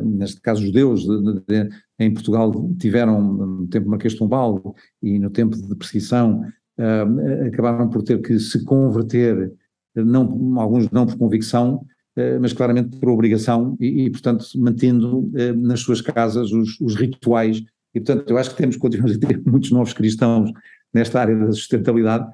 neste 0.03 0.39
caso 0.41 0.65
judeus, 0.65 1.03
de, 1.03 1.41
de, 1.47 1.69
em 1.99 2.13
Portugal 2.13 2.51
tiveram, 2.79 3.21
no 3.21 3.67
tempo 3.67 3.89
Marquês 3.89 4.13
de 4.13 4.19
Pombal 4.19 4.73
e 5.03 5.19
no 5.19 5.29
tempo 5.29 5.57
de 5.57 5.75
perseguição, 5.75 6.41
uh, 6.79 7.47
acabaram 7.47 7.89
por 7.89 8.01
ter 8.01 8.21
que 8.21 8.39
se 8.39 8.63
converter, 8.63 9.51
não, 9.93 10.59
alguns 10.59 10.89
não 10.91 11.05
por 11.05 11.17
convicção, 11.17 11.85
uh, 12.17 12.39
mas 12.39 12.53
claramente 12.53 12.97
por 12.97 13.09
obrigação 13.09 13.75
e, 13.79 14.05
e 14.05 14.09
portanto, 14.09 14.45
mantendo 14.55 15.19
uh, 15.19 15.55
nas 15.57 15.81
suas 15.81 15.99
casas 15.99 16.51
os, 16.53 16.79
os, 16.79 16.95
rituais. 16.95 17.61
E, 17.93 17.99
portanto, 17.99 18.29
eu 18.29 18.37
acho 18.37 18.51
que 18.51 18.57
temos 18.57 18.75
que 18.77 18.81
continuar 18.81 19.11
a 19.11 19.19
ter 19.19 19.41
muitos 19.45 19.71
novos 19.71 19.91
cristãos 19.91 20.51
nesta 20.93 21.19
área 21.19 21.35
da 21.35 21.51
sustentabilidade, 21.51 22.27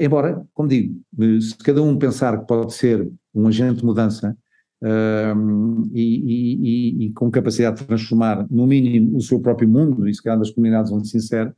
embora, 0.00 0.42
como 0.54 0.68
digo, 0.68 0.94
se 1.40 1.58
cada 1.58 1.82
um 1.82 1.98
pensar 1.98 2.38
que 2.38 2.46
pode 2.46 2.72
ser 2.72 3.06
um 3.34 3.48
agente 3.48 3.80
de 3.80 3.84
mudança, 3.84 4.34
um, 4.82 5.88
e, 5.92 6.02
e, 6.02 7.06
e, 7.06 7.12
com 7.12 7.30
capacidade 7.30 7.80
de 7.80 7.86
transformar, 7.86 8.46
no 8.50 8.66
mínimo, 8.66 9.16
o 9.16 9.20
seu 9.20 9.40
próprio 9.40 9.68
mundo, 9.68 10.08
e 10.08 10.14
se 10.14 10.22
calhar 10.22 10.38
das 10.38 10.50
comunidades 10.50 10.90
onde 10.90 11.08
se 11.08 11.16
insere, 11.16 11.52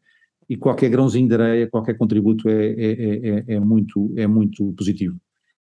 e 0.49 0.57
qualquer 0.57 0.91
grãozinho 0.91 1.27
de 1.27 1.35
areia, 1.35 1.67
qualquer 1.67 1.97
contributo 1.97 2.49
é, 2.49 2.67
é, 2.73 3.29
é, 3.29 3.45
é 3.55 3.61
muito, 3.61 4.13
é 4.17 4.27
muito 4.27 4.73
positivo. 4.75 5.17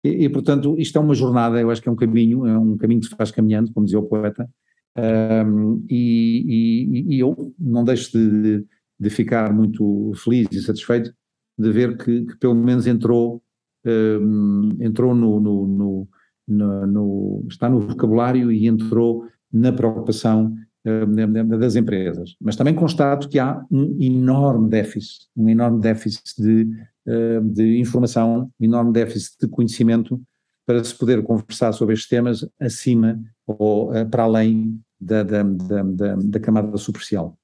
E, 0.03 0.25
e, 0.25 0.29
portanto, 0.29 0.75
isto 0.79 0.99
é 0.99 1.01
uma 1.01 1.15
jornada, 1.15 1.61
eu 1.61 1.71
acho 1.71 1.81
que 1.81 1.89
é 1.89 1.93
um 1.93 1.97
caminho, 1.97 2.45
é 2.45 2.59
um 2.59 2.77
caminho 2.77 3.01
que 3.01 3.07
se 3.07 3.17
faz 3.17 3.31
caminhando, 3.31 3.73
como 3.73 3.87
dizia 3.87 4.01
o 4.01 4.07
poeta, 4.09 4.49
um, 4.97 5.85
e, 5.89 7.07
e, 7.09 7.19
eu 7.19 7.53
não 7.59 7.85
deixo 7.85 8.13
de, 8.13 8.65
de, 8.99 9.11
ficar 9.11 9.53
muito 9.53 10.13
feliz 10.17 10.47
e 10.53 10.63
satisfeito 10.63 11.13
de 11.59 11.73
ver 11.73 11.97
que, 11.97 12.25
que 12.25 12.37
pelo 12.39 12.55
menos 12.55 12.87
entrou, 12.87 13.43
um, 13.85 14.77
entrou 14.81 15.13
no, 15.13 15.41
no, 15.41 15.67
no 15.67 16.09
no, 16.47 16.87
no, 16.87 17.45
está 17.49 17.69
no 17.69 17.81
vocabulário 17.81 18.53
e 18.53 18.67
entrou 18.67 19.27
na 19.53 19.73
preocupação 19.73 20.55
uh, 20.87 21.59
das 21.59 21.77
empresas. 21.77 22.35
Mas 22.41 22.57
também 22.57 22.75
constato 22.75 23.29
que 23.29 23.39
há 23.39 23.65
um 23.71 23.97
enorme 24.01 24.69
déficit, 24.69 25.27
um 25.37 25.49
enorme 25.49 25.81
déficit 25.81 26.35
de, 26.39 26.69
uh, 27.07 27.41
de 27.43 27.79
informação, 27.79 28.51
um 28.61 28.65
enorme 28.65 28.93
déficit 28.93 29.37
de 29.41 29.49
conhecimento 29.49 30.21
para 30.67 30.83
se 30.83 30.95
poder 30.95 31.23
conversar 31.23 31.73
sobre 31.73 31.95
estes 31.95 32.09
temas 32.09 32.47
acima 32.61 33.21
ou 33.47 33.91
uh, 33.91 34.09
para 34.09 34.25
além 34.25 34.81
da, 35.01 35.23
da, 35.23 35.43
da, 35.43 36.17
da 36.17 36.41
camada 36.41 36.77
superficial. 36.77 37.37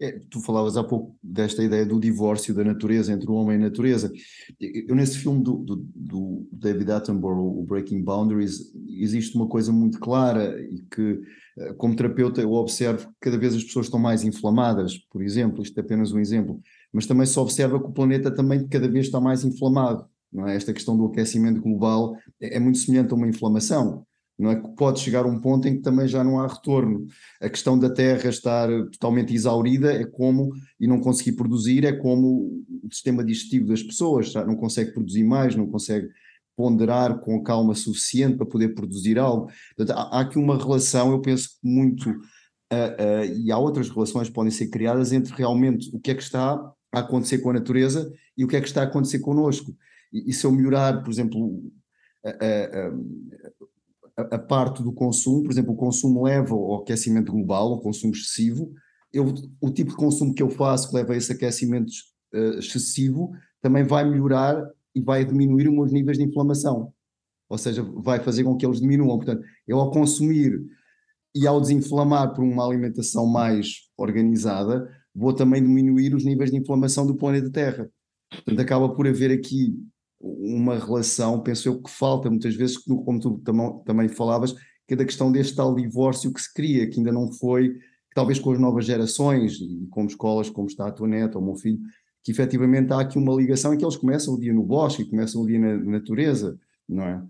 É, 0.00 0.12
tu 0.30 0.40
falavas 0.40 0.76
há 0.76 0.84
pouco 0.84 1.16
desta 1.20 1.62
ideia 1.62 1.84
do 1.84 1.98
divórcio 1.98 2.54
da 2.54 2.62
natureza 2.62 3.12
entre 3.12 3.28
o 3.28 3.34
homem 3.34 3.56
e 3.56 3.60
a 3.60 3.64
natureza. 3.64 4.12
Eu, 4.60 4.94
nesse 4.94 5.18
filme 5.18 5.42
do, 5.42 5.56
do, 5.56 5.76
do, 5.92 6.48
David 6.52 6.92
Attenborough, 6.92 7.58
o 7.58 7.64
Breaking 7.64 8.04
Boundaries, 8.04 8.72
existe 8.88 9.34
uma 9.34 9.48
coisa 9.48 9.72
muito 9.72 9.98
clara 9.98 10.56
e 10.62 10.82
que, 10.82 11.20
eh, 11.58 11.72
como 11.74 11.96
terapeuta, 11.96 12.40
eu 12.40 12.52
observo 12.52 13.08
que 13.08 13.14
cada 13.22 13.36
vez 13.36 13.56
as 13.56 13.64
pessoas 13.64 13.86
estão 13.86 13.98
mais 13.98 14.22
inflamadas, 14.22 14.96
por 15.10 15.20
exemplo, 15.20 15.62
isto 15.62 15.76
é 15.76 15.80
apenas 15.80 16.12
um 16.12 16.20
exemplo, 16.20 16.60
mas 16.92 17.04
também 17.04 17.26
se 17.26 17.38
observa 17.38 17.80
que 17.80 17.86
o 17.86 17.92
planeta 17.92 18.30
também 18.30 18.68
cada 18.68 18.88
vez 18.88 19.06
está 19.06 19.20
mais 19.20 19.44
inflamado. 19.44 20.06
É? 20.46 20.54
Esta 20.54 20.72
questão 20.72 20.96
do 20.96 21.06
aquecimento 21.06 21.60
global 21.60 22.16
é, 22.40 22.56
é 22.56 22.60
muito 22.60 22.78
semelhante 22.78 23.12
a 23.12 23.16
uma 23.16 23.26
inflamação 23.26 24.06
não 24.38 24.50
é 24.52 24.56
que 24.56 24.68
pode 24.76 25.00
chegar 25.00 25.24
a 25.24 25.28
um 25.28 25.40
ponto 25.40 25.66
em 25.66 25.76
que 25.76 25.82
também 25.82 26.06
já 26.06 26.22
não 26.22 26.38
há 26.38 26.46
retorno. 26.46 27.06
A 27.40 27.48
questão 27.48 27.76
da 27.76 27.90
terra 27.90 28.30
estar 28.30 28.68
totalmente 28.92 29.34
exaurida 29.34 29.92
é 29.92 30.04
como, 30.04 30.52
e 30.78 30.86
não 30.86 31.00
conseguir 31.00 31.32
produzir, 31.32 31.84
é 31.84 31.92
como 31.92 32.64
o 32.84 32.88
sistema 32.92 33.24
digestivo 33.24 33.66
das 33.66 33.82
pessoas, 33.82 34.32
não 34.34 34.54
consegue 34.54 34.92
produzir 34.92 35.24
mais, 35.24 35.56
não 35.56 35.66
consegue 35.66 36.08
ponderar 36.56 37.18
com 37.18 37.42
calma 37.42 37.74
suficiente 37.74 38.36
para 38.36 38.46
poder 38.46 38.74
produzir 38.74 39.18
algo. 39.18 39.50
Portanto, 39.76 39.96
há, 39.96 40.20
aqui 40.20 40.38
uma 40.38 40.56
relação, 40.56 41.10
eu 41.10 41.20
penso 41.20 41.50
muito, 41.62 42.10
uh, 42.10 42.12
uh, 42.12 43.36
e 43.36 43.50
há 43.50 43.58
outras 43.58 43.88
relações 43.88 44.28
que 44.28 44.34
podem 44.34 44.52
ser 44.52 44.68
criadas 44.68 45.12
entre 45.12 45.34
realmente 45.34 45.90
o 45.92 46.00
que 46.00 46.12
é 46.12 46.14
que 46.14 46.22
está 46.22 46.54
a 46.92 47.00
acontecer 47.00 47.38
com 47.38 47.50
a 47.50 47.54
natureza 47.54 48.12
e 48.36 48.44
o 48.44 48.48
que 48.48 48.56
é 48.56 48.60
que 48.60 48.68
está 48.68 48.82
a 48.82 48.84
acontecer 48.84 49.18
connosco. 49.18 49.72
E, 50.12 50.30
e 50.30 50.32
se 50.32 50.44
eu 50.44 50.52
melhorar, 50.52 51.02
por 51.02 51.10
exemplo, 51.10 51.44
uh, 52.24 53.28
a, 54.18 54.38
parte 54.38 54.82
do 54.82 54.92
consumo, 54.92 55.44
por 55.44 55.52
exemplo, 55.52 55.72
o 55.72 55.76
consumo 55.76 56.24
leva 56.24 56.54
ao 56.54 56.82
aquecimento 56.82 57.30
global, 57.32 57.72
ao 57.72 57.80
consumo 57.80 58.12
excessivo. 58.12 58.72
Eu, 59.12 59.32
o 59.60 59.70
tipo 59.70 59.90
de 59.90 59.96
consumo 59.96 60.34
que 60.34 60.42
eu 60.42 60.50
faço 60.50 60.88
que 60.88 60.96
leva 60.96 61.12
a 61.12 61.16
esse 61.16 61.32
aquecimento 61.32 61.90
uh, 62.34 62.58
excessivo 62.58 63.30
também 63.62 63.84
vai 63.84 64.04
melhorar 64.08 64.60
e 64.94 65.00
vai 65.00 65.24
diminuir 65.24 65.68
os 65.68 65.74
meus 65.74 65.92
níveis 65.92 66.18
de 66.18 66.24
inflamação. 66.24 66.92
Ou 67.48 67.56
seja, 67.56 67.82
vai 67.82 68.20
fazer 68.20 68.44
com 68.44 68.56
que 68.56 68.66
eles 68.66 68.80
diminuam. 68.80 69.16
Portanto, 69.16 69.42
eu 69.66 69.78
ao 69.78 69.90
consumir 69.90 70.60
e 71.34 71.46
ao 71.46 71.60
desinflamar 71.60 72.34
por 72.34 72.42
uma 72.42 72.66
alimentação 72.66 73.26
mais 73.26 73.88
organizada, 73.96 74.90
vou 75.14 75.32
também 75.32 75.62
diminuir 75.62 76.14
os 76.14 76.24
níveis 76.24 76.50
de 76.50 76.56
inflamação 76.56 77.06
do 77.06 77.14
planeta 77.14 77.50
Terra. 77.50 77.90
Portanto, 78.30 78.60
acaba 78.60 78.88
por 78.94 79.06
haver 79.06 79.30
aqui 79.30 79.74
uma 80.20 80.78
relação, 80.78 81.40
penso 81.40 81.68
eu, 81.68 81.80
que 81.80 81.90
falta 81.90 82.28
muitas 82.28 82.54
vezes, 82.54 82.76
como 82.78 83.20
tu 83.20 83.40
também 83.84 84.08
falavas, 84.08 84.52
que 84.86 84.94
é 84.94 84.96
da 84.96 85.04
questão 85.04 85.30
deste 85.30 85.54
tal 85.54 85.74
divórcio 85.74 86.32
que 86.32 86.40
se 86.40 86.52
cria, 86.52 86.88
que 86.88 86.98
ainda 86.98 87.12
não 87.12 87.30
foi, 87.30 87.76
talvez 88.14 88.38
com 88.38 88.50
as 88.50 88.58
novas 88.58 88.84
gerações, 88.84 89.60
e 89.60 89.86
como 89.90 90.08
escolas, 90.08 90.50
como 90.50 90.66
está 90.66 90.88
a 90.88 90.92
tua 90.92 91.06
neta 91.06 91.38
ou 91.38 91.44
o 91.44 91.46
meu 91.46 91.54
filho, 91.54 91.78
que 92.24 92.32
efetivamente 92.32 92.92
há 92.92 93.00
aqui 93.00 93.18
uma 93.18 93.34
ligação 93.34 93.72
em 93.72 93.78
que 93.78 93.84
eles 93.84 93.96
começam 93.96 94.34
o 94.34 94.40
dia 94.40 94.52
no 94.52 94.62
bosque, 94.62 95.04
começam 95.04 95.42
o 95.42 95.46
dia 95.46 95.58
na 95.58 95.76
natureza, 95.78 96.58
não 96.88 97.04
é? 97.04 97.22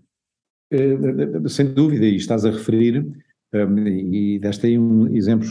Eh, 0.71 1.49
sem 1.49 1.73
dúvida, 1.73 2.05
e 2.05 2.15
estás 2.15 2.45
a 2.45 2.51
referir, 2.51 3.05
um, 3.53 3.87
e 3.87 4.39
deste 4.39 4.67
aí 4.67 4.77
um, 4.77 5.07
exemplos 5.15 5.49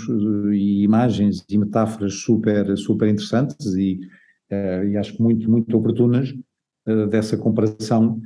e 0.53 0.83
imagens 0.83 1.45
e 1.49 1.59
metáforas 1.59 2.15
super, 2.15 2.77
super 2.77 3.09
interessantes 3.09 3.75
e, 3.75 3.99
uh, 4.53 4.85
e 4.89 4.97
acho 4.97 5.15
que 5.15 5.23
muito, 5.23 5.51
muito 5.51 5.77
oportunas 5.77 6.33
dessa 7.11 7.37
comparação, 7.37 8.21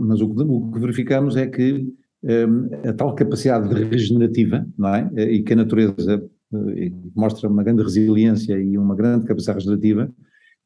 mas 0.00 0.20
o 0.20 0.34
que, 0.72 0.80
verificamos 0.80 1.36
é 1.36 1.46
que 1.46 1.86
um, 2.22 2.88
a 2.88 2.92
tal 2.92 3.14
capacidade 3.14 3.72
regenerativa, 3.84 4.66
não 4.78 4.94
é? 4.94 5.10
E 5.16 5.42
que 5.42 5.52
a 5.52 5.56
natureza 5.56 6.24
mostra 7.14 7.48
uma 7.48 7.62
grande 7.62 7.82
resiliência 7.82 8.58
e 8.58 8.78
uma 8.78 8.94
grande 8.94 9.26
capacidade 9.26 9.58
regenerativa, 9.58 10.10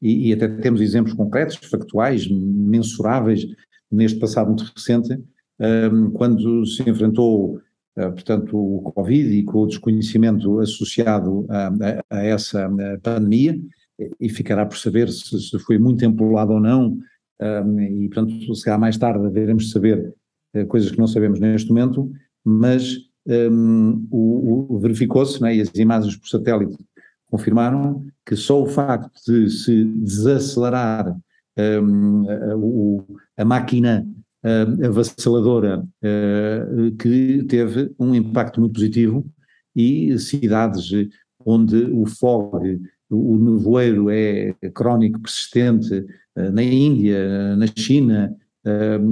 e, 0.01 0.29
e, 0.29 0.33
até 0.33 0.47
temos 0.47 0.79
exemplos 0.79 1.13
concretos, 1.13 1.57
factuais, 1.57 2.27
mensuráveis, 2.29 3.45
neste 3.91 4.17
passado 4.17 4.47
muito 4.47 4.71
recente, 4.73 5.21
quando 6.13 6.65
se 6.65 6.89
enfrentou, 6.89 7.59
portanto, 7.95 8.57
o 8.57 8.81
Covid 8.93 9.29
e 9.29 9.43
com 9.43 9.63
o 9.63 9.67
desconhecimento 9.67 10.59
associado 10.59 11.45
a, 11.49 11.71
a 12.09 12.23
essa 12.23 12.69
pandemia, 13.03 13.59
e 14.19 14.29
ficará 14.29 14.65
por 14.65 14.77
saber 14.77 15.09
se, 15.09 15.39
se 15.39 15.59
foi 15.59 15.77
muito 15.77 16.03
empolado 16.05 16.53
ou 16.53 16.59
não, 16.59 16.97
um, 17.41 17.79
e 17.79 18.09
portanto, 18.09 18.53
se 18.53 18.63
calhar 18.63 18.79
mais 18.79 18.97
tarde 18.97 19.29
veremos 19.29 19.71
saber 19.71 20.13
uh, 20.55 20.65
coisas 20.67 20.91
que 20.91 20.99
não 20.99 21.07
sabemos 21.07 21.39
neste 21.39 21.69
momento, 21.69 22.11
mas 22.43 22.97
um, 23.25 24.07
o, 24.11 24.75
o 24.75 24.79
verificou-se, 24.79 25.41
né, 25.41 25.55
e 25.55 25.61
as 25.61 25.69
imagens 25.75 26.15
por 26.15 26.27
satélite 26.27 26.77
confirmaram 27.29 28.05
que 28.25 28.35
só 28.35 28.61
o 28.61 28.67
facto 28.67 29.11
de 29.25 29.49
se 29.49 29.85
desacelerar 29.85 31.15
um, 31.81 32.25
a, 33.37 33.41
a, 33.41 33.45
máquina 33.45 34.05
uh, 34.43 34.85
avassaladora 34.85 35.85
uh, 36.03 36.95
que 36.97 37.43
teve 37.43 37.93
um 37.99 38.15
impacto 38.15 38.59
muito 38.59 38.73
positivo 38.73 39.25
e 39.75 40.17
cidades 40.17 40.89
onde 41.45 41.77
o 41.85 42.05
fog, 42.05 42.79
o 43.09 43.37
nevoeiro 43.37 44.09
é 44.09 44.53
crónico, 44.73 45.19
persistente, 45.19 46.05
uh, 46.35 46.51
na 46.51 46.63
Índia, 46.63 47.55
na 47.55 47.65
China 47.67 48.35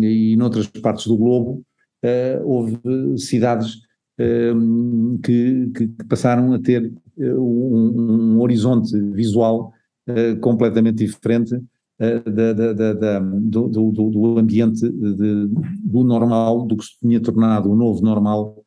e 0.04 0.36
noutras 0.36 0.68
partes 0.68 1.08
do 1.08 1.18
globo, 1.18 1.64
houve 2.44 2.78
cidades 3.18 3.78
que, 5.24 5.72
que, 5.74 5.88
passaram 6.08 6.54
a 6.54 6.60
ter 6.60 6.94
um, 7.18 8.36
um 8.36 8.42
horizonte 8.42 9.00
visual 9.14 9.72
completamente 10.42 10.98
diferente 10.98 11.60
eh, 12.00 12.20
da, 12.20 12.54
da, 12.54 12.94
da, 12.94 13.20
do, 13.20 13.68
do, 13.68 13.92
do, 14.12 14.38
ambiente 14.38 14.88
de, 14.88 15.48
do 15.84 16.04
normal, 16.04 16.68
do 16.68 16.78
que 16.78 16.86
se 16.86 17.00
tinha 17.00 17.20
tornado 17.20 17.72
o 17.72 17.76
novo 17.76 18.04
normal, 18.04 18.64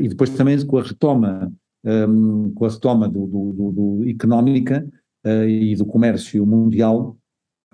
e 0.00 0.08
depois 0.08 0.30
também 0.30 0.64
com 0.66 0.78
a 0.78 0.82
retoma, 0.82 1.52
um, 1.84 2.52
com 2.54 2.64
a 2.64 2.68
retoma 2.68 3.08
do, 3.08 3.26
do, 3.26 3.72
do 3.72 4.08
económica 4.08 4.86
uh, 5.26 5.44
e 5.44 5.74
do 5.76 5.86
comércio 5.86 6.44
mundial, 6.46 7.16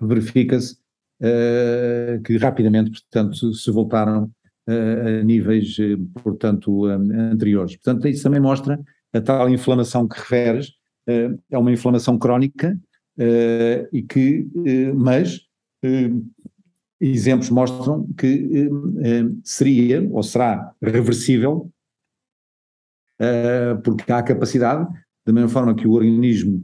verifica-se 0.00 0.76
uh, 1.20 2.22
que 2.22 2.36
rapidamente, 2.36 2.90
portanto, 2.90 3.52
se 3.52 3.70
voltaram 3.70 4.30
a 4.70 5.24
níveis, 5.24 5.78
portanto, 6.22 6.84
anteriores. 6.84 7.74
Portanto, 7.76 8.06
isso 8.06 8.22
também 8.22 8.38
mostra 8.38 8.78
a 9.14 9.18
tal 9.18 9.48
inflamação 9.48 10.06
que 10.06 10.18
referes, 10.18 10.74
é 11.50 11.56
uma 11.56 11.72
inflamação 11.72 12.18
crónica, 12.18 12.78
uh, 13.18 13.88
e 13.92 14.02
que, 14.02 14.48
uh, 14.54 14.94
mas 14.94 15.40
uh, 15.84 16.24
exemplos 17.00 17.50
mostram 17.50 18.08
que 18.16 18.68
seria 19.44 20.08
ou 20.10 20.22
será 20.22 20.72
reversível, 20.82 21.70
porque 23.82 24.10
há 24.12 24.22
capacidade, 24.22 24.86
da 25.26 25.32
mesma 25.32 25.48
forma 25.48 25.74
que 25.74 25.86
o 25.86 25.92
organismo, 25.92 26.62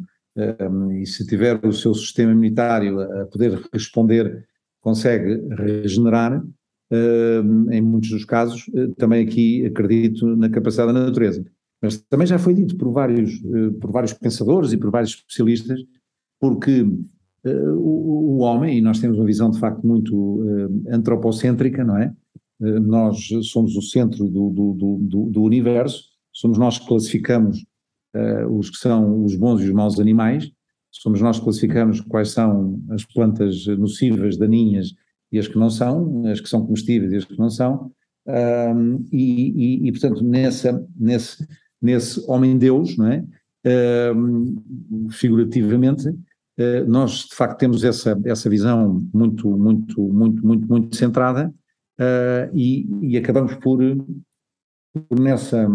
e 1.00 1.07
se 1.07 1.26
tiver 1.26 1.64
o 1.64 1.72
seu 1.72 1.94
sistema 1.94 2.32
imunitário 2.32 3.00
a 3.00 3.26
poder 3.26 3.61
responder, 3.72 4.46
consegue 4.80 5.40
regenerar, 5.55 6.42
em 7.70 7.80
muitos 7.80 8.11
dos 8.11 8.24
casos, 8.24 8.64
também 8.96 9.26
aqui 9.26 9.66
acredito 9.66 10.36
na 10.36 10.48
capacidade 10.48 10.92
da 10.92 11.07
natureza. 11.07 11.44
Mas 11.82 11.98
também 12.09 12.26
já 12.26 12.38
foi 12.38 12.55
dito 12.55 12.76
por 12.76 12.90
vários, 12.92 13.40
por 13.80 13.90
vários 13.90 14.12
pensadores 14.12 14.72
e 14.72 14.76
por 14.76 14.90
vários 14.90 15.11
especialistas 15.11 15.80
porque 16.44 16.86
o, 17.46 18.38
homem, 18.40 18.78
e 18.78 18.80
nós 18.82 19.00
temos 19.00 19.16
uma 19.18 19.24
visão 19.24 19.50
de 19.50 19.59
facto 19.59 19.86
muito 19.86 20.42
antropocêntrica, 20.88 21.82
não 21.82 21.96
é? 21.96 22.14
Nós 22.61 23.28
somos 23.50 23.76
o 23.76 23.82
centro 23.82 24.28
do, 24.28 24.50
do, 24.50 24.98
do, 25.00 25.30
do, 25.30 25.42
universo, 25.42 26.05
somos 26.35 26.59
nós 26.59 26.78
que 26.78 26.87
classificamos 26.87 27.64
os 28.49 28.70
que 28.70 28.76
são 28.76 29.24
os 29.24 29.35
bons 29.35 29.61
e 29.61 29.64
os 29.64 29.72
maus 29.72 29.99
animais, 29.99 30.49
somos 30.91 31.20
nós 31.20 31.39
que 31.39 31.45
classificamos 31.45 32.01
quais 32.01 32.30
são 32.30 32.80
as 32.91 33.05
plantas 33.05 33.66
nocivas, 33.66 34.37
daninhas 34.37 34.95
e 35.32 35.39
as 35.39 35.49
que 35.49 35.59
não 35.59 35.68
são, 35.68 36.24
as 36.28 36.41
que 36.41 36.49
são 36.49 36.64
comestíveis 36.64 37.12
e 37.12 37.16
as 37.16 37.24
que 37.24 37.37
não 37.37 37.51
são, 37.51 37.91
e, 39.11 39.82
e, 39.82 39.89
e, 39.89 39.93
portanto 39.93 40.22
nessa, 40.22 40.87
nesse, 40.97 41.45
nesse 41.82 42.24
homem-deus, 42.30 42.97
não 42.97 43.09
é? 43.09 43.24
figurativamente, 45.11 46.14
eh, 46.57 46.85
nós 46.85 47.26
de 47.28 47.35
facto 47.35 47.59
temos 47.59 47.82
essa, 47.82 48.20
essa 48.24 48.49
visão 48.49 49.01
muito, 49.12 49.49
muito, 49.57 50.01
muito, 50.03 50.47
muito, 50.47 50.68
muito 50.68 50.97
centrada 50.97 51.53
uh, 51.99 52.57
e, 52.57 52.87
e, 53.03 53.16
acabamos 53.16 53.55
por, 53.57 53.80
por 55.09 55.20
nessa, 55.20 55.66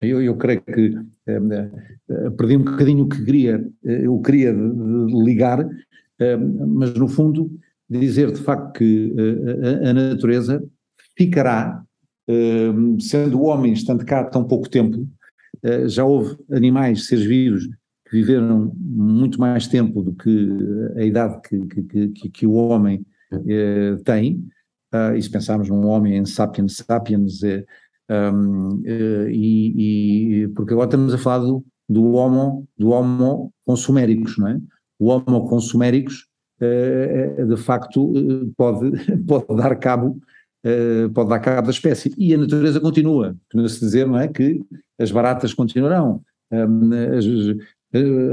eu, 0.00 0.22
eu 0.22 0.36
creio 0.36 0.62
que 0.62 0.88
uh, 0.88 2.30
perdi 2.36 2.56
um 2.56 2.64
bocadinho 2.64 3.04
o 3.04 3.08
que 3.08 3.24
queria, 3.24 3.64
eu 3.82 4.18
queria 4.20 4.52
ligar, 5.24 5.66
mas 6.68 6.92
no 6.94 7.08
fundo 7.08 7.50
dizer 7.88 8.30
de 8.32 8.40
facto 8.40 8.78
que 8.78 9.14
a, 9.84 9.90
a 9.90 9.92
natureza 9.92 10.62
ficará, 11.16 11.82
sendo 13.00 13.40
o 13.40 13.44
homem 13.44 13.72
estando 13.72 14.04
cá 14.04 14.24
tão 14.24 14.44
pouco 14.44 14.68
tempo, 14.68 15.08
já 15.86 16.04
houve 16.04 16.36
animais, 16.50 17.06
seres 17.06 17.24
vivos, 17.24 17.66
que 18.08 18.16
viveram 18.16 18.72
muito 18.76 19.40
mais 19.40 19.66
tempo 19.66 20.02
do 20.02 20.12
que 20.12 20.48
a 20.96 21.04
idade 21.04 21.40
que, 21.42 21.66
que, 21.66 22.08
que, 22.08 22.28
que 22.28 22.46
o 22.46 22.52
homem 22.52 23.04
eh, 23.32 23.96
tem, 24.04 24.44
uh, 24.92 25.14
e 25.16 25.22
se 25.22 25.30
pensarmos 25.30 25.68
num 25.68 25.86
homem 25.86 26.16
em 26.16 26.26
sapiens 26.26 26.76
sapiens, 26.76 27.42
eh, 27.44 27.64
um, 28.10 28.82
eh, 28.84 29.30
e, 29.30 30.42
e, 30.42 30.48
porque 30.48 30.72
agora 30.72 30.88
estamos 30.88 31.14
a 31.14 31.18
falar 31.18 31.38
do, 31.38 31.64
do 31.88 32.12
homo, 32.12 32.66
do 32.76 32.90
homo 32.90 33.52
consuméricos, 33.64 34.36
não 34.36 34.48
é? 34.48 34.60
O 34.98 35.06
homo 35.06 35.48
consuméricos, 35.48 36.26
eh, 36.60 37.44
de 37.46 37.56
facto, 37.56 38.12
eh, 38.16 38.50
pode, 38.56 38.90
pode 39.26 39.56
dar 39.56 39.76
cabo 39.76 40.20
pode 41.14 41.30
dar 41.30 41.38
cabo 41.38 41.68
da 41.68 41.70
espécie. 41.70 42.12
E 42.18 42.34
a 42.34 42.36
natureza 42.36 42.78
continua. 42.80 43.34
Continua-se 43.44 43.80
dizer, 43.80 44.06
não 44.06 44.18
é, 44.18 44.28
que 44.28 44.60
as 44.98 45.10
baratas 45.10 45.54
continuarão, 45.54 46.20
as, 46.50 47.24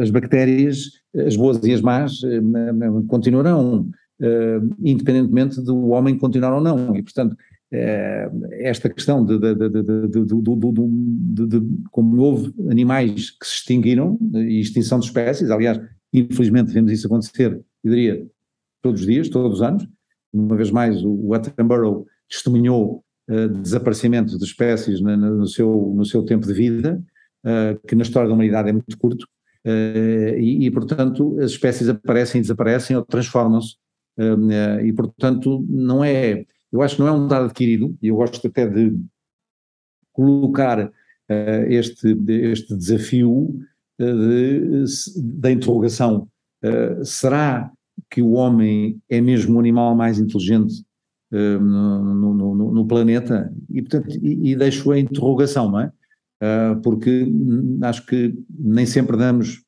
as 0.02 0.10
bactérias, 0.10 0.92
as 1.26 1.38
boas 1.38 1.64
e 1.64 1.72
as 1.72 1.80
más, 1.80 2.20
continuarão, 3.08 3.90
independentemente 4.84 5.62
do 5.62 5.88
homem 5.88 6.18
continuar 6.18 6.54
ou 6.54 6.60
não. 6.60 6.94
E, 6.98 7.02
portanto, 7.02 7.38
esta 7.72 8.90
questão 8.90 9.26
de, 9.26 9.38
de, 9.38 9.56
de, 9.56 11.48
de, 11.48 11.62
como 11.92 12.22
houve 12.22 12.54
animais 12.70 13.32
que 13.32 13.46
se 13.46 13.56
extinguiram, 13.56 14.18
e 14.34 14.62
extinção 14.62 15.00
de 15.00 15.06
espécies, 15.06 15.50
aliás, 15.50 15.80
infelizmente 16.14 16.72
vemos 16.72 16.92
isso 16.92 17.08
acontecer, 17.08 17.62
eu 17.84 17.92
diria, 17.92 18.26
todos 18.82 19.02
os 19.02 19.08
dias, 19.08 19.28
todos 19.28 19.58
os 19.58 19.62
anos, 19.62 19.88
uma 20.32 20.56
vez 20.56 20.72
mais 20.72 21.04
o 21.04 21.34
Attenborough 21.34 22.06
testemunhou 22.30 23.04
uh, 23.30 23.50
desaparecimento 23.50 24.38
de 24.38 24.46
espécies 24.46 25.02
na, 25.02 25.18
na, 25.18 25.30
no, 25.30 25.48
seu, 25.48 25.94
no 25.96 26.06
seu 26.06 26.24
tempo 26.24 26.48
de 26.48 26.54
vida, 26.54 27.04
uh, 27.46 27.88
que 27.88 27.96
na 27.96 28.04
história 28.04 28.30
da 28.30 28.34
humanidade 28.34 28.70
é 28.70 28.74
muito 28.74 28.98
curto, 28.98 29.28
Uh, 29.66 30.40
e, 30.40 30.66
e, 30.66 30.72
portanto, 30.72 31.38
as 31.42 31.52
espécies 31.52 31.90
aparecem, 31.90 32.40
desaparecem 32.40 32.96
ou 32.96 33.04
transformam-se. 33.04 33.76
E, 34.82 34.94
portanto, 34.94 35.66
não 35.70 36.02
é. 36.02 36.46
Eu 36.72 36.82
acho 36.82 36.96
que 36.96 37.02
não 37.02 37.08
é 37.08 37.12
um 37.12 37.28
dado 37.28 37.46
adquirido, 37.46 37.98
e 38.02 38.08
eu 38.08 38.16
gosto 38.16 38.46
até 38.46 38.68
de 38.68 38.98
colocar 40.12 40.88
uh, 40.88 40.92
este, 41.70 42.18
este 42.28 42.76
desafio 42.76 43.60
de, 44.00 44.84
da 45.16 45.52
interrogação. 45.52 46.30
será 47.04 47.72
que 48.10 48.22
o 48.22 48.34
homem 48.34 49.02
é 49.10 49.20
mesmo 49.20 49.56
o 49.56 49.60
animal 49.60 49.96
mais 49.96 50.20
inteligente 50.20 50.86
uh, 51.32 51.60
no, 51.60 52.34
no, 52.34 52.72
no, 52.74 52.88
planeta 52.88 53.52
e, 53.70 53.82
portanto, 53.82 54.16
e, 54.22 54.52
e 54.52 54.56
deixo 54.56 54.92
a 54.92 55.00
interrogação, 55.00 55.72
não 55.72 55.80
é? 55.80 55.92
Uh, 56.42 56.82
porque 56.84 57.26
acho 57.82 58.06
que 58.06 58.34
nem 58.50 58.86
sempre 58.86 59.18
damos 59.18 59.64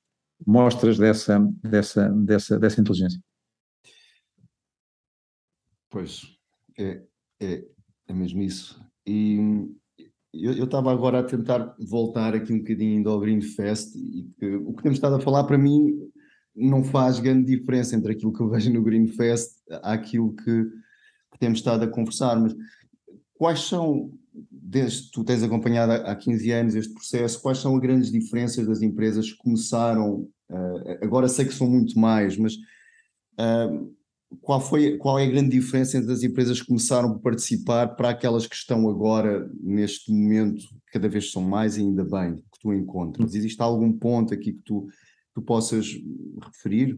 mostras 0.45 0.97
dessa, 0.97 1.39
dessa, 1.63 2.09
dessa, 2.09 2.59
dessa 2.59 2.79
inteligência. 2.79 3.19
Pois, 5.89 6.38
é, 6.79 7.01
é, 7.41 7.65
é 8.07 8.13
mesmo 8.13 8.41
isso. 8.41 8.79
E 9.05 9.37
eu 10.33 10.63
estava 10.63 10.91
agora 10.91 11.19
a 11.19 11.23
tentar 11.23 11.75
voltar 11.79 12.35
aqui 12.35 12.53
um 12.53 12.59
bocadinho 12.59 13.07
ao 13.09 13.19
Green 13.19 13.41
Fest 13.41 13.95
e 13.95 14.29
que, 14.39 14.55
o 14.55 14.73
que 14.73 14.83
temos 14.83 14.97
estado 14.97 15.15
a 15.15 15.21
falar 15.21 15.43
para 15.43 15.57
mim 15.57 15.97
não 16.55 16.83
faz 16.83 17.19
grande 17.19 17.45
diferença 17.45 17.95
entre 17.95 18.11
aquilo 18.13 18.33
que 18.33 18.41
eu 18.41 18.49
vejo 18.49 18.71
no 18.71 18.83
Green 18.83 19.07
Fest 19.07 19.57
àquilo 19.81 20.35
que, 20.35 20.65
que 21.31 21.39
temos 21.39 21.59
estado 21.59 21.83
a 21.83 21.87
conversar, 21.87 22.39
mas 22.39 22.55
quais 23.33 23.61
são, 23.61 24.11
desde 24.51 25.09
tu 25.11 25.23
tens 25.23 25.41
acompanhado 25.41 25.93
há 25.93 26.15
15 26.15 26.51
anos 26.51 26.75
este 26.75 26.93
processo, 26.93 27.41
quais 27.41 27.59
são 27.59 27.75
as 27.75 27.81
grandes 27.81 28.11
diferenças 28.11 28.67
das 28.67 28.81
empresas 28.81 29.31
que 29.31 29.37
começaram, 29.37 30.27
uh, 30.49 30.97
agora 31.01 31.27
sei 31.27 31.45
que 31.45 31.53
são 31.53 31.69
muito 31.69 31.97
mais, 31.97 32.37
mas 32.37 32.55
uh, 32.55 33.95
qual, 34.41 34.61
foi, 34.61 34.97
qual 34.97 35.17
é 35.17 35.25
a 35.25 35.29
grande 35.29 35.49
diferença 35.49 35.97
entre 35.97 36.11
as 36.11 36.23
empresas 36.23 36.61
que 36.61 36.67
começaram 36.67 37.11
a 37.11 37.19
participar 37.19 37.87
para 37.95 38.09
aquelas 38.09 38.45
que 38.45 38.55
estão 38.55 38.89
agora, 38.89 39.49
neste 39.61 40.11
momento, 40.11 40.63
cada 40.91 41.09
vez 41.09 41.31
são 41.31 41.41
mais 41.41 41.77
e 41.77 41.81
ainda 41.81 42.03
bem, 42.03 42.35
que 42.35 42.59
tu 42.61 42.73
encontras? 42.73 43.33
Existe 43.33 43.61
algum 43.61 43.91
ponto 43.91 44.33
aqui 44.33 44.53
que 44.53 44.61
tu, 44.63 44.87
tu 45.33 45.41
possas 45.41 45.87
referir? 46.45 46.97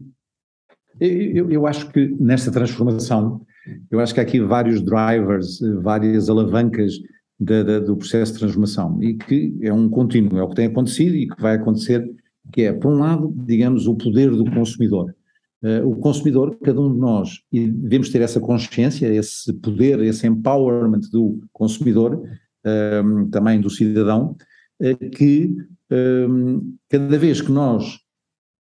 Eu, 1.00 1.50
eu 1.50 1.66
acho 1.66 1.90
que 1.90 2.08
nesta 2.20 2.50
transformação, 2.52 3.46
eu 3.90 3.98
acho 3.98 4.12
que 4.12 4.20
há 4.20 4.22
aqui 4.22 4.40
vários 4.40 4.82
drivers, 4.82 5.58
várias 5.82 6.28
alavancas 6.28 6.98
da, 7.40 7.62
da, 7.62 7.78
do 7.80 7.96
processo 7.96 8.34
de 8.34 8.40
transformação 8.40 9.02
e 9.02 9.14
que 9.14 9.56
é 9.62 9.72
um 9.72 9.88
contínuo, 9.88 10.38
é 10.38 10.42
o 10.42 10.48
que 10.48 10.56
tem 10.56 10.66
acontecido 10.66 11.16
e 11.16 11.28
que 11.28 11.40
vai 11.40 11.56
acontecer, 11.56 12.08
que 12.52 12.62
é, 12.62 12.72
por 12.72 12.92
um 12.92 12.98
lado, 12.98 13.34
digamos, 13.46 13.86
o 13.86 13.96
poder 13.96 14.30
do 14.30 14.44
consumidor. 14.50 15.14
Uh, 15.62 15.88
o 15.88 15.94
consumidor, 15.94 16.58
cada 16.60 16.80
um 16.80 16.92
de 16.92 16.98
nós, 16.98 17.40
e 17.52 17.68
devemos 17.68 18.08
ter 18.08 18.20
essa 18.20 18.40
consciência, 18.40 19.06
esse 19.06 19.52
poder, 19.52 20.00
esse 20.00 20.26
empowerment 20.26 21.02
do 21.12 21.40
consumidor, 21.52 22.16
uh, 22.16 23.28
também 23.30 23.60
do 23.60 23.70
cidadão, 23.70 24.36
uh, 24.80 25.10
que 25.10 25.54
cada 26.88 27.18
vez 27.18 27.42
que 27.42 27.52
nós 27.52 27.98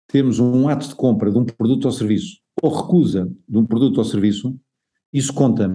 temos 0.07 0.39
um 0.39 0.69
ato 0.69 0.89
de 0.89 0.95
compra 0.95 1.29
de 1.29 1.37
um 1.37 1.45
produto 1.45 1.87
ou 1.87 1.91
serviço, 1.91 2.39
ou 2.63 2.73
recusa 2.73 3.29
de 3.49 3.59
um 3.59 3.67
produto 3.67 3.99
ou 3.99 4.05
serviço, 4.05 4.57
isso 5.13 5.35
conta, 5.35 5.69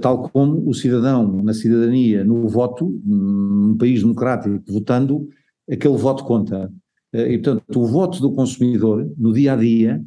tal 0.00 0.28
como 0.28 0.68
o 0.68 0.72
cidadão 0.72 1.42
na 1.42 1.52
cidadania, 1.52 2.22
no 2.22 2.46
voto, 2.46 3.02
num 3.04 3.76
país 3.76 4.02
democrático, 4.02 4.62
votando, 4.72 5.28
aquele 5.68 5.96
voto 5.96 6.22
conta. 6.22 6.72
E, 7.12 7.38
portanto, 7.38 7.80
o 7.80 7.84
voto 7.84 8.20
do 8.20 8.30
consumidor, 8.30 9.12
no 9.18 9.32
dia 9.32 9.54
a 9.54 9.56
dia, 9.56 10.00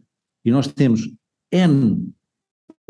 e 0.43 0.51
nós 0.51 0.67
temos 0.67 1.09
N 1.51 2.11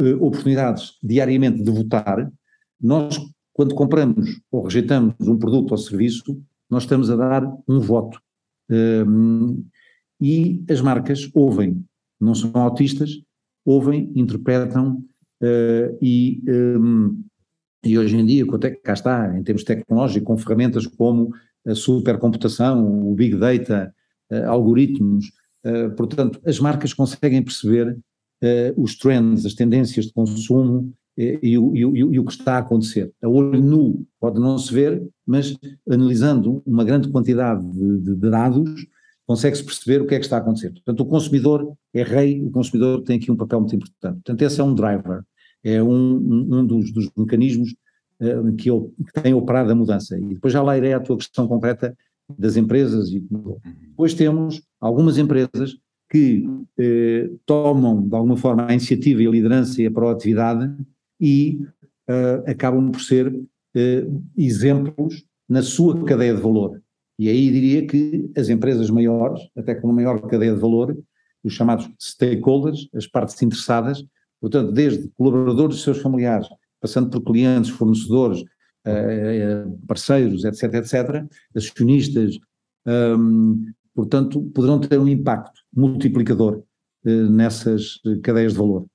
uh, 0.01 0.25
oportunidades 0.25 0.97
diariamente 1.03 1.63
de 1.63 1.71
votar, 1.71 2.31
nós, 2.79 3.17
quando 3.53 3.75
compramos 3.75 4.39
ou 4.51 4.63
rejeitamos 4.63 5.15
um 5.21 5.37
produto 5.37 5.71
ou 5.71 5.77
serviço, 5.77 6.41
nós 6.69 6.83
estamos 6.83 7.09
a 7.09 7.15
dar 7.15 7.45
um 7.67 7.79
voto. 7.79 8.19
Um, 8.69 9.63
e 10.19 10.63
as 10.69 10.79
marcas 10.81 11.29
ouvem, 11.33 11.83
não 12.19 12.33
são 12.33 12.51
autistas, 12.55 13.21
ouvem, 13.65 14.11
interpretam 14.15 15.03
uh, 15.41 15.97
e, 16.01 16.41
um, 16.47 17.21
e 17.83 17.97
hoje 17.97 18.15
em 18.15 18.25
dia, 18.25 18.45
quanto 18.45 18.67
é 18.67 18.71
que 18.71 18.81
cá 18.81 18.93
está, 18.93 19.37
em 19.37 19.43
termos 19.43 19.63
tecnológicos, 19.63 20.25
com 20.25 20.37
ferramentas 20.37 20.87
como 20.87 21.33
a 21.65 21.75
supercomputação, 21.75 23.09
o 23.09 23.13
big 23.13 23.35
data, 23.35 23.93
uh, 24.31 24.47
algoritmos, 24.47 25.31
eh, 25.63 25.89
portanto, 25.89 26.39
as 26.45 26.59
marcas 26.59 26.93
conseguem 26.93 27.41
perceber 27.43 27.95
uh, 28.43 28.81
os 28.81 28.97
trends, 28.97 29.45
as 29.45 29.53
tendências 29.53 30.05
de 30.05 30.13
consumo 30.13 30.93
e, 31.17 31.39
e, 31.43 31.49
e, 31.53 31.55
e, 31.55 32.19
o 32.19 32.25
que 32.25 32.31
está 32.31 32.55
a 32.55 32.59
acontecer. 32.59 33.11
A 33.21 33.27
olho 33.27 33.61
nu 33.61 34.05
pode 34.19 34.39
não 34.39 34.57
se 34.57 34.73
ver, 34.73 35.07
mas 35.25 35.55
analisando 35.89 36.63
uma 36.65 36.83
grande 36.83 37.09
quantidade 37.09 37.63
de, 37.69 37.99
de, 37.99 38.15
de 38.15 38.29
dados, 38.29 38.87
consegue-se 39.27 39.63
perceber 39.63 40.01
o 40.01 40.07
que 40.07 40.15
é 40.15 40.19
que 40.19 40.25
está 40.25 40.37
a 40.37 40.39
acontecer. 40.39 40.71
Portanto, 40.71 41.01
o 41.01 41.05
consumidor 41.05 41.73
é 41.93 42.03
rei, 42.03 42.41
o 42.43 42.49
consumidor 42.49 43.03
tem 43.03 43.17
aqui 43.17 43.31
um 43.31 43.35
papel 43.35 43.59
muito 43.59 43.75
importante. 43.75 44.15
Portanto, 44.15 44.41
esse 44.41 44.59
é 44.59 44.63
um 44.63 44.73
driver, 44.73 45.21
é 45.63 45.81
um, 45.83 46.57
um 46.59 46.65
dos, 46.65 46.91
dos 46.91 47.09
mecanismos 47.15 47.75
uh, 48.19 48.55
que, 48.55 48.69
eu, 48.69 48.91
que 49.13 49.21
tem 49.21 49.33
operado 49.33 49.71
a 49.71 49.75
mudança. 49.75 50.17
E 50.17 50.33
depois 50.33 50.51
já 50.51 50.63
lá 50.63 50.75
irei 50.75 50.93
à 50.93 50.99
tua 50.99 51.17
questão 51.17 51.47
concreta 51.47 51.95
das 52.37 52.57
empresas 52.57 53.09
e 53.09 53.17
uhum. 53.29 53.57
depois 53.89 54.13
temos 54.13 54.61
algumas 54.81 55.17
empresas 55.17 55.77
que 56.09 56.45
eh, 56.77 57.29
tomam 57.45 58.05
de 58.05 58.13
alguma 58.13 58.35
forma 58.35 58.65
a 58.67 58.73
iniciativa 58.73 59.23
e 59.23 59.27
a 59.27 59.31
liderança 59.31 59.81
e 59.81 59.85
a 59.85 59.91
proatividade 59.91 60.75
e 61.19 61.61
eh, 62.09 62.43
acabam 62.47 62.91
por 62.91 62.99
ser 62.99 63.33
eh, 63.73 64.05
exemplos 64.35 65.23
na 65.47 65.61
sua 65.61 66.03
cadeia 66.03 66.35
de 66.35 66.41
valor. 66.41 66.81
E 67.17 67.29
aí 67.29 67.49
diria 67.51 67.85
que 67.87 68.29
as 68.35 68.49
empresas 68.49 68.89
maiores, 68.89 69.41
até 69.55 69.75
com 69.75 69.87
uma 69.87 69.93
maior 69.93 70.19
cadeia 70.21 70.53
de 70.53 70.59
valor, 70.59 70.97
os 71.43 71.53
chamados 71.53 71.89
stakeholders, 71.99 72.89
as 72.93 73.07
partes 73.07 73.41
interessadas, 73.41 74.03
portanto, 74.39 74.71
desde 74.71 75.07
colaboradores 75.09 75.77
e 75.77 75.81
seus 75.81 75.99
familiares, 75.99 76.47
passando 76.81 77.09
por 77.09 77.21
clientes, 77.21 77.69
fornecedores, 77.69 78.43
eh, 78.85 79.65
parceiros, 79.87 80.43
etc., 80.43 80.73
etc., 80.73 81.25
acionistas, 81.55 82.37
um, 82.85 83.65
portanto, 84.01 84.41
poderão 84.53 84.79
ter 84.79 84.99
um 84.99 85.07
impacto 85.07 85.61
multiplicador 85.73 86.63
uh, 87.05 87.29
nessas 87.29 87.99
cadeias 88.23 88.53
de 88.53 88.57
valor. 88.57 88.85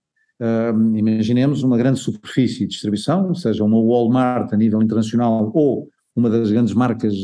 Imaginemos 0.95 1.63
uma 1.63 1.79
grande 1.79 1.99
superfície 1.99 2.61
de 2.61 2.67
distribuição, 2.67 3.35
seja 3.35 3.65
uma 3.65 3.81
Walmart 3.83 4.53
a 4.53 4.57
nível 4.57 4.83
internacional 4.83 5.51
ou 5.55 5.89
uma 6.15 6.29
das 6.29 6.51
grandes 6.51 6.75
marcas 6.75 7.15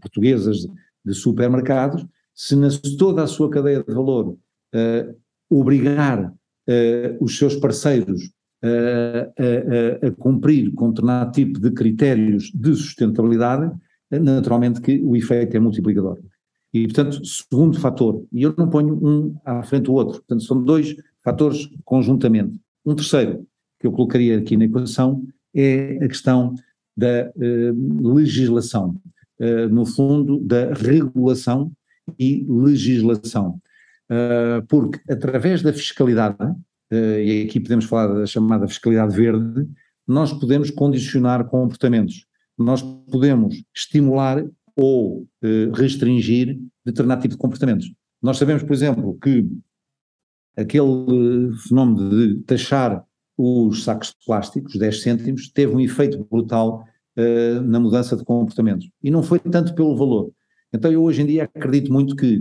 portuguesas 0.00 0.66
de 1.04 1.12
supermercados, 1.12 2.06
se 2.34 2.56
na 2.56 2.68
toda 2.98 3.22
a 3.22 3.26
sua 3.26 3.50
cadeia 3.50 3.84
de 3.86 3.92
valor 3.92 4.28
uh, 4.28 5.16
obrigar 5.50 6.30
uh, 6.30 7.24
os 7.24 7.36
seus 7.36 7.56
parceiros 7.56 8.30
a, 8.62 10.06
a, 10.06 10.10
cumprir 10.12 10.72
com 10.74 10.88
determinado 10.88 11.30
tipo 11.32 11.60
de 11.60 11.70
critérios 11.70 12.50
de 12.54 12.74
sustentabilidade, 12.74 13.70
naturalmente 14.10 14.80
que 14.80 15.00
o 15.02 15.14
efeito 15.14 15.56
é 15.56 15.60
multiplicador. 15.60 16.18
E, 16.76 16.84
portanto, 16.84 17.24
segundo 17.24 17.80
fator, 17.80 18.22
e 18.30 18.42
eu 18.42 18.54
não 18.58 18.68
ponho 18.68 18.94
um 19.02 19.34
à 19.46 19.62
frente 19.62 19.84
do 19.84 19.94
outro, 19.94 20.18
portanto, 20.18 20.42
são 20.42 20.62
dois 20.62 20.94
fatores 21.24 21.70
conjuntamente. 21.86 22.60
Um 22.84 22.94
terceiro 22.94 23.46
que 23.80 23.86
eu 23.86 23.92
colocaria 23.92 24.36
aqui 24.36 24.58
na 24.58 24.66
equação 24.66 25.26
é 25.54 25.98
a 26.02 26.06
questão 26.06 26.54
da 26.94 27.32
uh, 27.34 28.14
legislação, 28.14 28.94
uh, 29.40 29.68
no 29.70 29.86
fundo, 29.86 30.38
da 30.38 30.74
regulação 30.74 31.72
e 32.18 32.44
legislação. 32.46 33.58
Uh, 34.10 34.64
porque 34.68 35.00
através 35.10 35.62
da 35.62 35.72
fiscalidade, 35.72 36.36
uh, 36.42 37.18
e 37.18 37.44
aqui 37.44 37.58
podemos 37.58 37.86
falar 37.86 38.08
da 38.08 38.26
chamada 38.26 38.68
fiscalidade 38.68 39.16
verde, 39.16 39.66
nós 40.06 40.30
podemos 40.30 40.70
condicionar 40.70 41.46
comportamentos, 41.46 42.26
nós 42.58 42.82
podemos 42.82 43.62
estimular 43.74 44.44
ou 44.76 45.22
uh, 45.22 45.72
restringir 45.72 46.58
determinado 46.84 47.22
tipo 47.22 47.34
de 47.34 47.40
comportamentos. 47.40 47.92
Nós 48.22 48.38
sabemos, 48.38 48.62
por 48.62 48.72
exemplo, 48.72 49.18
que 49.20 49.46
aquele 50.56 51.52
fenómeno 51.68 52.10
de 52.10 52.42
taxar 52.42 53.04
os 53.36 53.84
sacos 53.84 54.14
plásticos, 54.24 54.76
10 54.76 55.02
cêntimos, 55.02 55.48
teve 55.48 55.74
um 55.74 55.80
efeito 55.80 56.24
brutal 56.30 56.84
uh, 57.16 57.60
na 57.62 57.80
mudança 57.80 58.16
de 58.16 58.24
comportamentos. 58.24 58.88
E 59.02 59.10
não 59.10 59.22
foi 59.22 59.38
tanto 59.38 59.74
pelo 59.74 59.96
valor. 59.96 60.30
Então 60.72 60.92
eu 60.92 61.02
hoje 61.02 61.22
em 61.22 61.26
dia 61.26 61.44
acredito 61.44 61.92
muito 61.92 62.14
que, 62.14 62.36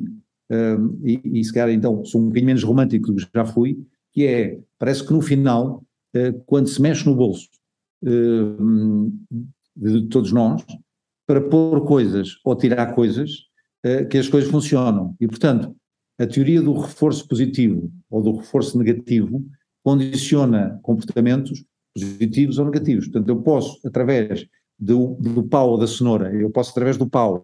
uh, 0.51 0.99
e, 1.03 1.39
e 1.39 1.43
se 1.43 1.53
calhar 1.53 1.69
então 1.69 2.03
sou 2.03 2.21
um 2.21 2.25
bocadinho 2.25 2.47
menos 2.47 2.63
romântico 2.63 3.11
do 3.11 3.15
que 3.15 3.29
já 3.33 3.45
fui, 3.45 3.77
que 4.15 4.25
é, 4.25 4.59
parece 4.79 5.05
que 5.05 5.11
no 5.11 5.21
final, 5.21 5.83
eh, 6.13 6.33
quando 6.45 6.67
se 6.67 6.81
mexe 6.81 7.05
no 7.05 7.13
bolso 7.13 7.49
eh, 8.01 8.09
de 9.75 10.07
todos 10.07 10.31
nós, 10.31 10.65
para 11.27 11.41
pôr 11.41 11.85
coisas 11.85 12.37
ou 12.43 12.55
tirar 12.55 12.93
coisas, 12.93 13.31
eh, 13.83 14.05
que 14.05 14.17
as 14.17 14.27
coisas 14.27 14.49
funcionam. 14.49 15.15
E, 15.19 15.27
portanto, 15.27 15.75
a 16.19 16.25
teoria 16.25 16.61
do 16.61 16.73
reforço 16.73 17.27
positivo 17.27 17.91
ou 18.09 18.21
do 18.21 18.37
reforço 18.37 18.77
negativo 18.77 19.43
condiciona 19.83 20.79
comportamentos 20.81 21.63
positivos 21.93 22.57
ou 22.57 22.65
negativos. 22.65 23.05
Portanto, 23.05 23.29
eu 23.29 23.41
posso, 23.41 23.79
através 23.85 24.45
do, 24.77 25.15
do 25.19 25.43
pau 25.43 25.71
ou 25.71 25.77
da 25.77 25.87
cenoura, 25.87 26.33
eu 26.33 26.49
posso, 26.49 26.71
através 26.71 26.97
do 26.97 27.07
pau, 27.07 27.43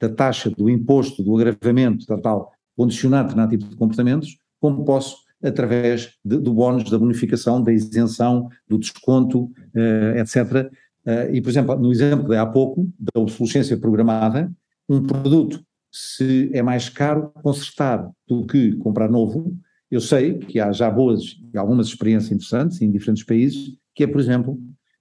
da 0.00 0.08
taxa, 0.08 0.50
do 0.50 0.68
imposto, 0.68 1.22
do 1.22 1.36
agravamento, 1.36 2.06
tal, 2.06 2.20
tal, 2.20 2.52
condicionar 2.76 3.24
determinado 3.24 3.56
tipo 3.56 3.68
de 3.68 3.76
comportamentos, 3.76 4.36
como 4.60 4.84
posso 4.84 5.16
através 5.42 6.14
de, 6.24 6.38
do 6.38 6.52
bónus, 6.52 6.88
da 6.90 6.98
bonificação, 6.98 7.62
da 7.62 7.72
isenção, 7.72 8.48
do 8.68 8.78
desconto, 8.78 9.44
uh, 9.74 10.18
etc. 10.18 10.70
Uh, 11.06 11.32
e, 11.32 11.40
por 11.40 11.50
exemplo, 11.50 11.76
no 11.78 11.90
exemplo 11.90 12.28
que 12.28 12.36
há 12.36 12.46
pouco, 12.46 12.88
da 12.98 13.20
obsolescência 13.20 13.76
programada, 13.76 14.52
um 14.88 15.02
produto, 15.02 15.62
se 15.90 16.50
é 16.52 16.62
mais 16.62 16.88
caro 16.88 17.32
consertar 17.42 18.08
do 18.26 18.46
que 18.46 18.76
comprar 18.76 19.10
novo, 19.10 19.56
eu 19.90 20.00
sei 20.00 20.38
que 20.38 20.58
há 20.58 20.72
já 20.72 20.90
boas 20.90 21.36
e 21.52 21.58
algumas 21.58 21.88
experiências 21.88 22.32
interessantes 22.32 22.80
em 22.80 22.90
diferentes 22.90 23.24
países, 23.24 23.76
que 23.94 24.04
é, 24.04 24.06
por 24.06 24.20
exemplo, 24.20 24.54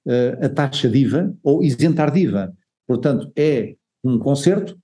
uh, 0.05 0.45
a 0.45 0.49
taxa 0.49 0.89
DIVA 0.89 1.35
ou 1.43 1.63
isentar 1.63 2.11
DIVA. 2.11 2.53
Portanto, 2.87 3.31
é 3.35 3.75
um 4.03 4.17
concerto, 4.17 4.77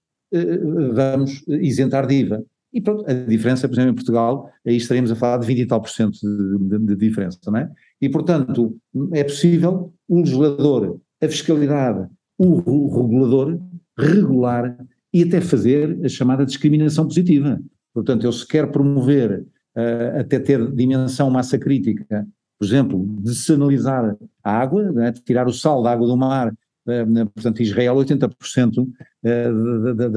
vamos 0.93 1.43
isentar 1.47 2.05
DIVA. 2.05 2.43
E 2.73 2.81
pronto, 2.81 3.09
a 3.09 3.13
diferença, 3.13 3.67
por 3.67 3.73
exemplo, 3.73 3.91
em 3.91 3.95
Portugal, 3.95 4.51
aí 4.65 4.75
estaremos 4.77 5.11
a 5.11 5.15
falar 5.15 5.37
de 5.37 5.47
20 5.47 5.59
e 5.59 5.65
tal 5.65 5.81
por 5.81 5.89
cento 5.89 6.19
de, 6.21 6.57
de, 6.59 6.85
de 6.85 6.95
diferença, 6.95 7.39
não 7.47 7.57
é? 7.57 7.71
E, 7.99 8.07
portanto, 8.07 8.77
é 9.13 9.23
possível 9.23 9.93
o 10.07 10.19
legislador, 10.19 10.99
a 11.21 11.27
fiscalidade, 11.27 12.07
o, 12.37 13.01
regulador 13.01 13.59
regular 13.97 14.77
e 15.13 15.23
até 15.23 15.41
fazer 15.41 15.99
a 16.03 16.09
chamada 16.09 16.45
discriminação 16.45 17.05
positiva. 17.05 17.59
Portanto, 17.93 18.25
eu 18.25 18.31
se 18.31 18.47
quer 18.47 18.71
promover, 18.71 19.45
uh, 19.75 20.19
até 20.19 20.39
ter 20.39 20.71
dimensão 20.71 21.29
massa 21.29 21.57
crítica, 21.57 22.27
por 22.59 22.65
exemplo, 22.65 23.05
de 23.21 23.33
sanalizar 23.35 24.15
a 24.43 24.51
água, 24.51 24.91
né, 24.91 25.11
tirar 25.11 25.47
o 25.47 25.53
sal 25.53 25.81
da 25.81 25.91
água 25.91 26.07
do 26.07 26.17
mar 26.17 26.53
eh, 26.87 27.25
portanto, 27.25 27.61
Israel, 27.61 27.95
80% 27.95 28.87
eh, 29.23 29.51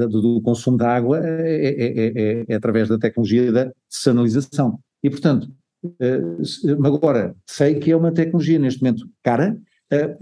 do 0.07 0.41
consumo 0.41 0.77
de 0.77 0.85
água 0.85 1.19
é, 1.19 1.65
é, 1.65 1.85
é, 1.85 2.45
é, 2.47 2.55
através 2.55 2.87
da 2.87 2.97
tecnologia 2.97 3.51
da 3.51 3.71
sanalização. 3.89 4.79
E, 5.03 5.09
portanto, 5.09 5.51
eh, 5.99 6.21
agora, 6.85 7.35
sei 7.45 7.75
que 7.75 7.91
é 7.91 7.95
uma 7.95 8.11
tecnologia 8.11 8.57
neste 8.57 8.81
momento 8.81 9.05
cara, 9.21 9.57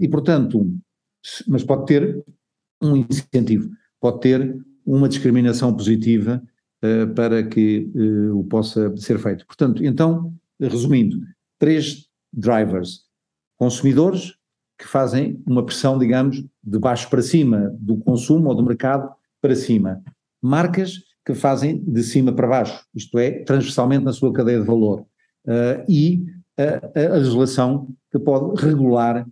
e, 0.00 0.08
portanto, 0.08 0.72
mas 1.46 1.62
pode 1.62 1.86
ter 1.86 2.24
um 2.82 2.96
incentivo, 2.96 3.70
pode 4.00 4.20
ter 4.20 4.58
uma 4.84 5.08
discriminação 5.08 5.74
positiva 5.74 6.42
para 7.14 7.42
que 7.42 7.90
o 8.32 8.42
possa 8.44 8.96
ser 8.96 9.18
feito. 9.18 9.46
Portanto, 9.46 9.84
então, 9.84 10.34
resumindo, 10.58 11.20
três 11.58 12.06
drivers: 12.32 13.04
consumidores, 13.58 14.34
que 14.80 14.88
fazem 14.88 15.42
uma 15.46 15.64
pressão, 15.64 15.98
digamos, 15.98 16.42
de 16.64 16.78
baixo 16.78 17.08
para 17.10 17.20
cima 17.20 17.70
do 17.78 17.98
consumo 17.98 18.48
ou 18.48 18.54
do 18.54 18.62
mercado 18.62 19.12
para 19.40 19.54
cima. 19.54 20.02
Marcas 20.42 20.94
que 21.24 21.34
fazem 21.34 21.84
de 21.84 22.02
cima 22.02 22.32
para 22.32 22.48
baixo, 22.48 22.84
isto 22.94 23.18
é, 23.18 23.42
transversalmente 23.44 24.04
na 24.04 24.12
sua 24.12 24.32
cadeia 24.32 24.58
de 24.58 24.66
valor. 24.66 25.02
Uh, 25.46 25.84
e 25.86 26.24
a, 26.58 27.12
a, 27.14 27.16
legislação 27.18 27.88
que 28.10 28.18
pode 28.18 28.60
regular, 28.64 29.26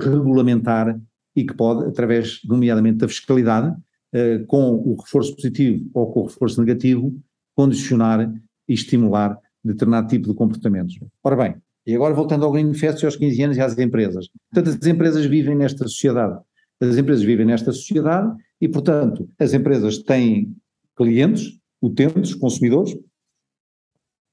regulamentar 0.00 0.98
e 1.34 1.44
que 1.44 1.54
pode, 1.54 1.86
através, 1.88 2.40
nomeadamente, 2.44 2.98
da 2.98 3.08
fiscalidade, 3.08 3.68
uh, 3.70 4.46
com 4.46 4.74
o 4.74 4.96
reforço 4.96 5.34
positivo 5.34 5.88
ou 5.92 6.10
com 6.10 6.20
o 6.20 6.26
reforço 6.26 6.60
negativo, 6.60 7.14
condicionar 7.54 8.32
e 8.68 8.74
estimular 8.74 9.38
determinado 9.64 10.08
tipo 10.08 10.28
de 10.28 10.34
comportamentos. 10.34 10.98
Ora 11.22 11.36
bem, 11.36 11.56
e 11.86 11.94
agora 11.94 12.14
voltando 12.14 12.44
ao 12.44 12.52
Green 12.52 12.72
Fest 12.74 13.04
aos 13.04 13.16
15 13.16 13.42
anos 13.42 13.56
e 13.56 13.60
às 13.60 13.78
empresas. 13.78 14.28
Portanto, 14.52 14.76
as 14.76 14.86
empresas 14.86 15.24
vivem 15.26 15.56
nesta 15.56 15.84
sociedade. 15.84 16.40
As 16.80 16.96
empresas 16.96 17.24
vivem 17.24 17.46
nesta 17.46 17.72
sociedade 17.72 18.36
e, 18.60 18.68
portanto, 18.68 19.28
as 19.38 19.54
empresas 19.54 19.98
têm 19.98 20.54
clientes, 20.96 21.58
utentes, 21.80 22.34
consumidores, 22.34 22.96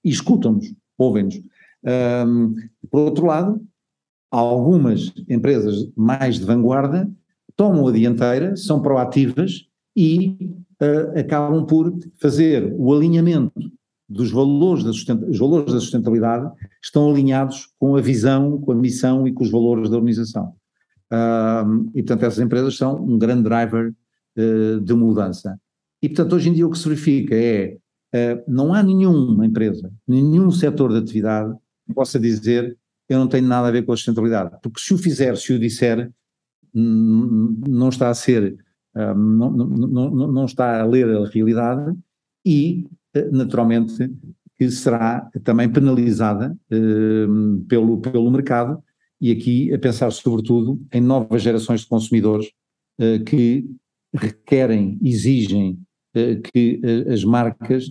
e 0.03 0.09
escutam-nos, 0.09 0.73
ouvem-nos. 0.97 1.41
Um, 2.25 2.55
por 2.89 3.01
outro 3.01 3.25
lado, 3.25 3.61
algumas 4.39 5.13
empresas 5.29 5.87
mais 5.95 6.39
de 6.39 6.45
vanguarda 6.45 7.09
tomam 7.55 7.87
a 7.87 7.91
dianteira, 7.91 8.55
são 8.55 8.81
proativas 8.81 9.67
e 9.95 10.37
uh, 10.81 11.19
acabam 11.19 11.65
por 11.65 11.93
fazer 12.19 12.73
o 12.77 12.93
alinhamento 12.93 13.53
dos 14.09 14.31
valores 14.31 14.83
da, 14.83 14.91
os 14.91 15.37
valores 15.37 15.73
da 15.73 15.79
sustentabilidade 15.79 16.51
estão 16.81 17.09
alinhados 17.09 17.69
com 17.79 17.95
a 17.95 18.01
visão, 18.01 18.59
com 18.59 18.71
a 18.71 18.75
missão 18.75 19.27
e 19.27 19.31
com 19.31 19.43
os 19.43 19.51
valores 19.51 19.89
da 19.89 19.97
organização. 19.97 20.53
Uh, 21.11 21.89
e, 21.93 22.01
portanto, 22.01 22.23
essas 22.23 22.39
empresas 22.39 22.75
são 22.75 23.03
um 23.03 23.17
grande 23.17 23.43
driver 23.43 23.93
uh, 24.37 24.79
de 24.81 24.93
mudança. 24.93 25.59
E, 26.01 26.09
portanto, 26.09 26.33
hoje 26.35 26.49
em 26.49 26.53
dia 26.53 26.65
o 26.65 26.71
que 26.71 26.77
se 26.77 26.89
verifica 26.89 27.35
é, 27.35 27.77
uh, 28.15 28.43
não 28.47 28.73
há 28.73 28.81
nenhuma 28.81 29.45
empresa, 29.45 29.91
nenhum 30.07 30.49
setor 30.49 30.91
de 30.91 30.97
atividade 30.97 31.53
que 31.87 31.93
possa 31.93 32.19
dizer 32.19 32.77
eu 33.13 33.19
não 33.19 33.27
tenho 33.27 33.47
nada 33.47 33.67
a 33.67 33.71
ver 33.71 33.83
com 33.85 33.91
a 33.91 33.95
sustentabilidade, 33.95 34.57
porque 34.61 34.79
se 34.79 34.93
o 34.93 34.97
fizer, 34.97 35.35
se 35.37 35.53
o 35.53 35.59
disser, 35.59 36.11
não 36.73 37.89
está 37.89 38.09
a 38.09 38.13
ser, 38.13 38.57
não, 38.95 39.51
não, 39.51 39.67
não, 39.67 40.31
não 40.31 40.45
está 40.45 40.81
a 40.81 40.85
ler 40.85 41.07
a 41.09 41.27
realidade 41.27 41.95
e 42.45 42.87
naturalmente 43.31 44.11
que 44.57 44.69
será 44.71 45.29
também 45.43 45.69
penalizada 45.69 46.55
eh, 46.71 47.25
pelo, 47.67 47.99
pelo 48.01 48.31
mercado. 48.31 48.81
E 49.21 49.31
aqui 49.31 49.73
a 49.73 49.79
pensar 49.79 50.11
sobretudo 50.11 50.81
em 50.91 50.99
novas 50.99 51.41
gerações 51.41 51.81
de 51.81 51.87
consumidores 51.87 52.51
que 53.25 53.65
requerem, 54.13 54.99
exigem 55.01 55.79
que 56.51 56.81
as 57.07 57.23
marcas 57.23 57.85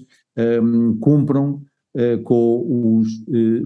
cumpram 1.01 1.65
com, 2.25 2.99
os, 2.99 3.09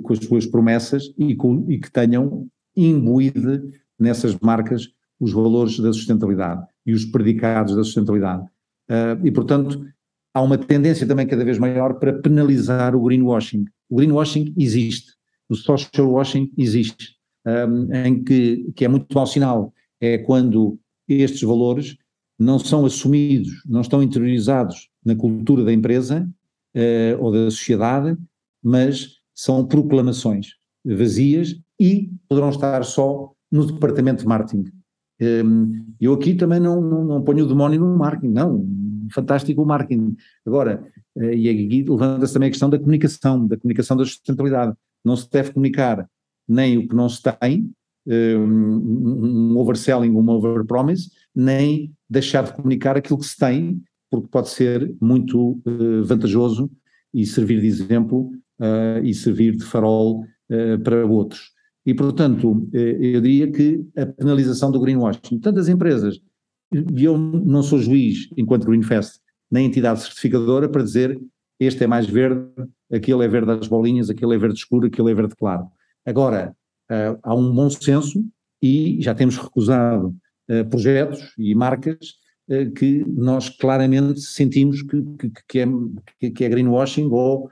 com 0.02 0.12
as 0.12 0.18
suas 0.18 0.46
promessas 0.46 1.12
e, 1.16 1.34
com, 1.34 1.64
e 1.70 1.78
que 1.78 1.90
tenham 1.90 2.48
imbuído 2.76 3.70
nessas 3.98 4.38
marcas 4.40 4.88
os 5.18 5.32
valores 5.32 5.78
da 5.78 5.92
sustentabilidade 5.92 6.66
e 6.84 6.92
os 6.92 7.04
predicados 7.04 7.76
da 7.76 7.84
sustentabilidade. 7.84 8.44
e, 9.24 9.30
portanto, 9.30 9.84
há 10.34 10.42
uma 10.42 10.58
tendência 10.58 11.06
também 11.06 11.26
cada 11.26 11.44
vez 11.44 11.58
maior 11.58 11.94
para 11.94 12.12
penalizar 12.12 12.94
o 12.94 13.02
greenwashing. 13.02 13.64
O 13.88 13.96
greenwashing 13.96 14.52
existe, 14.58 15.12
o 15.48 15.54
social 15.54 16.10
washing 16.10 16.52
existe, 16.58 17.16
um, 17.46 17.94
em 17.94 18.22
que, 18.22 18.70
que 18.76 18.84
é 18.84 18.88
muito 18.88 19.14
mau 19.14 19.26
sinal, 19.26 19.72
é 19.98 20.18
quando 20.18 20.78
estes 21.08 21.40
valores 21.42 21.96
não 22.38 22.58
são 22.58 22.84
assumidos, 22.84 23.62
não 23.66 23.80
estão 23.80 24.02
interiorizados 24.02 24.90
na 25.02 25.16
cultura 25.16 25.64
da 25.64 25.72
empresa 25.72 26.28
uh, 26.76 27.22
ou 27.22 27.32
da 27.32 27.50
sociedade, 27.50 28.16
mas 28.62 29.16
são 29.34 29.66
proclamações 29.66 30.54
vazias 30.84 31.58
e 31.80 32.10
poderão 32.28 32.50
estar 32.50 32.84
só 32.84 33.32
no 33.50 33.66
departamento 33.66 34.22
de 34.22 34.28
marketing. 34.28 34.64
Um, 35.20 35.86
eu 36.00 36.12
aqui 36.12 36.34
também 36.34 36.60
não, 36.60 36.80
não, 36.80 37.04
não 37.04 37.22
ponho 37.22 37.44
o 37.44 37.48
demónio 37.48 37.80
no 37.80 37.96
marketing, 37.96 38.32
não, 38.32 38.66
fantástico 39.12 39.62
o 39.62 39.66
marketing. 39.66 40.16
Agora, 40.46 40.86
eh, 41.16 41.34
e 41.34 41.48
aqui 41.48 41.84
levanta-se 41.88 42.34
também 42.34 42.48
a 42.48 42.50
questão 42.50 42.68
da 42.68 42.78
comunicação, 42.78 43.46
da 43.46 43.56
comunicação 43.56 43.96
da 43.96 44.04
sustentabilidade. 44.04 44.76
Não 45.04 45.16
se 45.16 45.30
deve 45.30 45.52
comunicar 45.52 46.08
nem 46.48 46.78
o 46.78 46.88
que 46.88 46.94
não 46.94 47.08
se 47.08 47.22
tem, 47.22 47.70
eh, 48.08 48.36
um 48.36 49.56
overselling, 49.58 50.10
uma 50.10 50.34
overpromise, 50.34 51.10
nem 51.34 51.92
deixar 52.08 52.44
de 52.44 52.52
comunicar 52.52 52.96
aquilo 52.96 53.18
que 53.18 53.26
se 53.26 53.36
tem, 53.36 53.82
porque 54.10 54.28
pode 54.28 54.48
ser 54.48 54.94
muito 55.00 55.60
eh, 55.66 56.02
vantajoso 56.04 56.70
e 57.12 57.24
servir 57.26 57.60
de 57.60 57.66
exemplo 57.66 58.30
e 59.04 59.12
servir 59.12 59.54
de 59.54 59.64
farol 59.64 60.24
para 60.82 61.04
outros. 61.04 61.50
E, 61.84 61.92
portanto, 61.92 62.66
eu 62.72 63.20
diria 63.20 63.52
que 63.52 63.86
a 63.94 64.06
penalização 64.06 64.70
do 64.70 64.80
greenwashing, 64.80 65.38
tantas 65.38 65.68
empresas 65.68 66.18
e 66.72 67.04
eu 67.04 67.16
não 67.16 67.62
sou 67.62 67.78
juiz, 67.78 68.28
enquanto 68.36 68.66
Greenfest, 68.66 69.20
nem 69.50 69.66
entidade 69.66 70.00
certificadora, 70.00 70.68
para 70.68 70.82
dizer 70.82 71.18
este 71.58 71.84
é 71.84 71.86
mais 71.86 72.06
verde, 72.06 72.44
aquele 72.92 73.24
é 73.24 73.28
verde 73.28 73.46
das 73.46 73.68
bolinhas, 73.68 74.10
aquele 74.10 74.34
é 74.34 74.38
verde 74.38 74.58
escuro, 74.58 74.86
aquele 74.86 75.10
é 75.10 75.14
verde 75.14 75.34
claro. 75.36 75.66
Agora, 76.04 76.54
uh, 76.90 77.18
há 77.22 77.34
um 77.34 77.54
bom 77.54 77.70
senso 77.70 78.24
e 78.62 78.98
já 79.00 79.14
temos 79.14 79.36
recusado 79.38 80.14
uh, 80.50 80.68
projetos 80.68 81.32
e 81.38 81.54
marcas 81.54 81.96
uh, 81.96 82.25
que 82.76 83.04
nós 83.08 83.48
claramente 83.48 84.20
sentimos 84.20 84.82
que, 84.82 85.02
que, 85.18 85.32
que, 85.48 85.58
é, 85.58 86.30
que 86.30 86.44
é 86.44 86.48
greenwashing 86.48 87.08
ou 87.10 87.50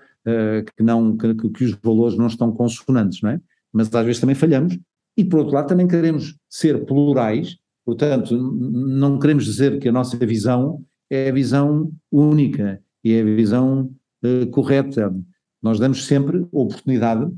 que, 0.77 0.83
não, 0.83 1.17
que, 1.17 1.35
que 1.35 1.65
os 1.65 1.73
valores 1.83 2.17
não 2.17 2.29
estão 2.29 2.53
consonantes, 2.53 3.21
não 3.21 3.31
é? 3.31 3.41
Mas 3.73 3.93
às 3.93 4.07
vezes 4.07 4.21
também 4.21 4.37
falhamos 4.37 4.79
e 5.17 5.25
por 5.25 5.41
outro 5.41 5.55
lado 5.55 5.67
também 5.67 5.89
queremos 5.89 6.37
ser 6.49 6.87
plurais 6.87 7.59
Portanto, 7.85 8.35
não 8.37 9.19
queremos 9.19 9.45
dizer 9.45 9.79
que 9.79 9.89
a 9.89 9.93
nossa 9.93 10.17
visão 10.17 10.83
é 11.11 11.29
a 11.29 11.33
visão 11.33 11.93
única 12.11 12.81
e 13.05 13.13
é 13.13 13.21
a 13.21 13.25
visão 13.25 13.95
uh, 14.25 14.47
correta. 14.51 15.15
Nós 15.63 15.79
damos 15.79 16.07
sempre 16.07 16.47
oportunidade 16.51 17.31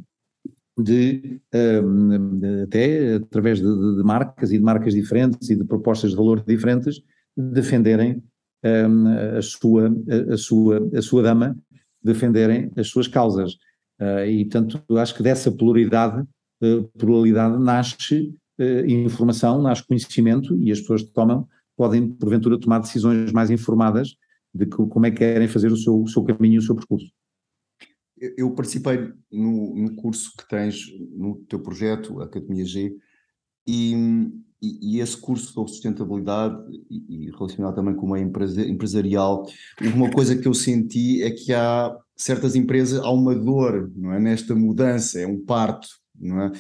de, 0.79 1.41
uh, 1.53 2.39
de 2.39 2.63
até 2.63 3.15
através 3.15 3.59
de, 3.59 3.65
de, 3.65 4.05
marcas 4.05 4.53
e 4.53 4.59
de 4.59 4.63
marcas 4.63 4.95
diferentes 4.95 5.51
e 5.51 5.57
de 5.57 5.65
propostas 5.65 6.11
de 6.11 6.17
valor 6.17 6.45
diferentes, 6.47 7.03
defenderem 7.37 8.23
um, 8.65 9.07
a, 9.39 9.43
sua, 9.43 9.95
a, 10.33 10.37
sua, 10.37 10.91
a 10.95 11.03
sua 11.03 11.23
dama, 11.23 11.57
defenderem 12.03 12.71
as 12.77 12.89
suas 12.89 13.09
causas. 13.09 13.57
e, 14.27 14.45
portanto, 14.45 14.83
acho 14.99 15.15
que 15.15 15.23
dessa 15.23 15.51
pluralidade, 15.51 16.25
pluralidade 16.97 17.59
nasce 17.59 18.35
informação, 18.87 19.61
nasce 19.61 19.87
conhecimento 19.87 20.57
e 20.57 20.73
as 20.73 20.81
pessoas 20.81 21.03
que 21.03 21.13
tomam 21.13 21.47
podem, 21.77 22.09
porventura, 22.09 22.59
tomar 22.59 22.79
decisões 22.79 23.31
mais 23.31 23.51
informadas 23.51 24.17
de 24.53 24.65
que, 24.65 24.77
como 24.77 25.07
é 25.07 25.11
que 25.11 25.19
querem 25.19 25.47
fazer 25.47 25.71
o 25.71 25.77
seu, 25.77 26.01
o 26.01 26.09
seu 26.09 26.25
caminho 26.25 26.55
e 26.55 26.59
o 26.59 26.63
seu 26.63 26.75
percurso. 26.75 27.13
Eu 28.19 28.55
participei 28.55 29.13
no, 29.31 29.77
no, 29.77 29.95
curso 29.95 30.33
que 30.37 30.49
tens 30.49 30.87
no 31.15 31.37
teu 31.49 31.61
projeto, 31.61 32.23
Academia 32.23 32.65
G, 32.65 32.97
e, 33.67 33.95
e, 34.63 34.97
e 34.97 35.01
esse 35.01 35.17
curso 35.17 35.53
sobre 35.53 35.71
sustentabilidade 35.73 36.57
e, 36.91 37.27
e, 37.27 37.31
relacionado 37.31 37.75
também 37.75 37.95
com 37.95 38.07
o 38.07 38.13
meio 38.13 38.31
empresarial, 38.69 39.47
uma 39.95 40.11
coisa 40.11 40.37
que 40.37 40.47
eu 40.47 40.55
senti 40.55 41.23
é 41.23 41.31
que 41.31 41.53
há 41.53 41.97
certas 42.17 42.55
empresas, 42.55 43.01
há 43.01 43.11
uma 43.11 43.35
dor 43.35 43.91
não 43.95 44.13
é, 44.13 44.21
nesta 44.21 44.55
mudança, 44.55 45.21
é 45.21 45.27
um 45.27 45.45
parto, 45.45 45.89
não 46.15 46.43
é? 46.43 46.53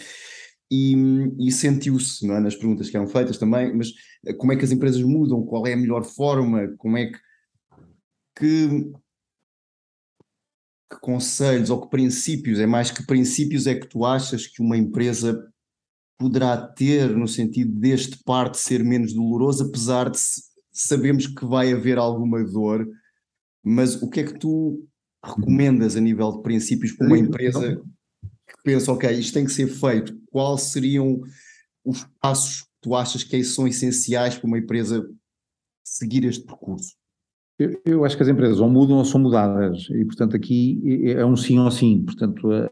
E, 0.70 0.96
e 1.38 1.52
sentiu-se 1.52 2.28
é, 2.28 2.40
nas 2.40 2.56
perguntas 2.56 2.90
que 2.90 2.96
eram 2.96 3.06
feitas 3.06 3.38
também, 3.38 3.74
mas 3.74 3.92
como 4.36 4.52
é 4.52 4.56
que 4.56 4.64
as 4.64 4.72
empresas 4.72 5.00
mudam, 5.00 5.46
qual 5.46 5.64
é 5.66 5.74
a 5.74 5.76
melhor 5.76 6.04
forma, 6.04 6.74
como 6.76 6.96
é 6.96 7.06
que, 7.06 7.18
que 8.36 8.92
que 10.88 11.00
conselhos 11.00 11.70
ou 11.70 11.80
que 11.80 11.90
princípios, 11.90 12.60
é 12.60 12.66
mais 12.66 12.90
que 12.90 13.04
princípios 13.04 13.66
é 13.66 13.74
que 13.74 13.88
tu 13.88 14.04
achas 14.04 14.46
que 14.46 14.62
uma 14.62 14.76
empresa 14.76 15.44
poderá 16.18 16.56
ter 16.56 17.16
no 17.16 17.28
sentido 17.28 17.72
deste 17.78 18.22
parte 18.24 18.58
ser 18.58 18.82
menos 18.82 19.12
doloroso, 19.12 19.64
apesar 19.64 20.10
de 20.10 20.18
sabemos 20.72 21.26
que 21.26 21.44
vai 21.44 21.72
haver 21.72 21.98
alguma 21.98 22.42
dor, 22.44 22.86
mas 23.62 24.00
o 24.02 24.08
que 24.08 24.20
é 24.20 24.24
que 24.24 24.38
tu 24.38 24.86
recomendas 25.24 25.96
a 25.96 26.00
nível 26.00 26.32
de 26.32 26.42
princípios 26.42 26.92
para 26.92 27.06
uma 27.06 27.18
empresa 27.18 27.82
que 28.22 28.62
pensa, 28.62 28.92
ok, 28.92 29.10
isto 29.10 29.34
tem 29.34 29.44
que 29.44 29.52
ser 29.52 29.66
feito, 29.66 30.16
quais 30.30 30.62
seriam 30.62 31.20
os 31.84 32.06
passos 32.20 32.62
que 32.62 32.68
tu 32.82 32.94
achas 32.94 33.24
que 33.24 33.42
são 33.44 33.66
essenciais 33.66 34.36
para 34.36 34.46
uma 34.46 34.58
empresa 34.58 35.08
seguir 35.84 36.24
este 36.24 36.44
percurso? 36.44 36.94
Eu, 37.58 37.80
eu, 37.86 38.04
acho 38.04 38.16
que 38.16 38.22
as 38.22 38.28
empresas 38.28 38.60
ou 38.60 38.68
mudam 38.68 38.98
ou 38.98 39.04
são 39.04 39.18
mudadas, 39.18 39.88
e 39.90 40.04
portanto 40.04 40.36
aqui 40.36 40.78
é 41.06 41.24
um 41.24 41.36
sim 41.36 41.58
ou 41.58 41.70
sim, 41.70 42.04
portanto 42.04 42.50
a, 42.52 42.68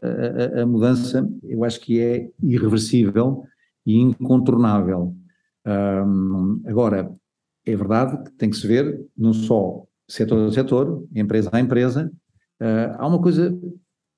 a, 0.59 0.61
a 0.61 0.65
mudança 0.65 1.27
eu 1.41 1.63
acho 1.63 1.81
que 1.81 1.99
é 1.99 2.29
irreversível 2.43 3.43
e 3.83 3.97
incontornável. 3.97 5.15
Agora, 6.67 7.11
é 7.65 7.75
verdade 7.75 8.23
que 8.23 8.31
tem 8.37 8.49
que 8.49 8.57
se 8.57 8.67
ver 8.67 9.03
não 9.17 9.33
só 9.33 9.83
setor 10.07 10.47
a 10.47 10.51
setor, 10.51 11.03
empresa 11.15 11.49
a 11.51 11.59
empresa, 11.59 12.11
uh, 12.61 12.95
há 12.97 13.07
uma 13.07 13.19
coisa 13.21 13.57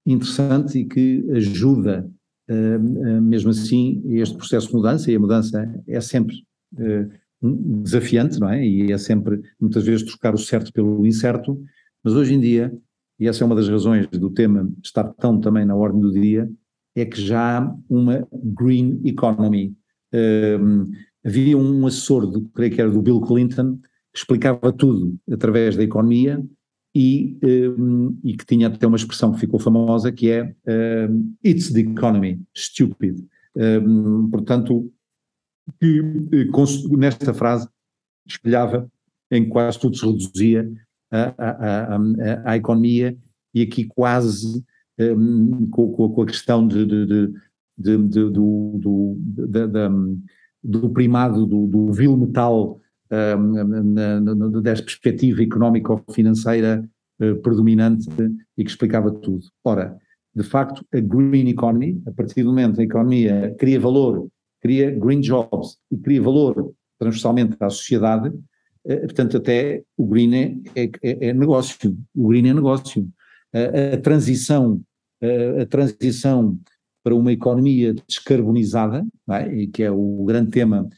interessante 0.06 0.80
e 0.80 0.86
que 0.86 1.26
ajuda 1.32 2.10
uh, 2.50 2.54
uh, 2.78 3.22
mesmo 3.22 3.52
assim 3.52 4.02
este 4.06 4.36
processo 4.36 4.68
de 4.68 4.74
mudança, 4.74 5.12
e 5.12 5.16
a 5.16 5.20
mudança 5.20 5.84
é 5.88 6.02
sempre 6.02 6.36
desafiante, 7.42 8.40
não 8.40 8.50
é? 8.50 8.66
E 8.66 8.92
é 8.92 8.98
sempre, 8.98 9.42
muitas 9.60 9.86
vezes, 9.86 10.06
trocar 10.06 10.34
o 10.34 10.38
certo 10.38 10.72
pelo 10.74 11.06
incerto, 11.06 11.62
mas 12.04 12.14
hoje 12.14 12.34
em 12.34 12.40
dia, 12.40 12.74
e 13.20 13.28
essa 13.28 13.44
é 13.44 13.46
uma 13.46 13.56
das 13.56 13.70
razões 13.70 14.08
do 14.08 14.30
tema 14.30 14.72
estar 14.84 15.04
tão 15.04 15.40
também 15.40 15.66
na 15.66 15.76
ordem 15.76 16.02
do 16.02 16.12
dia, 16.12 16.50
é 16.96 17.06
que 17.06 17.22
já 17.22 17.60
há 17.60 17.76
uma 17.90 18.28
green 18.32 19.02
economy. 19.06 19.76
Um, 20.14 20.86
havia 21.24 21.58
um 21.58 21.86
assessor, 21.86 22.26
do, 22.26 22.42
creio 22.50 22.72
que 22.72 22.82
era 22.82 22.90
do 22.90 23.02
Bill 23.02 23.22
Clinton, 23.22 23.78
que 24.14 24.20
explicava 24.20 24.72
tudo 24.72 25.16
através 25.30 25.76
da 25.76 25.84
economia 25.84 26.44
e, 26.96 27.38
um, 27.78 28.18
e 28.24 28.36
que 28.36 28.46
tinha 28.46 28.68
até 28.68 28.88
uma 28.88 28.98
expressão 28.98 29.32
que 29.32 29.40
ficou 29.40 29.60
famosa 29.60 30.12
que 30.12 30.32
é 30.32 30.56
um, 31.10 31.36
It's 31.46 31.72
the 31.72 31.82
economy, 31.82 32.42
stupid. 32.56 33.24
Hum, 33.56 34.30
portanto, 34.30 34.92
que 35.80 36.00
eh, 36.34 36.98
nesta 36.98 37.34
frase 37.34 37.68
espelhava 38.26 38.90
em 39.32 39.44
que 39.44 39.50
quase 39.50 39.80
tudo 39.80 39.96
se 39.98 40.06
reduzia 40.06 40.70
à, 41.12 42.56
economia 42.56 43.18
e 43.54 43.62
aqui 43.62 43.86
quase 43.86 44.64
um, 45.00 45.70
com, 45.70 46.10
com, 46.10 46.22
a 46.22 46.26
questão 46.26 46.68
de, 46.68 46.86
de, 46.86 47.34
de, 47.78 47.98
do, 47.98 48.30
do, 48.80 49.18
do, 50.64 50.90
primado 50.90 51.46
do, 51.46 51.68
do 51.68 51.92
vil 51.92 52.18
metal 52.18 52.80
um, 53.12 53.84
na, 53.84 54.20
na, 54.20 54.62
dessa 54.62 54.84
perspectiva 54.84 55.42
económica 55.42 55.94
ou 55.94 56.04
financeira 56.12 56.88
uh, 57.22 57.36
predominante 57.38 58.08
e 58.58 58.64
que 58.64 58.70
explicava 58.70 59.12
tudo. 59.12 59.46
Ora, 59.64 59.98
de 60.36 60.44
facto, 60.44 60.86
a 60.94 61.00
green 61.00 61.50
economy, 61.50 62.02
a 62.06 62.12
partir 62.12 62.44
do 62.44 62.50
momento 62.50 62.82
em 62.82 62.88
que 62.88 62.96
a 62.96 63.00
economia 63.00 63.56
cria 63.58 63.80
valor 63.80 64.30
cria 64.68 64.92
green 64.92 65.22
jobs 65.22 65.78
e 65.90 65.98
cria 65.98 66.22
valor 66.22 66.74
transversalmente 67.00 67.56
à 67.62 67.70
sociedade, 67.70 68.34
eh, 68.86 69.00
portanto 69.00 69.38
até 69.38 69.82
o 69.96 70.06
green 70.06 70.36
é, 70.36 70.84
é, 71.02 71.30
é 71.30 71.34
negócio, 71.34 71.98
o 72.14 72.28
green 72.28 72.50
é 72.50 72.54
negócio. 72.54 73.08
A, 73.54 73.96
a 73.96 73.98
transição, 73.98 74.82
a, 75.24 75.62
a, 75.62 75.66
transição 75.66 76.60
para 77.02 77.16
uma 77.16 77.32
economia 77.32 77.96
descarbonizada, 78.06 79.06
é? 79.30 79.68
que 79.68 79.84
é 79.84 79.90
o 79.90 80.26
grande 80.26 80.52
tema, 80.52 80.90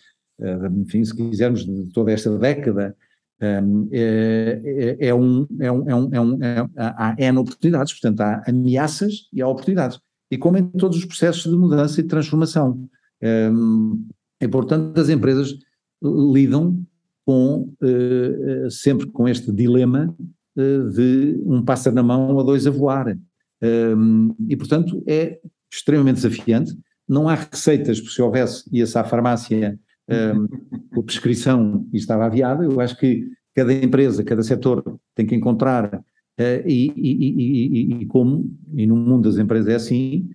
eh, 0.42 0.58
enfim, 0.78 1.06
se 1.06 1.16
quisermos, 1.16 1.64
de 1.64 1.94
toda 1.94 2.12
esta 2.12 2.36
década, 2.40 2.96
eh, 3.40 3.62
é, 3.92 4.98
é, 5.00 5.08
é, 5.10 5.14
um, 5.14 5.46
é, 5.60 5.72
um, 5.72 5.90
é, 5.90 5.96
um, 5.96 6.10
é, 6.16 6.22
um, 6.22 6.44
é, 6.44 6.68
há 6.76 7.16
N 7.20 7.38
oportunidades, 7.38 7.94
portanto 7.94 8.22
há 8.22 8.44
ameaças 8.48 9.30
e 9.32 9.44
há 9.44 9.48
oportunidades. 9.48 10.00
E 10.32 10.38
como 10.38 10.58
em 10.58 10.68
todos 10.70 10.98
os 10.98 11.06
processos 11.06 11.44
de 11.44 11.58
mudança 11.58 12.00
e 12.00 12.04
de 12.04 12.10
transformação. 12.10 12.90
E, 13.22 14.48
portanto, 14.48 14.98
as 15.00 15.10
empresas 15.10 15.54
lidam 16.02 16.86
com, 17.30 17.72
eh, 17.84 18.66
eh, 18.66 18.70
sempre 18.72 19.06
com 19.06 19.28
este 19.28 19.52
dilema 19.52 20.16
eh, 20.58 20.80
de 20.92 21.40
um 21.46 21.64
pássaro 21.64 21.96
na 21.96 22.02
mão 22.02 22.40
a 22.40 22.44
dois 22.44 22.66
a 22.66 22.72
voar. 22.72 23.16
E, 24.48 24.56
portanto, 24.56 25.04
é 25.06 25.38
extremamente 25.72 26.16
desafiante. 26.16 26.76
Não 27.08 27.30
há 27.30 27.36
receitas, 27.36 28.00
se 28.00 28.22
houvesse, 28.22 28.64
ia-se 28.72 28.98
à 28.98 29.04
farmácia 29.04 29.78
com 30.92 31.04
prescrição 31.04 31.86
e 31.94 31.98
estava 31.98 32.26
aviada. 32.26 32.64
Eu 32.64 32.80
acho 32.80 32.98
que 32.98 33.28
cada 33.54 33.74
empresa, 33.74 34.24
cada 34.24 34.42
setor 34.42 35.00
tem 35.14 35.28
que 35.28 35.36
encontrar, 35.36 36.04
e, 36.66 36.94
e, 36.96 37.94
e, 37.96 38.02
e, 38.02 38.06
como, 38.06 38.50
e 38.74 38.88
no 38.88 38.96
mundo 38.96 39.30
das 39.30 39.38
empresas 39.38 39.68
é 39.68 39.76
assim, 39.76 40.30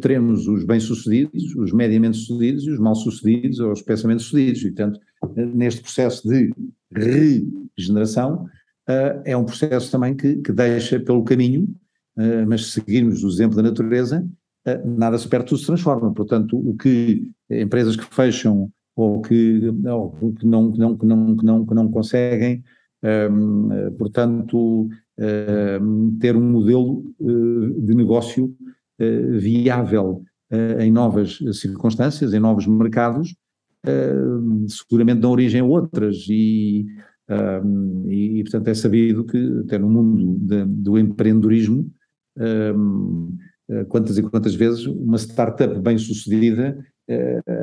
teremos 0.00 0.46
os 0.46 0.64
bem-sucedidos, 0.64 1.54
os 1.56 1.72
mediamente 1.72 2.16
sucedidos 2.16 2.64
e 2.64 2.70
os 2.70 2.78
mal-sucedidos 2.78 3.58
ou 3.60 3.72
especialmente 3.72 4.22
sucedidos. 4.22 4.62
E, 4.62 4.66
portanto, 4.66 5.00
eh, 5.36 5.46
neste 5.46 5.82
processo 5.82 6.28
de 6.28 6.52
regeneração, 7.76 8.44
uh, 8.88 9.22
é 9.24 9.36
um 9.36 9.44
processo 9.44 9.90
também 9.90 10.14
que, 10.14 10.36
que 10.36 10.52
deixa 10.52 11.00
pelo 11.00 11.24
caminho, 11.24 11.68
mas 12.46 12.66
se 12.66 12.72
seguirmos 12.72 13.24
o 13.24 13.28
exemplo 13.28 13.56
da 13.56 13.62
natureza, 13.62 14.22
nada 14.84 15.16
se 15.16 15.26
perde, 15.26 15.46
tudo 15.46 15.60
se 15.60 15.66
transforma. 15.66 16.12
Portanto, 16.12 16.58
o 16.58 16.76
que 16.76 17.26
empresas 17.50 17.96
que 17.96 18.04
fecham 18.04 18.70
ou 18.94 19.22
que, 19.22 19.60
que, 19.60 19.72
não, 19.72 20.10
que, 20.10 20.46
não, 20.46 20.70
que, 20.70 20.78
não, 21.06 21.36
que, 21.36 21.44
não, 21.46 21.66
que 21.66 21.74
não 21.74 21.90
conseguem, 21.90 22.62
ehm, 23.02 23.90
portanto, 23.96 24.90
ehm, 25.18 26.18
ter 26.20 26.36
um 26.36 26.50
modelo 26.50 27.02
de 27.18 27.94
negócio 27.94 28.54
eh, 28.60 28.81
viável 29.38 30.22
eh, 30.50 30.84
em 30.84 30.92
novas 30.92 31.38
circunstâncias, 31.54 32.34
em 32.34 32.40
novos 32.40 32.66
mercados, 32.66 33.34
eh, 33.86 34.14
seguramente 34.68 35.20
dão 35.20 35.30
origem 35.30 35.60
a 35.60 35.64
outras 35.64 36.26
e, 36.28 36.86
e, 38.06 38.38
e, 38.38 38.42
portanto 38.42 38.68
é 38.68 38.74
sabido 38.74 39.24
que 39.24 39.62
até 39.64 39.78
no 39.78 39.88
mundo 39.88 40.38
de, 40.38 40.64
do 40.66 40.98
empreendedorismo 40.98 41.90
quantas 43.88 44.18
e 44.18 44.22
quantas 44.22 44.54
vezes 44.54 44.86
uma 44.86 45.16
startup 45.16 45.80
bem 45.80 45.96
sucedida 45.96 46.84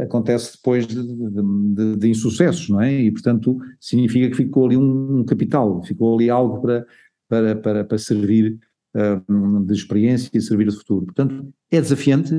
acontece 0.02 0.58
depois 0.58 0.88
de, 0.88 1.02
de, 1.04 1.96
de, 1.98 2.10
insucessos, 2.10 2.70
não 2.70 2.82
é? 2.82 2.92
E 2.92 3.12
portanto 3.12 3.60
significa 3.80 4.30
que 4.30 4.36
ficou 4.36 4.66
ali 4.66 4.78
um, 4.78 5.20
um 5.20 5.24
capital, 5.24 5.84
ficou 5.84 6.16
ali 6.16 6.30
algo 6.30 6.62
para, 6.62 6.86
para, 7.28 7.56
para, 7.56 7.84
para 7.86 7.98
servir 7.98 8.60
de 9.66 9.74
experiência 9.74 10.30
e 10.34 10.42
servir 10.42 10.68
de 10.68 10.76
futuro. 10.76 11.06
Portanto, 11.06 11.54
é 11.72 11.80
desafiante, 11.80 12.34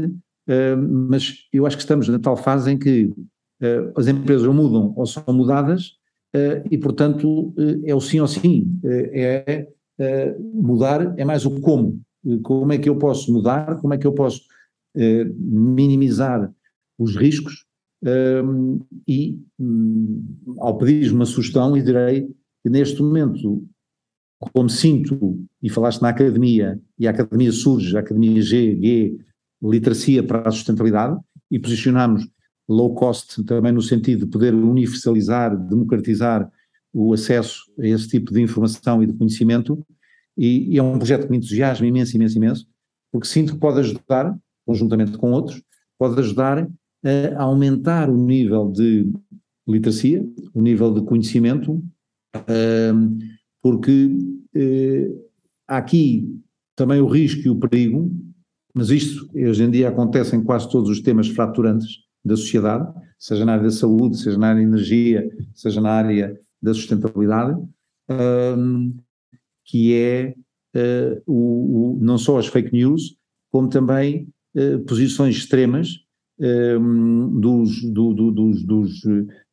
mas 0.79 1.47
eu 1.53 1.67
acho 1.67 1.77
que 1.77 1.83
estamos 1.83 2.09
na 2.09 2.19
tal 2.19 2.37
fase 2.37 2.73
em 2.73 2.79
que 2.79 3.13
ah, 3.63 3.93
as 3.97 4.09
empresas 4.09 4.47
ou 4.47 4.55
mudam 4.55 4.93
ou 4.97 5.07
são 5.07 5.23
mudadas 5.29 5.93
e, 6.71 6.79
portanto, 6.79 7.53
é 7.85 7.95
o 7.95 8.01
sim 8.01 8.21
ou 8.21 8.27
sim. 8.27 8.79
É, 8.85 9.67
mudar 10.55 11.19
é 11.19 11.25
mais 11.25 11.45
o 11.45 11.61
como. 11.61 12.01
Como 12.43 12.73
é 12.73 12.79
que 12.79 12.89
eu 12.89 12.97
posso 12.97 13.33
mudar, 13.33 13.77
como 13.81 13.95
é 13.95 13.99
que 13.99 14.07
eu 14.07 14.13
posso 14.13 14.43
minimizar 14.95 16.53
os 16.99 17.17
riscos 17.17 17.65
e, 19.07 19.39
hum, 19.59 20.25
ao 20.59 20.79
pedir 20.79 21.13
uma 21.13 21.27
sugestão, 21.27 21.77
e 21.77 21.83
direi 21.83 22.29
que 22.63 22.71
neste 22.71 23.03
momento 23.03 23.65
como 24.41 24.71
sinto, 24.71 25.39
e 25.63 25.69
falaste 25.69 26.01
na 26.01 26.09
academia, 26.09 26.81
e 26.99 27.07
a 27.07 27.11
academia 27.11 27.53
surge, 27.53 27.97
a 27.97 28.01
academia 28.01 28.41
G, 28.41 28.79
G, 28.81 29.19
literacia 29.63 30.23
para 30.23 30.49
a 30.49 30.51
sustentabilidade, 30.51 31.19
e 31.51 31.59
posicionamos 31.59 32.27
low 32.69 32.95
cost 32.95 33.45
também 33.45 33.73
no 33.73 33.83
sentido 33.83 34.25
de 34.25 34.31
poder 34.31 34.55
universalizar, 34.55 35.55
democratizar 35.57 36.51
o 36.93 37.13
acesso 37.13 37.65
a 37.79 37.87
esse 37.87 38.09
tipo 38.09 38.33
de 38.33 38.41
informação 38.41 39.03
e 39.03 39.07
de 39.07 39.13
conhecimento, 39.13 39.85
e, 40.37 40.75
e 40.75 40.79
é 40.79 40.83
um 40.83 40.97
projeto 40.97 41.25
que 41.25 41.31
me 41.31 41.37
entusiasma 41.37 41.87
imenso, 41.87 42.17
imenso, 42.17 42.39
imenso, 42.39 42.67
porque 43.13 43.29
sinto 43.29 43.53
que 43.53 43.59
pode 43.59 43.81
ajudar, 43.81 44.35
conjuntamente 44.65 45.19
com 45.19 45.33
outros, 45.33 45.63
pode 45.99 46.19
ajudar 46.19 46.67
a 47.37 47.43
aumentar 47.43 48.09
o 48.09 48.17
nível 48.17 48.71
de 48.71 49.11
literacia, 49.69 50.25
o 50.55 50.63
nível 50.63 50.95
de 50.95 51.03
conhecimento, 51.03 51.83
porque 53.63 54.11
eh, 54.55 55.11
há 55.69 55.79
aqui 55.79 56.41
também 56.75 57.01
o 57.01 57.07
risco 57.07 57.43
e 57.47 57.51
o 57.51 57.59
perigo, 57.59 58.11
mas 58.75 58.91
isto 58.91 59.29
hoje 59.35 59.63
em 59.63 59.71
dia 59.71 59.89
acontece 59.89 60.35
em 60.35 60.43
quase 60.43 60.71
todos 60.71 60.89
os 60.89 61.01
temas 61.01 61.29
fraturantes 61.29 61.99
da 62.25 62.37
sociedade, 62.37 62.89
seja 63.19 63.45
na 63.45 63.53
área 63.53 63.65
da 63.65 63.71
saúde, 63.71 64.19
seja 64.19 64.39
na 64.39 64.49
área 64.49 64.63
da 64.63 64.69
energia, 64.69 65.31
seja 65.55 65.81
na 65.81 65.91
área 65.91 66.39
da 66.63 66.73
sustentabilidade, 66.73 67.61
que 69.65 69.95
é 69.95 70.35
uh, 70.77 71.23
o, 71.27 71.97
o, 71.97 71.99
não 72.01 72.19
só 72.19 72.39
as 72.39 72.47
fake 72.47 72.73
news, 72.73 73.17
como 73.51 73.69
também 73.69 74.29
uh, 74.57 74.79
posições 74.81 75.37
extremas 75.37 75.89
dos, 77.39 77.83
do, 77.83 78.15
do, 78.15 78.31
dos, 78.31 78.65
dos, 78.65 79.03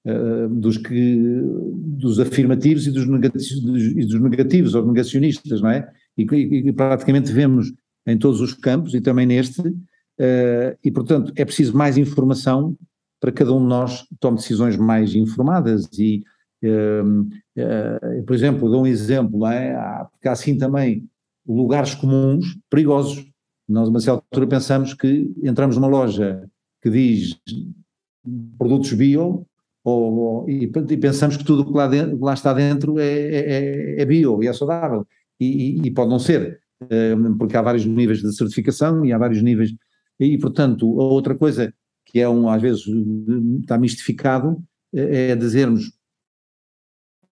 uh, 0.07 0.49
dos, 0.49 0.77
que, 0.77 1.41
dos 1.75 2.19
afirmativos 2.19 2.87
e 2.87 2.91
dos 2.91 3.07
negativos, 3.07 3.61
dos, 3.61 3.83
e 3.83 4.05
dos 4.05 4.21
negativos 4.21 4.73
ou 4.73 4.85
negacionistas, 4.85 5.61
não 5.61 5.69
é? 5.69 5.89
E, 6.17 6.23
e, 6.23 6.69
e, 6.69 6.73
praticamente 6.73 7.31
vemos 7.31 7.73
em 8.05 8.17
todos 8.17 8.39
os 8.41 8.53
campos 8.53 8.93
e 8.93 9.01
também 9.01 9.25
neste, 9.25 9.61
uh, 9.61 10.77
e 10.83 10.89
portanto 10.91 11.31
é 11.35 11.43
preciso 11.43 11.75
mais 11.75 11.97
informação 11.97 12.75
para 13.19 13.31
cada 13.31 13.53
um 13.53 13.61
de 13.61 13.67
nós 13.67 14.05
tome 14.19 14.37
decisões 14.37 14.77
mais 14.77 15.13
informadas 15.13 15.87
e, 15.97 16.23
uh, 16.63 18.23
por 18.25 18.33
exemplo, 18.33 18.69
dou 18.69 18.83
um 18.83 18.87
exemplo, 18.87 19.39
não 19.39 19.51
é? 19.51 19.75
há, 19.75 20.07
porque 20.11 20.27
há 20.27 20.31
assim 20.31 20.57
também 20.57 21.07
lugares 21.47 21.95
comuns 21.95 22.57
perigosos. 22.69 23.25
Nós, 23.67 23.89
a 23.89 23.99
certa 23.99 24.11
altura, 24.11 24.47
pensamos 24.47 24.93
que 24.93 25.33
entramos 25.43 25.75
numa 25.75 25.87
loja 25.87 26.47
que 26.81 26.89
diz 26.89 27.37
produtos 28.57 28.93
bio 28.93 29.45
ou, 29.87 30.13
ou 30.13 30.49
e, 30.49 30.67
pensamos 30.67 31.37
que 31.37 31.45
tudo 31.45 31.65
que 31.65 31.71
lá, 31.71 31.87
dentro, 31.87 32.19
lá 32.19 32.33
está 32.33 32.53
dentro 32.53 32.99
é, 32.99 33.05
é, 33.05 33.39
é, 33.39 34.01
é, 34.01 34.05
bio 34.05 34.43
e 34.43 34.47
é 34.47 34.51
saudável. 34.51 35.07
E, 35.39 35.45
e, 35.45 35.87
e, 35.87 35.91
pode 35.91 36.09
não 36.09 36.19
ser, 36.19 36.59
eh, 36.89 37.15
porque 37.37 37.55
há 37.55 37.61
vários 37.61 37.85
níveis 37.85 38.21
de 38.21 38.35
certificação 38.35 39.05
e 39.05 39.13
há 39.13 39.17
vários 39.17 39.41
níveis. 39.41 39.73
E, 40.19 40.37
portanto, 40.39 40.99
a 40.99 41.05
outra 41.05 41.35
coisa 41.35 41.73
que 42.05 42.19
é 42.19 42.27
um, 42.27 42.49
às 42.49 42.61
vezes, 42.61 42.83
está 43.61 43.77
mistificado, 43.77 44.61
eh, 44.93 45.31
é 45.31 45.35
dizermos, 45.37 45.93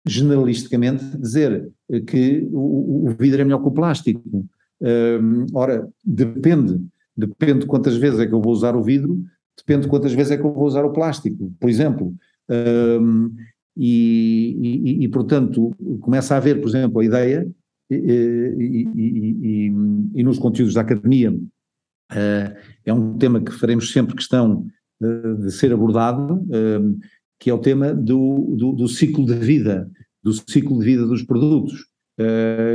generalisticamente, 0.07 1.05
dizer 1.19 1.73
que 2.07 2.49
o, 2.53 3.09
o 3.09 3.17
vidro 3.19 3.41
é 3.41 3.45
melhor 3.45 3.63
que 3.63 3.69
o 3.69 3.73
plástico. 3.73 4.47
Um, 4.81 5.47
ora, 5.55 5.89
depende, 6.05 6.81
depende 7.17 7.67
quantas 7.67 7.97
vezes 7.97 8.21
é 8.21 8.27
que 8.27 8.33
eu 8.35 8.41
vou 8.41 8.53
usar 8.53 8.77
o 8.77 8.83
vidro, 8.83 9.25
depende 9.57 9.83
de 9.83 9.89
quantas 9.89 10.13
vezes 10.13 10.33
é 10.33 10.37
que 10.37 10.45
eu 10.45 10.53
vou 10.53 10.67
usar 10.67 10.85
o 10.85 10.93
plástico, 10.93 11.53
por 11.59 11.71
exemplo. 11.71 12.15
Um, 12.51 13.35
e, 13.77 14.57
e, 14.61 15.05
e, 15.05 15.09
portanto, 15.09 15.75
começa 16.01 16.35
a 16.35 16.37
haver, 16.37 16.61
por 16.61 16.69
exemplo, 16.69 17.01
a 17.01 17.05
ideia, 17.05 17.49
e, 17.91 19.71
e 20.15 20.23
nos 20.23 20.39
conteúdos 20.39 20.75
da 20.75 20.81
academia, 20.81 21.33
uh, 21.33 22.57
é 22.85 22.93
um 22.93 23.17
tema 23.19 23.41
que 23.41 23.53
faremos 23.53 23.93
sempre 23.93 24.15
questão 24.15 24.67
uh, 25.03 25.35
de 25.43 25.51
ser 25.51 25.73
abordado, 25.73 26.35
uh, 26.35 26.99
que 27.39 27.51
é 27.51 27.55
o 27.55 27.59
tema 27.59 27.93
do, 27.93 28.55
do, 28.57 28.73
do, 28.73 28.89
ciclo 28.89 29.27
de 29.27 29.35
vida, 29.35 29.91
do 30.23 30.33
ciclo 30.33 30.79
de 30.79 30.85
vida 30.85 31.07
dos 31.07 31.23
produtos, 31.23 31.87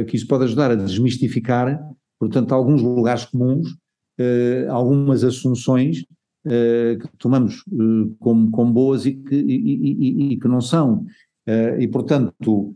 que 0.07 0.17
isso 0.17 0.27
pode 0.27 0.43
ajudar 0.43 0.69
a 0.69 0.75
desmistificar, 0.75 1.79
portanto, 2.19 2.51
alguns 2.51 2.81
lugares 2.81 3.23
comuns, 3.23 3.73
algumas 4.67 5.23
assunções 5.23 6.05
que 6.49 7.07
tomamos 7.17 7.63
uh, 7.67 8.15
como, 8.19 8.49
como 8.51 8.73
boas 8.73 9.05
e 9.05 9.13
que, 9.13 9.35
e, 9.35 9.53
e, 9.53 10.33
e 10.33 10.39
que 10.39 10.47
não 10.47 10.61
são. 10.61 11.05
Uh, 11.47 11.79
e, 11.79 11.87
portanto, 11.87 12.75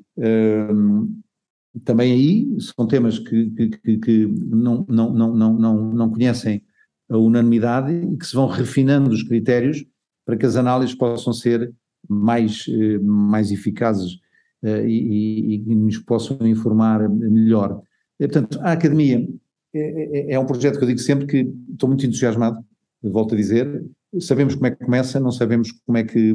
também 1.84 2.13
aí 2.13 2.61
são 2.61 2.88
temas 2.88 3.17
que, 3.19 3.49
que, 3.51 3.97
que, 3.97 4.28
não, 4.28 4.86
não, 4.88 5.13
não, 5.13 5.36
não, 5.36 5.53
não, 5.53 5.93
não 5.93 6.09
conhecem 6.11 6.61
a 7.09 7.17
unanimidade 7.17 7.93
e 7.93 8.17
que 8.17 8.26
se 8.26 8.36
vão 8.36 8.47
refinando 8.47 9.09
os 9.09 9.24
critérios 9.24 9.84
para 10.26 10.38
que 10.38 10.45
as 10.45 10.55
análises 10.55 10.95
possam 10.95 11.34
ser 11.34 11.74
mais, 12.07 12.65
mais 13.01 13.51
eficazes 13.51 14.19
e, 14.63 15.63
e, 15.67 15.76
nos 15.76 15.97
possam 15.97 16.38
informar 16.47 17.09
melhor. 17.09 17.82
E, 18.19 18.28
portanto, 18.28 18.59
a 18.61 18.71
Academia 18.71 19.28
é, 19.74 19.80
é, 19.80 20.34
é, 20.34 20.39
um 20.39 20.45
projeto 20.45 20.78
que 20.78 20.84
eu 20.84 20.88
digo 20.88 20.99
sempre 20.99 21.26
que 21.26 21.51
estou 21.71 21.89
muito 21.89 22.05
entusiasmado 22.05 22.63
volto 23.10 23.34
a 23.34 23.38
dizer, 23.38 23.86
sabemos 24.20 24.56
como 24.56 24.68
é 24.68 24.72
que 24.72 24.84
começa, 24.84 25.20
não 25.20 25.32
sabemos 25.32 25.72
como 25.86 25.97
é 25.97 26.04
que, 26.04 26.34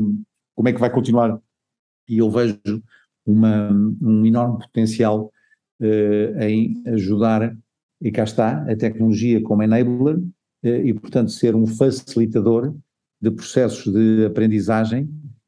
como 0.55 0.69
é 0.69 0.73
que 0.73 0.81
vai 0.81 0.91
continuar. 0.91 1.39
E 2.09 2.19
eu 2.19 2.31
vejo 2.31 2.59
uma, 3.27 3.71
um 4.01 4.25
enorme 4.25 4.59
potencial 4.59 5.31
uh, 5.81 6.43
em 6.43 6.83
ajudar, 6.87 7.57
e 8.01 8.11
cá 8.11 8.25
está, 8.25 8.62
a 8.71 8.77
tecnologia 8.77 9.43
como 9.43 9.62
enabler, 9.62 10.19
uh, 10.19 10.66
e 10.66 10.93
portanto 10.95 11.31
ser 11.31 11.55
um 11.55 11.66
facilitador 11.66 12.75
de 13.21 13.31
processos 13.31 13.93
de 13.93 14.25
aprendizagem 14.27 15.05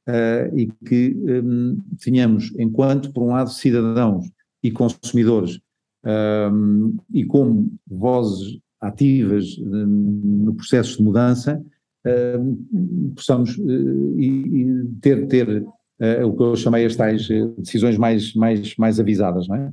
uh, 0.09 0.57
e 0.57 0.71
que 0.85 1.17
um, 1.17 1.79
tenhamos, 2.03 2.53
enquanto, 2.59 3.13
por 3.13 3.23
um 3.23 3.33
lado, 3.33 3.51
cidadãos 3.51 4.31
e 4.63 4.71
consumidores, 4.71 5.61
um, 6.05 6.97
e 7.13 7.25
como 7.25 7.73
vozes 7.87 8.59
ativas 8.81 9.59
eh, 9.59 9.63
no 9.65 10.55
processo 10.55 10.97
de 10.97 11.03
mudança, 11.03 11.63
eh, 12.05 12.39
possamos 13.15 13.59
eh, 13.59 14.87
ter, 15.01 15.27
ter 15.29 15.67
o 16.25 16.35
que 16.35 16.43
eu 16.43 16.57
chamei 16.57 16.87
as 16.87 16.97
tais 16.97 17.29
decisões 17.59 17.99
mais, 17.99 18.33
mais, 18.33 18.75
mais 18.77 18.99
avisadas, 18.99 19.47
não 19.47 19.57
é? 19.57 19.71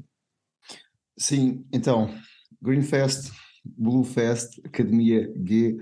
Sim, 1.18 1.66
então, 1.72 2.14
Greenfest, 2.62 3.32
Bluefest, 3.78 4.60
Academia 4.66 5.34
G, 5.45 5.78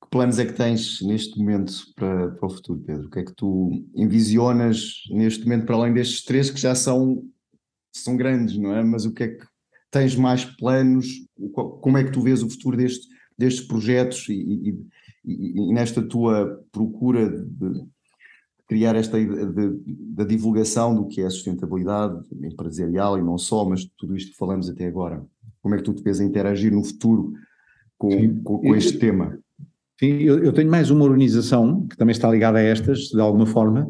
que 0.00 0.08
planos 0.12 0.38
é 0.38 0.46
que 0.46 0.52
tens 0.52 1.02
neste 1.02 1.36
momento 1.36 1.72
para, 1.96 2.30
para 2.30 2.46
o 2.46 2.50
futuro, 2.50 2.84
Pedro? 2.86 3.08
O 3.08 3.10
que 3.10 3.18
é 3.18 3.24
que 3.24 3.34
tu 3.34 3.84
envisionas 3.96 5.02
neste 5.10 5.42
momento, 5.42 5.66
para 5.66 5.74
além 5.74 5.92
destes 5.92 6.22
três 6.24 6.48
que 6.48 6.60
já 6.60 6.76
são, 6.76 7.24
são 7.92 8.16
grandes, 8.16 8.56
não 8.56 8.72
é? 8.72 8.84
Mas 8.84 9.04
o 9.04 9.12
que 9.12 9.24
é 9.24 9.28
que 9.28 9.44
tens 9.92 10.16
mais 10.16 10.44
planos? 10.44 11.06
Como 11.52 11.96
é 11.96 12.02
que 12.02 12.10
tu 12.10 12.20
vês 12.20 12.42
o 12.42 12.50
futuro 12.50 12.76
deste, 12.76 13.06
destes 13.38 13.64
projetos 13.64 14.28
e, 14.28 14.34
e, 14.34 14.78
e, 15.24 15.72
nesta 15.72 16.02
tua 16.02 16.60
procura 16.72 17.28
de 17.28 17.84
criar 18.66 18.96
esta 18.96 19.18
da 19.20 20.24
divulgação 20.24 20.94
do 20.94 21.06
que 21.06 21.20
é 21.20 21.26
a 21.26 21.30
sustentabilidade 21.30 22.18
empresarial 22.42 23.18
e 23.18 23.22
não 23.22 23.36
só, 23.36 23.68
mas 23.68 23.84
tudo 23.98 24.16
isto 24.16 24.32
que 24.32 24.38
falamos 24.38 24.68
até 24.68 24.86
agora? 24.86 25.22
Como 25.60 25.74
é 25.74 25.78
que 25.78 25.84
tu 25.84 25.92
te 25.92 26.02
vês 26.02 26.20
a 26.20 26.24
interagir 26.24 26.72
no 26.72 26.82
futuro 26.82 27.34
com, 27.98 28.42
com, 28.42 28.58
com 28.60 28.74
este 28.74 28.94
eu, 28.94 29.00
tema? 29.00 29.38
Sim, 30.00 30.22
eu, 30.22 30.42
eu, 30.42 30.52
tenho 30.52 30.70
mais 30.70 30.90
uma 30.90 31.04
organização 31.04 31.86
que 31.86 31.96
também 31.96 32.12
está 32.12 32.30
ligada 32.30 32.58
a 32.58 32.62
estas, 32.62 33.00
de 33.10 33.20
alguma 33.20 33.46
forma, 33.46 33.88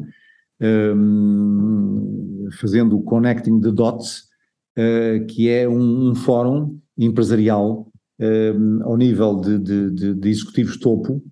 um, 0.61 2.47
fazendo 2.59 2.97
o 2.97 3.03
Connecting 3.03 3.61
the 3.61 3.71
Dots, 3.71 4.32
uh, 4.77 5.25
que 5.27 5.49
é 5.49 5.67
um, 5.67 6.09
um 6.09 6.15
fórum 6.15 6.79
empresarial 6.97 7.91
uh, 8.19 8.83
ao 8.83 8.97
nível 8.97 9.39
de, 9.39 9.59
de, 9.59 9.91
de, 9.91 10.13
de 10.13 10.29
executivos 10.29 10.77
topo 10.77 11.23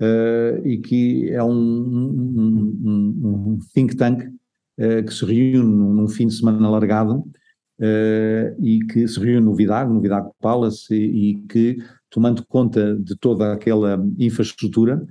uh, 0.00 0.66
e 0.66 0.78
que 0.78 1.30
é 1.30 1.42
um, 1.42 1.52
um, 1.52 3.20
um 3.24 3.58
think 3.74 3.96
tank 3.96 4.24
que 5.06 5.12
se 5.12 5.26
reúne 5.26 5.58
num, 5.58 6.08
fim 6.08 6.26
de 6.26 6.32
semana 6.32 6.66
alargado 6.66 7.22
e 8.58 8.78
que 8.90 9.06
se 9.06 9.20
reúne 9.20 9.44
no 9.44 9.54
Vidago, 9.54 9.92
no 9.92 10.00
Vidago 10.00 10.34
Palace 10.40 10.94
e, 10.94 11.32
e 11.32 11.34
que, 11.42 11.76
tomando 12.08 12.42
conta 12.46 12.96
de 12.96 13.14
toda 13.14 13.52
aquela 13.52 14.02
infraestrutura, 14.18 15.06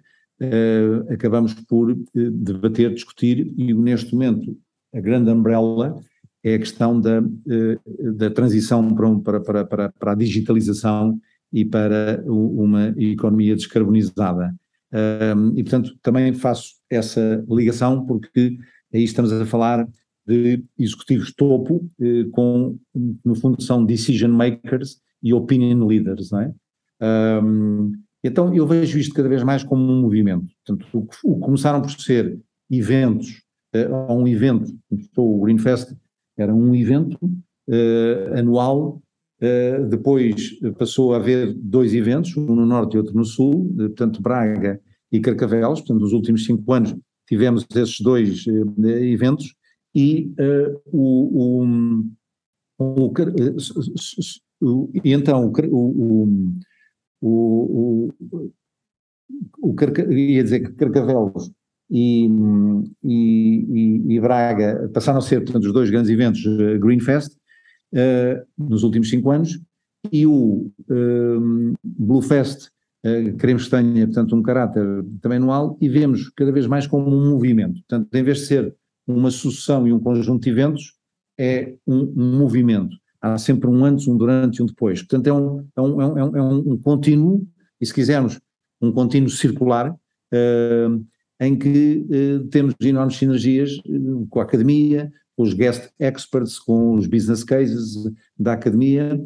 acabamos 1.08 1.54
por 1.54 1.96
debater, 2.16 2.92
discutir 2.92 3.54
e 3.56 3.72
neste 3.72 4.12
momento 4.12 4.58
a 4.92 5.00
grande 5.00 5.30
umbrella 5.30 6.02
é 6.44 6.56
a 6.56 6.60
questão 6.60 7.00
da, 7.00 7.22
eh, 7.50 7.80
da 8.14 8.30
transição 8.30 8.88
para, 9.22 9.40
para, 9.40 9.66
para, 9.66 9.90
para 9.90 10.12
a 10.12 10.16
digitalização 10.16 11.20
e 11.52 11.66
para 11.66 12.24
uma 12.26 12.94
economia 12.98 13.56
descarbonizada. 13.56 14.54
e, 15.56 15.64
portanto, 15.64 15.98
também 16.02 16.34
faço 16.34 16.76
essa 16.90 17.44
ligação 17.50 18.06
porque 18.06 18.58
aí 18.94 19.04
estamos 19.04 19.32
a 19.32 19.46
falar 19.46 19.88
de 20.26 20.64
executivos 20.78 21.34
topo, 21.34 21.90
eh, 22.00 22.26
com, 22.32 22.78
no 23.26 23.36
fundo, 23.36 23.62
são 23.62 23.84
decision 23.84 24.32
makers 24.32 25.02
e 25.22 25.34
opinion 25.34 25.86
leaders, 25.86 26.32
não 26.32 26.42
é? 26.42 26.54
Então, 28.24 28.54
eu 28.54 28.68
vejo 28.68 29.00
isto 29.00 29.14
cada 29.14 29.30
vez 29.30 29.44
mais 29.44 29.64
como 29.64 29.82
um 29.82 30.02
movimento. 30.02 30.48
Portanto, 30.66 30.88
o, 30.94 31.32
o 31.32 31.40
começaram 31.40 31.82
por 31.82 31.90
ser 31.92 32.40
eventos, 32.70 33.42
uh, 33.74 34.14
um 34.14 34.28
evento, 34.28 34.78
o 35.16 35.42
Greenfest 35.42 35.96
era 36.42 36.54
um 36.54 36.76
evento 36.76 37.18
uh, 37.24 38.38
anual, 38.38 39.02
uh, 39.42 39.86
depois 39.88 40.60
passou 40.78 41.14
a 41.14 41.18
haver 41.18 41.54
dois 41.54 41.94
eventos, 41.94 42.36
um 42.38 42.56
no 42.56 42.66
norte 42.66 42.96
e 42.96 42.98
outro 42.98 43.16
no 43.16 43.26
sul, 43.26 43.74
portanto, 43.76 44.22
Braga 44.22 44.82
e 45.12 45.20
Carcavelos, 45.20 45.80
portanto, 45.82 46.02
nos 46.02 46.14
últimos 46.14 46.46
cinco 46.46 46.72
anos 46.74 46.96
tivemos 47.28 47.66
esses 47.76 48.00
dois 48.00 48.46
eventos, 48.48 49.54
e 49.94 50.32
o, 50.92 51.64
o, 52.80 53.14
o, 54.62 54.92
e 55.04 55.14
então 55.14 55.46
o, 55.46 55.54
o, 55.72 56.50
o, 57.22 58.10
o 59.62 59.76
ia 60.12 60.44
dizer 60.44 60.62
que 60.62 60.74
Carcavelos 60.74 61.52
e, 61.90 62.30
e, 63.04 64.16
e, 64.16 64.20
Braga 64.20 64.90
passaram 64.94 65.20
a 65.20 65.22
ser, 65.22 65.42
portanto, 65.42 65.66
os 65.66 65.74
dois 65.74 65.90
grandes 65.90 66.10
eventos 66.10 66.46
uh, 66.46 66.80
Greenfest 66.80 67.34
uh, 67.94 68.46
nos 68.58 68.84
últimos 68.84 69.10
cinco 69.10 69.32
anos 69.32 69.60
e 70.12 70.26
o 70.26 70.72
uh, 70.90 71.74
Bluefest 71.84 72.68
uh, 73.06 73.38
queremos 73.38 73.66
que 73.66 73.72
tenha, 73.72 74.06
portanto, 74.06 74.36
um 74.36 74.44
caráter 74.44 74.86
também 75.22 75.38
anual 75.38 75.78
e 75.82 75.90
vemos 75.90 76.30
cada 76.36 76.52
vez 76.52 76.68
mais 76.68 76.86
como 76.86 77.08
um 77.08 77.32
movimento. 77.32 77.80
Portanto, 77.88 78.14
em 78.14 78.24
vez 78.24 78.40
de 78.40 78.46
ser 78.46 78.76
uma 79.08 79.32
sucessão 79.32 79.88
e 79.88 79.94
um 79.94 80.00
conjunto 80.00 80.44
de 80.44 80.50
eventos, 80.50 80.94
é 81.38 81.74
um, 81.88 82.14
um 82.16 82.38
movimento 82.38 82.96
há 83.22 83.38
sempre 83.38 83.70
um 83.70 83.84
antes, 83.84 84.08
um 84.08 84.18
durante 84.18 84.58
e 84.58 84.64
um 84.64 84.66
depois. 84.66 85.02
Portanto, 85.02 85.28
é 85.28 85.34
um, 85.34 85.68
é 85.76 85.82
um, 85.82 86.18
é 86.18 86.24
um, 86.24 86.38
é 86.38 86.42
um 86.42 86.78
contínuo, 86.78 87.48
e 87.80 87.86
se 87.86 87.94
quisermos, 87.94 88.40
um 88.82 88.92
contínuo 88.92 89.30
circular, 89.30 89.92
uh, 89.92 91.06
em 91.40 91.58
que 91.58 92.06
uh, 92.10 92.48
temos 92.48 92.76
enormes 92.82 93.16
sinergias 93.16 93.78
uh, 93.86 94.28
com 94.30 94.40
a 94.40 94.44
academia, 94.44 95.12
com 95.36 95.44
os 95.44 95.54
guest 95.54 95.90
experts, 96.00 96.60
com 96.60 96.96
os 96.96 97.08
business 97.08 97.44
cases 97.44 97.96
da 98.38 98.54
academia. 98.54 99.24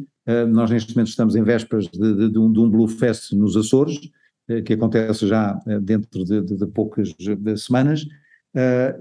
nós, 0.50 0.70
neste 0.70 0.96
momento, 0.96 1.10
estamos 1.10 1.36
em 1.36 1.44
vésperas 1.44 1.88
de, 1.88 2.16
de, 2.16 2.30
de, 2.30 2.38
um, 2.38 2.52
de 2.52 2.60
um 2.60 2.70
Blue 2.70 2.88
Fest 2.88 3.34
nos 3.34 3.58
Açores, 3.58 4.00
que 4.64 4.74
acontece 4.74 5.28
já 5.28 5.60
dentro 5.82 6.24
de, 6.24 6.42
de 6.42 6.68
poucas 6.68 7.16
semanas, 7.58 8.06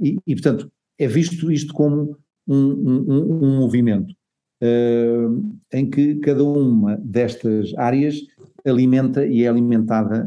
e, 0.00 0.16
e, 0.26 0.34
portanto, 0.34 0.72
é 0.98 1.06
visto 1.06 1.52
isto 1.52 1.74
como 1.74 2.16
um, 2.48 2.56
um, 2.56 3.44
um 3.44 3.56
movimento 3.58 4.14
em 5.70 5.90
que 5.90 6.14
cada 6.14 6.42
uma 6.42 6.96
destas 6.96 7.74
áreas 7.76 8.16
alimenta 8.64 9.26
e 9.26 9.42
é 9.42 9.48
alimentada 9.48 10.26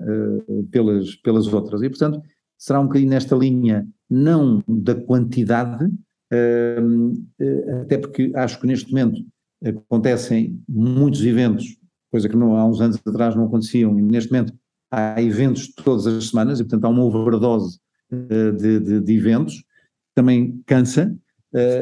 pelas, 0.69 1.15
pelas 1.15 1.47
outras. 1.51 1.81
E, 1.81 1.89
portanto, 1.89 2.21
será 2.57 2.79
um 2.79 2.85
bocadinho 2.85 3.09
nesta 3.09 3.35
linha, 3.35 3.87
não 4.09 4.63
da 4.67 4.95
quantidade, 4.95 5.85
uh, 5.85 7.81
até 7.81 7.97
porque 7.97 8.31
acho 8.35 8.59
que 8.59 8.67
neste 8.67 8.91
momento 8.91 9.21
acontecem 9.63 10.59
muitos 10.67 11.23
eventos, 11.25 11.77
coisa 12.11 12.29
que 12.29 12.35
não, 12.35 12.55
há 12.55 12.65
uns 12.65 12.81
anos 12.81 12.99
atrás 13.05 13.35
não 13.35 13.45
aconteciam, 13.45 13.97
e 13.97 14.01
neste 14.01 14.31
momento 14.31 14.53
há 14.91 15.21
eventos 15.21 15.73
todas 15.73 16.07
as 16.07 16.29
semanas, 16.29 16.59
e 16.59 16.63
portanto 16.63 16.85
há 16.85 16.89
uma 16.89 17.03
overdose 17.03 17.79
de, 18.11 18.79
de, 18.79 19.01
de 19.01 19.13
eventos, 19.13 19.63
também 20.13 20.61
cansa, 20.65 21.15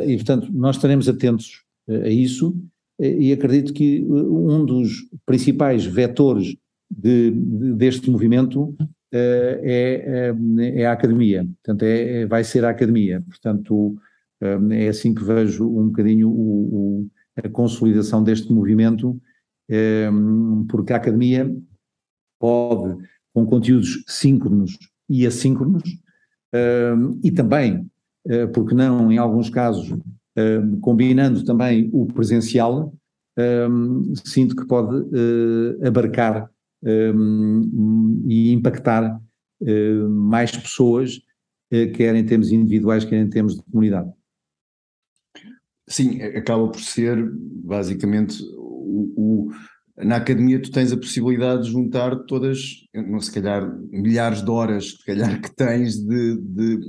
e 0.06 0.16
portanto 0.16 0.52
nós 0.52 0.78
estaremos 0.78 1.10
atentos 1.10 1.64
a 1.90 2.10
isso, 2.10 2.56
e 3.00 3.34
acredito 3.34 3.74
que 3.74 4.04
um 4.06 4.66
dos 4.66 5.08
principais 5.26 5.86
vetores 5.86 6.56
de, 6.90 7.32
deste 7.76 8.10
movimento 8.10 8.76
é, 9.16 10.34
é, 10.64 10.82
é, 10.82 10.86
a 10.88 10.92
academia, 10.92 11.46
portanto 11.46 11.84
é, 11.84 12.22
é, 12.22 12.26
vai 12.26 12.44
ser 12.44 12.66
a 12.66 12.72
academia, 12.72 13.22
portanto 13.22 13.96
é 14.72 14.90
assim 14.90 15.14
que 15.14 15.24
vejo 15.24 15.66
um 15.66 15.88
bocadinho 15.88 16.28
o, 16.28 17.04
o, 17.04 17.08
a 17.38 17.48
consolidação 17.48 18.22
deste 18.22 18.52
movimento, 18.52 19.18
porque 20.68 20.92
a 20.92 20.98
academia 20.98 21.50
pode, 22.38 22.98
com 23.34 23.46
conteúdos 23.46 24.04
síncronos 24.06 24.78
e 25.08 25.26
assíncronos, 25.26 25.84
e 27.24 27.32
também, 27.32 27.90
porque 28.54 28.76
não, 28.76 29.10
em 29.10 29.18
alguns 29.18 29.50
casos, 29.50 29.98
combinando 30.82 31.46
também 31.46 31.90
o 31.94 32.06
presencial, 32.06 32.94
sinto 34.26 34.58
que 34.58 34.66
pode 34.66 34.94
uh, 34.94 35.86
abarcar 36.84 38.28
e 38.28 38.52
impactar 38.52 39.22
uh, 39.62 40.10
mais 40.10 40.52
pessoas, 40.52 41.18
uh, 41.72 41.92
quer 41.94 42.16
em 42.16 42.26
termos 42.26 42.52
individuais, 42.52 43.06
quer 43.06 43.22
em 43.22 43.30
termos 43.30 43.56
de 43.56 43.64
comunidade. 43.64 44.12
Sim, 45.88 46.22
acaba 46.22 46.68
por 46.70 46.80
ser 46.80 47.18
basicamente 47.64 48.42
o, 48.58 49.14
o, 49.18 49.52
na 49.98 50.16
academia 50.16 50.62
tu 50.62 50.72
tens 50.72 50.92
a 50.92 50.98
possibilidade 50.98 51.64
de 51.64 51.72
juntar 51.72 52.16
todas, 52.26 52.88
se 53.20 53.32
calhar 53.32 53.70
milhares 53.92 54.42
de 54.42 54.50
horas, 54.50 54.92
se 54.92 55.06
calhar 55.06 55.42
que 55.42 55.54
tens 55.54 55.98
de, 55.98 56.38
de 56.38 56.80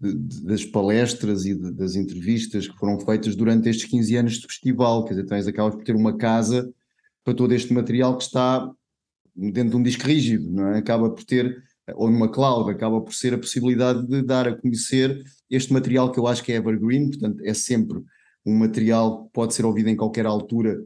de, 0.00 0.44
das 0.44 0.64
palestras 0.64 1.44
e 1.44 1.54
das 1.54 1.96
entrevistas 1.96 2.68
que 2.68 2.76
foram 2.76 3.00
feitas 3.00 3.34
durante 3.34 3.68
estes 3.68 3.90
15 3.90 4.16
anos 4.16 4.32
de 4.34 4.46
festival, 4.46 5.04
quer 5.04 5.14
dizer, 5.14 5.26
tens, 5.26 5.46
acabas 5.46 5.74
por 5.74 5.84
ter 5.84 5.96
uma 5.96 6.16
casa 6.16 6.72
para 7.24 7.34
todo 7.34 7.52
este 7.52 7.72
material 7.72 8.16
que 8.16 8.24
está 8.24 8.70
dentro 9.38 9.70
de 9.70 9.76
um 9.76 9.82
disco 9.82 10.04
rígido, 10.04 10.50
não 10.50 10.68
é? 10.68 10.78
Acaba 10.78 11.08
por 11.10 11.22
ter, 11.24 11.62
ou 11.94 12.10
numa 12.10 12.28
cloud, 12.28 12.70
acaba 12.70 13.00
por 13.00 13.14
ser 13.14 13.34
a 13.34 13.38
possibilidade 13.38 14.06
de 14.06 14.22
dar 14.22 14.48
a 14.48 14.56
conhecer 14.56 15.22
este 15.48 15.72
material 15.72 16.10
que 16.10 16.18
eu 16.18 16.26
acho 16.26 16.42
que 16.42 16.52
é 16.52 16.56
evergreen, 16.56 17.08
portanto 17.08 17.40
é 17.44 17.54
sempre 17.54 18.02
um 18.44 18.56
material 18.56 19.24
que 19.24 19.32
pode 19.32 19.54
ser 19.54 19.64
ouvido 19.64 19.88
em 19.88 19.96
qualquer 19.96 20.26
altura, 20.26 20.82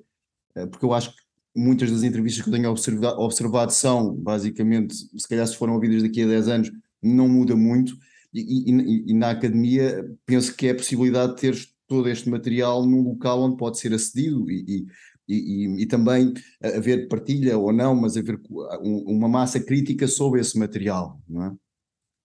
eh, 0.55 0.67
porque 0.67 0.85
eu 0.85 0.93
acho 0.93 1.11
que 1.11 1.23
muitas 1.57 1.91
das 1.91 2.03
entrevistas 2.03 2.43
que 2.43 2.49
eu 2.49 2.53
tenho 2.53 2.71
observado, 2.71 3.73
são, 3.73 4.15
basicamente, 4.15 4.95
se 4.95 5.29
calhar 5.29 5.47
se 5.47 5.57
foram 5.57 5.75
ouvidas 5.75 6.03
daqui 6.03 6.23
a 6.23 6.27
10 6.27 6.49
anos, 6.49 6.73
não 7.03 7.29
muda 7.29 7.55
muito, 7.57 7.97
e, 8.33 8.71
e, 8.71 9.11
e, 9.11 9.15
na 9.15 9.31
academia 9.31 10.05
penso 10.25 10.55
que 10.57 10.67
é 10.67 10.71
a 10.71 10.75
possibilidade 10.75 11.35
de 11.35 11.41
ter 11.41 11.55
todo 11.87 12.09
este 12.09 12.31
material 12.31 12.87
num 12.87 13.03
local 13.03 13.43
onde 13.43 13.59
pode 13.59 13.79
ser 13.79 13.93
acedido 13.93 14.51
e, 14.51 14.87
e, 15.33 15.87
também 15.87 16.33
haver 16.63 17.09
partilha 17.09 17.57
ou 17.59 17.73
não, 17.73 17.95
mas 17.95 18.17
haver 18.17 18.41
uma 18.81 19.29
massa 19.29 19.61
crítica 19.61 20.07
sobre 20.07 20.41
esse 20.41 20.59
material, 20.59 21.21
não 21.29 21.45
é? 21.45 21.53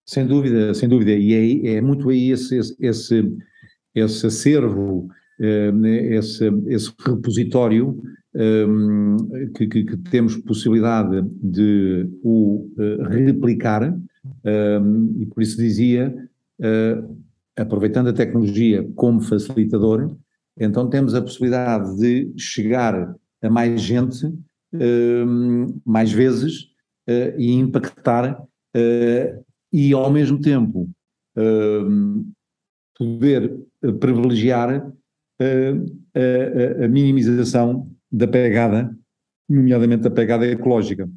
Sem 0.05 0.25
dúvida, 0.25 0.73
sem 0.73 0.87
dúvida, 0.87 1.11
e 1.11 1.67
é, 1.67 1.75
é 1.75 1.81
muito 1.81 2.09
aí 2.09 2.31
esse, 2.31 2.57
esse, 2.79 3.37
esse 3.93 4.25
acervo, 4.25 5.09
eh, 5.37 5.71
esse, 6.11 6.45
esse 6.67 6.93
repositório 7.05 8.01
ehm, 8.33 9.17
que, 9.53 9.67
que, 9.67 9.83
que, 9.83 9.97
temos 10.09 10.37
possibilidade 10.37 11.21
de 11.43 12.09
o 12.23 12.69
uh, 12.77 13.03
replicar 13.03 13.99
e 15.19 15.25
por 15.27 15.41
isso 15.41 15.57
dizia, 15.57 16.13
aproveitando 17.55 18.07
a 18.07 18.13
tecnologia 18.13 18.87
como 18.95 19.21
facilitador, 19.21 20.15
então 20.59 20.89
temos 20.89 21.13
a 21.13 21.21
possibilidade 21.21 21.97
de 21.97 22.33
chegar 22.37 23.15
a 23.41 23.49
mais 23.49 23.81
gente, 23.81 24.25
uh, 24.25 25.81
mais 25.85 26.11
vezes, 26.11 26.63
uh, 27.07 27.37
e 27.37 27.53
impactar, 27.53 28.41
uh, 28.41 29.45
e 29.71 29.93
ao 29.93 30.11
mesmo 30.11 30.39
tempo 30.39 30.89
poder 32.97 33.55
privilegiar 33.99 34.91
a, 35.39 36.83
a, 36.83 36.87
minimização 36.87 37.91
da 38.11 38.27
pegada, 38.27 38.97
nomeadamente 39.47 40.01
da 40.01 40.09
pegada 40.09 40.47
ecológica. 40.47 41.07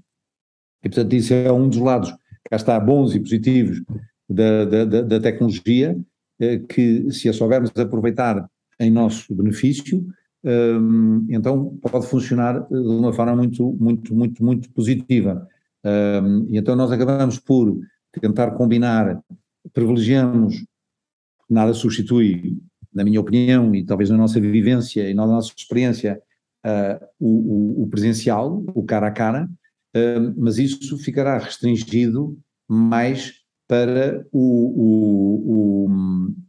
E 0.84 0.90
portanto 0.90 1.14
isso 1.14 1.32
é 1.32 1.50
um 1.50 1.70
dos 1.70 1.78
lados 1.78 2.14
cá 2.50 2.56
está, 2.56 2.78
bons 2.80 3.14
e 3.14 3.20
positivos 3.20 3.82
da, 4.28 4.64
da, 4.64 4.84
da 5.02 5.20
tecnologia, 5.20 5.98
eh, 6.40 6.58
que 6.58 7.10
se 7.12 7.28
a 7.28 7.32
soubermos 7.32 7.70
aproveitar 7.76 8.48
em 8.80 8.90
nosso 8.90 9.34
benefício, 9.34 10.06
ehm, 10.42 11.26
então 11.28 11.76
pode 11.82 12.06
funcionar 12.06 12.66
de 12.68 12.76
uma 12.76 13.12
forma 13.12 13.36
muito, 13.36 13.72
muito, 13.78 14.14
muito, 14.14 14.44
muito 14.44 14.70
positiva. 14.72 15.46
Ehm, 15.84 16.46
e 16.50 16.58
então 16.58 16.74
nós 16.74 16.90
acabamos 16.90 17.38
por 17.38 17.78
tentar 18.20 18.52
combinar, 18.52 19.22
privilegiamos, 19.72 20.64
nada 21.48 21.74
substitui, 21.74 22.58
na 22.92 23.04
minha 23.04 23.20
opinião, 23.20 23.74
e 23.74 23.84
talvez 23.84 24.10
na 24.10 24.16
nossa 24.16 24.40
vivência 24.40 25.08
e 25.08 25.14
na 25.14 25.26
nossa 25.26 25.52
experiência, 25.56 26.20
uh, 26.66 27.06
o, 27.18 27.84
o, 27.84 27.88
presencial, 27.88 28.64
o 28.74 28.82
cara 28.82 29.08
a 29.08 29.10
cara, 29.10 29.48
mas 30.36 30.58
isso 30.58 30.96
ficará 30.98 31.38
restringido 31.38 32.38
mais 32.68 33.40
para 33.66 34.26
o, 34.32 35.86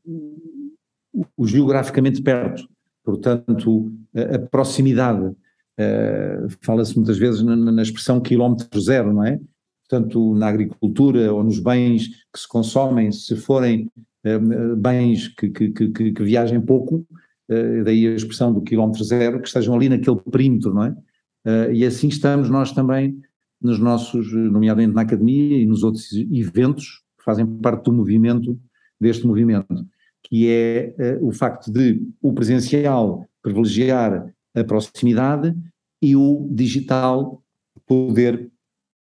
o 1.35 1.47
geograficamente 1.47 2.21
perto, 2.21 2.67
portanto, 3.03 3.91
a, 4.15 4.39
proximidade. 4.39 5.33
Uh, 5.79 6.49
Fala-se 6.61 6.95
muitas 6.95 7.17
vezes 7.17 7.43
na, 7.43 7.81
expressão 7.81 8.19
quilómetro 8.19 8.79
zero, 8.81 9.13
não 9.13 9.23
é? 9.23 9.39
Portanto, 9.87 10.35
na 10.35 10.47
agricultura 10.47 11.31
ou 11.31 11.43
nos 11.43 11.59
bens 11.59 12.07
que 12.33 12.39
se 12.39 12.47
consomem, 12.47 13.11
se 13.11 13.35
forem 13.35 13.89
uh, 14.25 14.75
bens 14.75 15.27
que, 15.29 15.49
que, 15.49 15.69
que, 15.69 16.11
que, 16.11 16.23
viajem 16.23 16.59
pouco, 16.59 17.05
uh, 17.49 17.83
daí 17.85 18.07
a 18.07 18.15
expressão 18.15 18.51
do 18.51 18.61
quilómetro 18.61 19.03
zero, 19.03 19.39
que 19.39 19.47
estejam 19.47 19.75
ali 19.75 19.87
naquele 19.87 20.19
perímetro, 20.31 20.73
não 20.73 20.83
é? 20.83 20.95
e 21.71 21.85
assim 21.85 22.09
estamos 22.09 22.49
nós 22.49 22.73
também 22.73 23.17
nos 23.61 23.79
nossos, 23.79 24.33
nomeadamente 24.33 24.93
na 24.93 25.03
academia 25.03 25.57
e 25.57 25.65
nos 25.65 25.81
outros 25.81 26.11
eventos 26.29 27.03
que 27.17 27.23
fazem 27.23 27.45
parte 27.45 27.85
do 27.85 27.93
movimento, 27.93 28.59
deste 28.99 29.25
movimento 29.25 29.87
que 30.27 30.49
é 30.49 30.93
uh, 31.19 31.27
o 31.27 31.31
facto 31.31 31.71
de 31.71 32.01
o 32.21 32.33
presencial 32.33 33.25
privilegiar 33.41 34.33
a 34.53 34.63
proximidade 34.63 35.55
e 36.01 36.15
o 36.15 36.49
digital 36.51 37.41
poder 37.85 38.51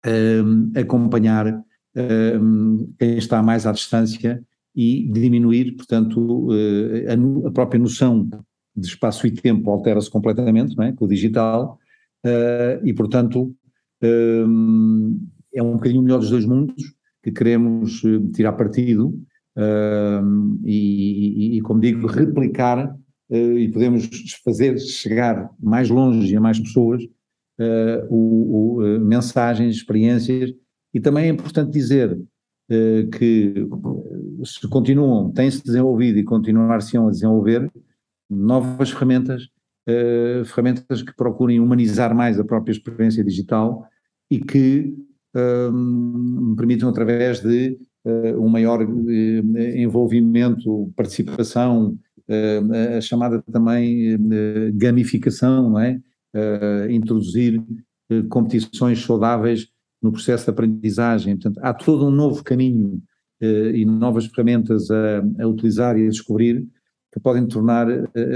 um, 0.05 0.11
ehm, 0.11 0.73
acompanhar 0.77 1.47
um, 1.47 1.63
ehm, 1.95 2.95
quem 2.99 3.17
está 3.17 3.43
mais 3.43 3.65
à 3.65 3.73
distância 3.73 4.43
e 4.75 5.09
diminuir, 5.09 5.77
portanto, 5.77 6.19
uh, 6.49 7.45
a, 7.45 7.49
a, 7.49 7.51
própria 7.53 7.79
noção 7.79 8.29
de 8.77 8.87
espaço 8.87 9.27
e 9.27 9.31
tempo 9.31 9.71
altera-se 9.71 10.11
completamente, 10.11 10.77
não 10.77 10.85
é, 10.85 10.93
com 10.93 11.05
o 11.05 11.09
digital, 11.09 11.79
uh, 12.27 12.85
e 12.85 12.93
portanto 12.93 13.55
um, 14.03 14.07
ehm, 14.07 15.17
é 15.55 15.63
um 15.63 15.75
bocadinho 15.75 16.03
melhor 16.03 16.19
dos 16.19 16.31
dois 16.31 16.45
mundos 16.45 16.93
que 17.23 17.31
queremos 17.31 18.03
tirar 18.35 18.53
partido 18.55 19.17
uh, 19.57 20.61
e, 20.65 21.57
e, 21.57 21.61
como 21.63 21.81
digo, 21.81 22.07
replicar 22.07 22.95
uh, 23.31 23.59
e 23.59 23.71
podemos 23.71 24.09
fazer 24.45 24.79
chegar 24.79 25.51
mais 25.61 25.89
longe 25.89 26.37
a 26.37 26.41
mais 26.41 26.59
pessoas 26.59 27.03
uh, 27.03 28.07
o, 28.09 28.79
o, 28.79 29.01
mensagens, 29.01 29.77
experiências. 29.77 30.51
E 30.93 31.01
também 31.01 31.27
é 31.27 31.29
importante 31.29 31.73
dizer 31.73 32.19
que 33.19 33.69
se 34.43 34.67
continuam, 34.69 35.31
têm-se 35.33 35.63
desenvolvido 35.63 36.19
e 36.19 36.25
continuar-se 36.25 36.97
a 36.97 37.11
desenvolver 37.11 37.71
novas 38.31 38.91
ferramentas, 38.91 39.49
ferramentas 40.47 41.03
que 41.03 41.15
procurem 41.15 41.61
humanizar 41.61 42.15
mais 42.15 42.41
a 42.41 42.45
própria 42.45 42.73
experiência 42.73 43.23
digital 43.23 43.85
e 44.31 44.39
que 44.39 44.95
me 45.35 46.57
permitam 46.57 46.89
através 46.89 47.41
de 47.41 47.73
uh, 47.73 47.94
um 48.39 48.49
maior 48.49 48.83
uh, 48.83 49.59
envolvimento, 49.77 50.93
participação, 50.95 51.99
uh, 52.29 52.97
a 52.99 53.01
chamada 53.01 53.43
também 53.51 54.19
gamificação, 54.75 55.71
não 55.71 55.81
é? 55.81 56.01
introduzir 56.91 57.63
competições 58.29 59.01
saudáveis 59.05 59.69
no 60.03 60.11
processo 60.11 60.45
de 60.45 60.51
aprendizagem. 60.51 61.37
Portanto, 61.37 61.61
há 61.63 61.73
todo 61.73 62.09
um 62.09 62.11
novo 62.11 62.43
caminho 62.43 63.01
e 63.41 63.85
novas 63.85 64.27
ferramentas 64.27 64.91
a, 64.91 65.23
a, 65.39 65.47
utilizar 65.47 65.97
e 65.97 66.07
a 66.07 66.11
descobrir 66.11 66.67
que 67.13 67.21
podem 67.21 67.47
tornar 67.47 67.87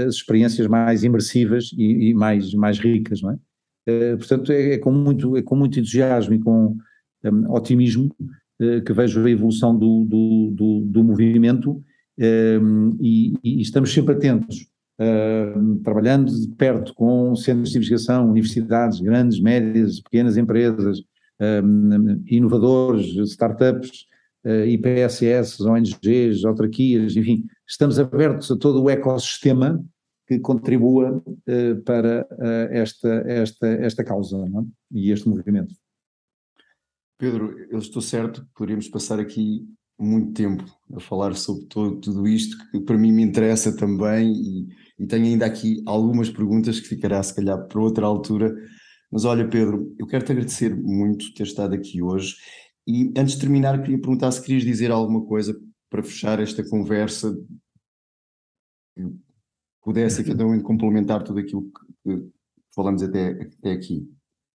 as 0.07 0.15
experiências 0.15 0.65
mais 0.67 1.03
imersivas 1.03 1.71
e, 1.77 2.09
e 2.09 2.13
mais, 2.13 2.53
mais 2.53 2.79
ricas, 2.79 3.21
não 3.21 3.31
é? 3.31 4.15
portanto, 4.15 4.53
é, 4.53 4.75
é, 4.75 4.77
com 4.77 4.93
muito, 4.93 5.35
é 5.35 5.41
com 5.41 5.57
muito 5.57 5.77
entusiasmo 5.77 6.35
e 6.35 6.39
com 6.39 6.77
um, 7.23 7.51
otimismo 7.51 8.15
eh, 8.19 8.38
que 8.85 8.93
vejo 8.93 9.25
a 9.25 9.29
evolução 9.29 9.77
do, 9.77 10.05
do, 10.05 10.51
do, 10.53 10.81
do 10.81 11.03
movimento 11.03 11.81
ehm, 12.17 12.97
e, 12.99 13.33
e, 13.41 13.61
estamos 13.61 13.93
sempre 13.93 14.15
atentos, 14.15 14.67
ehm, 14.99 15.77
trabalhando 15.81 16.29
de 16.29 16.47
perto 16.55 16.93
com 16.93 17.33
centros 17.37 17.71
de 17.71 17.77
investigação, 17.77 18.29
universidades, 18.29 18.99
grandes, 18.99 19.39
médias, 19.39 20.01
pequenas 20.01 20.35
empresas, 20.35 20.99
inovadores, 22.27 23.15
startups, 23.31 24.05
eh, 24.43 24.67
IPSS, 24.71 25.61
ONGs, 25.61 26.43
autarquias, 26.43 27.15
enfim, 27.15 27.45
estamos 27.65 27.97
abertos 27.97 28.51
a 28.51 28.57
todo 28.57 28.83
o 28.83 28.89
ecossistema 28.89 29.81
que 30.27 30.37
contribua 30.39 31.23
eh, 31.47 31.75
para 31.75 32.27
esta, 32.71 33.23
esta, 33.25 33.67
esta 33.67 34.03
causa 34.03 34.37
é? 34.37 34.63
e 34.91 35.11
este 35.11 35.29
movimento. 35.29 35.73
Pedro, 37.19 37.53
eu 37.69 37.79
estou 37.79 38.01
certo 38.01 38.41
que 38.41 38.53
poderíamos 38.55 38.87
passar 38.87 39.19
aqui 39.19 39.67
muito 39.99 40.31
tempo 40.31 40.63
a 40.93 41.01
falar 41.01 41.35
sobre 41.35 41.65
todo, 41.65 41.99
tudo 41.99 42.25
isto, 42.25 42.57
que 42.71 42.79
para 42.79 42.97
mim 42.97 43.11
me 43.11 43.21
interessa 43.21 43.75
também, 43.75 44.31
e, 44.31 44.67
e 44.97 45.05
tenho 45.05 45.25
ainda 45.25 45.45
aqui 45.45 45.83
algumas 45.85 46.29
perguntas 46.29 46.79
que 46.79 46.87
ficará 46.87 47.21
se 47.21 47.35
calhar 47.35 47.67
para 47.67 47.81
outra 47.81 48.05
altura. 48.05 48.55
Mas 49.11 49.25
olha, 49.25 49.45
Pedro, 49.49 49.93
eu 49.99 50.07
quero 50.07 50.23
te 50.23 50.31
agradecer 50.31 50.73
muito 50.73 51.33
ter 51.33 51.43
estado 51.43 51.75
aqui 51.75 52.01
hoje. 52.01 52.37
E 52.87 53.11
antes 53.17 53.33
de 53.33 53.41
terminar, 53.41 53.81
queria 53.81 53.99
perguntar 53.99 54.31
se 54.31 54.41
querias 54.41 54.63
dizer 54.63 54.89
alguma 54.89 55.25
coisa 55.25 55.59
para 55.89 56.01
fechar 56.01 56.39
esta 56.39 56.67
conversa 56.69 57.37
que 58.95 59.03
pudesse 59.83 60.21
efetivamente 60.21 60.63
complementar 60.63 61.21
tudo 61.23 61.39
aquilo 61.39 61.69
que 62.05 62.29
falamos 62.73 63.03
até, 63.03 63.31
até 63.31 63.71
aqui. 63.73 64.07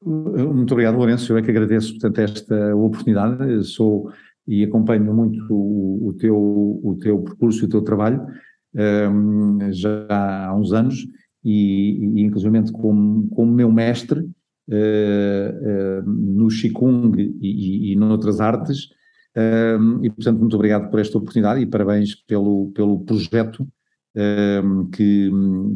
Muito 0.04 0.72
obrigado, 0.72 0.96
Lourenço. 0.96 1.32
Eu 1.32 1.36
é 1.38 1.42
que 1.42 1.50
agradeço, 1.50 1.92
portanto, 1.92 2.18
esta 2.18 2.76
oportunidade. 2.76 3.64
Sou 3.64 4.10
e 4.46 4.64
acompanho 4.64 5.14
muito 5.14 5.44
o, 5.50 6.08
o 6.08 6.12
teu, 6.14 6.36
o 6.36 6.96
teu 7.00 7.18
percurso 7.20 7.62
e 7.62 7.66
o 7.66 7.68
teu 7.68 7.82
trabalho 7.82 8.26
um, 8.74 9.72
já 9.72 10.06
há 10.08 10.54
uns 10.54 10.72
anos 10.72 11.06
e, 11.44 12.18
e 12.18 12.22
inclusive 12.22 12.72
como, 12.72 13.28
como 13.28 13.52
meu 13.52 13.70
mestre 13.70 14.20
uh, 14.20 14.24
uh, 14.72 16.02
no 16.06 16.48
Qigong 16.48 17.36
e, 17.40 17.92
e, 17.92 17.96
noutras 17.96 18.40
artes 18.40 18.88
um, 19.78 20.04
e 20.04 20.10
portanto 20.10 20.40
muito 20.40 20.56
obrigado 20.56 20.90
por 20.90 21.00
esta 21.00 21.18
oportunidade 21.18 21.60
e 21.60 21.66
parabéns 21.66 22.14
pelo, 22.14 22.72
pelo 22.74 23.00
projeto 23.04 23.66
um, 24.64 24.88
que, 24.90 25.30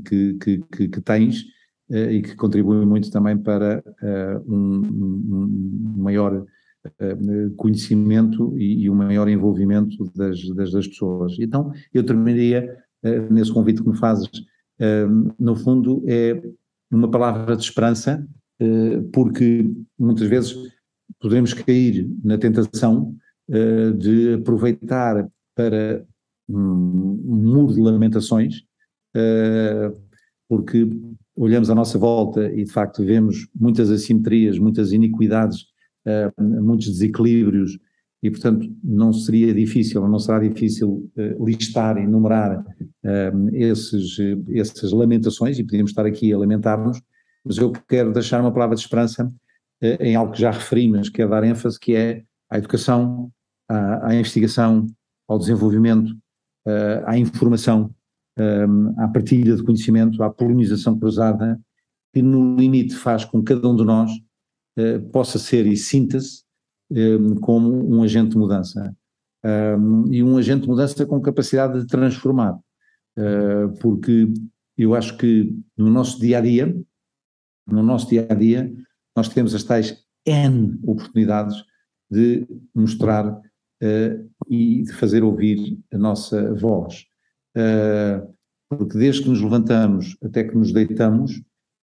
que, 0.05 0.35
que, 0.35 0.89
que, 0.89 1.01
tens 1.01 1.45
e 1.89 2.21
que 2.21 2.35
contribui 2.35 2.85
muito 2.85 3.11
também 3.11 3.37
para 3.39 3.83
uh, 4.03 4.53
um, 4.53 4.81
um, 4.81 5.95
maior 5.97 6.35
uh, 6.35 7.55
conhecimento 7.57 8.57
e, 8.59 8.83
e, 8.83 8.91
um 8.91 8.95
maior 8.95 9.29
envolvimento 9.29 10.11
das, 10.15 10.43
das, 10.51 10.73
das 10.73 10.87
pessoas. 10.89 11.37
Então, 11.39 11.73
eu 11.95 12.05
terminaria 12.05 12.77
nesse 13.31 13.53
convite 13.53 13.83
que 13.83 13.89
me 13.89 13.97
fazes, 13.97 14.29
no 15.39 15.55
fundo, 15.55 16.03
é 16.09 16.43
uma 16.91 17.09
palavra 17.09 17.55
de 17.55 17.63
esperança, 17.63 18.27
porque 19.13 19.71
muitas 19.97 20.27
vezes 20.27 20.57
podemos 21.21 21.55
cair 21.55 22.11
na 22.25 22.37
tentação 22.37 23.15
de 23.97 24.35
aproveitar 24.35 25.29
para 25.55 26.05
um 26.49 27.21
muro 27.23 27.75
de 27.75 27.81
lamentações, 27.81 28.63
porque 30.49 30.89
olhamos 31.37 31.69
à 31.71 31.75
nossa 31.75 31.99
volta 31.99 32.51
e 32.53 32.65
de 32.65 32.73
facto 32.73 33.05
vemos 33.05 33.47
muitas 33.55 33.91
assimetrias, 33.91 34.59
muitas 34.59 34.93
iniquidades, 34.93 35.67
uh, 36.07 36.43
muitos 36.43 36.87
desequilíbrios 36.87 37.79
e 38.23 38.31
portanto 38.31 38.67
não 38.83 39.13
seria 39.13 39.53
difícil, 39.53 40.09
não 40.09 40.19
será 40.19 40.41
difícil 40.41 41.11
uh, 41.17 41.45
listar, 41.45 41.99
enumerar 41.99 42.59
uh, 42.59 43.49
esses, 43.53 44.17
essas 44.55 44.93
lamentações 44.93 45.59
e 45.59 45.65
podíamos 45.65 45.91
estar 45.91 46.07
aqui 46.07 46.33
a 46.33 46.39
lamentar-nos, 46.39 47.01
mas 47.45 47.59
eu 47.59 47.73
quero 47.87 48.13
deixar 48.13 48.41
uma 48.41 48.53
palavra 48.53 48.75
de 48.75 48.81
esperança 48.81 49.31
em 50.01 50.17
algo 50.17 50.33
que 50.33 50.41
já 50.41 50.51
referi, 50.51 50.89
mas 50.89 51.11
quero 51.11 51.31
dar 51.31 51.45
ênfase, 51.45 51.79
que 51.79 51.95
é 51.95 52.23
à 52.51 52.57
educação, 52.57 53.31
à, 53.69 54.09
à 54.09 54.15
investigação, 54.15 54.87
ao 55.29 55.39
desenvolvimento, 55.39 56.17
à 57.05 57.19
informação, 57.19 57.95
à 58.99 59.09
partilha 59.09 59.57
de 59.57 59.63
conhecimento, 59.63 60.23
à 60.23 60.31
polinização 60.31 60.99
cruzada, 60.99 61.59
que 62.13 62.23
no 62.23 62.57
limite 62.57 62.95
faz 62.95 63.25
com 63.25 63.43
que 63.43 63.55
cada 63.55 63.69
um 63.69 63.77
de 63.77 63.85
nós 63.85 64.11
uh, 64.79 65.01
possa 65.11 65.39
ser 65.39 65.67
e 65.67 65.77
sinta-se 65.77 66.45
um, 66.91 67.35
como 67.37 67.95
um 67.95 68.03
agente 68.03 68.31
de 68.31 68.39
mudança. 68.39 68.95
E 70.11 70.25
um 70.25 70.37
agente 70.39 70.63
de 70.63 70.69
mudança 70.69 71.07
com 71.07 71.21
capacidade 71.21 71.81
de 71.81 71.87
transformar. 71.87 72.59
Uh, 73.17 73.73
porque 73.81 74.29
eu 74.77 74.95
acho 74.95 75.17
que 75.17 75.57
no 75.77 75.89
nosso 75.89 76.19
dia 76.19 76.39
a 76.39 76.41
dia, 76.41 76.77
no 77.67 77.83
nosso 77.83 78.09
dia 78.09 78.27
a 78.29 78.35
dia, 78.35 78.73
nós 79.17 79.29
temos 79.29 79.55
as 79.55 79.63
tais 79.63 80.05
N 80.27 80.79
oportunidades 80.83 81.57
de 82.11 82.47
mostrar 82.75 83.31
uh, 83.31 84.31
e 84.49 84.83
de 84.83 84.93
fazer 84.93 85.23
ouvir 85.23 85.79
a 85.93 85.99
nossa 85.99 86.53
voz. 86.55 87.07
Uh, 87.57 88.35
porque 88.69 88.99
desde 88.99 89.23
que 89.23 89.29
nos 89.31 89.41
levantamos 89.41 90.17
até 90.23 90.45
que 90.45 90.55
nos 90.55 90.73
deitamos, 90.73 91.43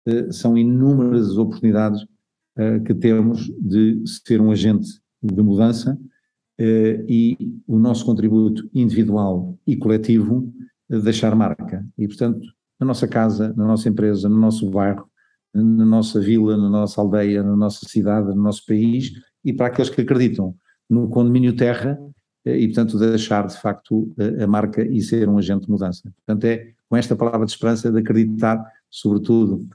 uh, 0.09 0.33
são 0.33 0.57
inúmeras 0.57 1.31
as 1.31 1.37
oportunidades 1.37 2.03
uh, 2.03 2.83
que 2.85 2.95
temos 2.95 3.51
de 3.61 4.03
ser 4.07 4.41
um 4.41 4.51
agente 4.51 4.89
de 5.23 5.43
mudança 5.43 5.99
e 7.09 7.37
o 7.69 7.79
nosso 7.79 8.05
contributo 8.05 8.69
individual 8.75 9.57
e 9.65 9.77
coletivo 9.77 10.53
deixar 10.89 11.33
marca. 11.37 11.87
E, 11.97 12.09
portanto, 12.09 12.45
na 12.81 12.87
nossa 12.87 13.07
casa, 13.07 13.55
na 13.57 13.65
nossa 13.65 13.89
empresa, 13.89 14.29
no 14.29 14.37
nosso 14.37 14.69
bairro, 14.69 15.09
na 15.55 15.85
nossa 15.85 16.21
vila, 16.21 16.57
na 16.57 16.69
nossa 16.69 17.01
aldeia, 17.01 17.45
na 17.45 17.57
nossa 17.57 17.87
cidade, 17.89 18.35
no 18.35 18.43
nosso 18.43 18.67
país 18.67 19.13
e 19.45 19.53
para 19.53 19.69
aqueles 19.69 19.89
que 19.89 20.01
acreditam 20.01 20.55
no 20.91 21.09
condomínio 21.09 21.55
terra 21.55 21.97
e, 22.45 22.67
portanto, 22.67 22.99
deixar 22.99 23.47
de 23.47 23.61
facto 23.61 24.15
a 24.43 24.47
marca 24.47 24.83
e 24.83 25.01
ser 25.03 25.29
um 25.29 25.39
agente 25.39 25.67
de 25.67 25.71
mudança. 25.71 26.03
Portanto, 26.25 26.45
é 26.45 26.73
com 26.89 26.97
esta 26.97 27.15
palavra 27.15 27.45
de 27.45 27.53
esperança 27.53 27.93
de 27.93 27.99
acreditar, 27.99 28.65
sobretudo 28.91 29.69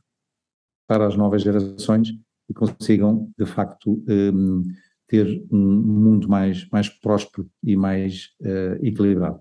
para 0.87 1.07
as 1.07 1.15
novas 1.15 1.41
gerações, 1.41 2.11
que 2.47 2.53
consigam 2.53 3.31
de 3.37 3.45
facto 3.45 4.03
um, 4.07 4.63
ter 5.07 5.45
um 5.51 5.57
mundo 5.57 6.27
mais, 6.27 6.67
mais 6.69 6.89
próspero 6.89 7.49
e 7.63 7.75
mais 7.75 8.31
uh, 8.41 8.85
equilibrado. 8.85 9.39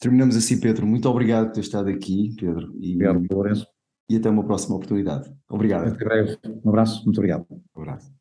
Terminamos 0.00 0.36
assim, 0.36 0.60
Pedro. 0.60 0.86
Muito 0.86 1.08
obrigado 1.08 1.46
por 1.46 1.54
ter 1.54 1.60
estado 1.60 1.88
aqui, 1.88 2.34
Pedro. 2.38 2.72
E, 2.80 2.94
obrigado, 2.94 3.26
Lourenço. 3.30 3.66
E 4.08 4.16
até 4.16 4.30
uma 4.30 4.44
próxima 4.44 4.76
oportunidade. 4.76 5.30
Obrigado. 5.50 5.88
Até 5.88 6.04
breve. 6.04 6.38
Um 6.64 6.68
abraço, 6.70 7.04
muito 7.04 7.18
obrigado. 7.18 7.46
Um 7.50 7.82
abraço. 7.82 8.17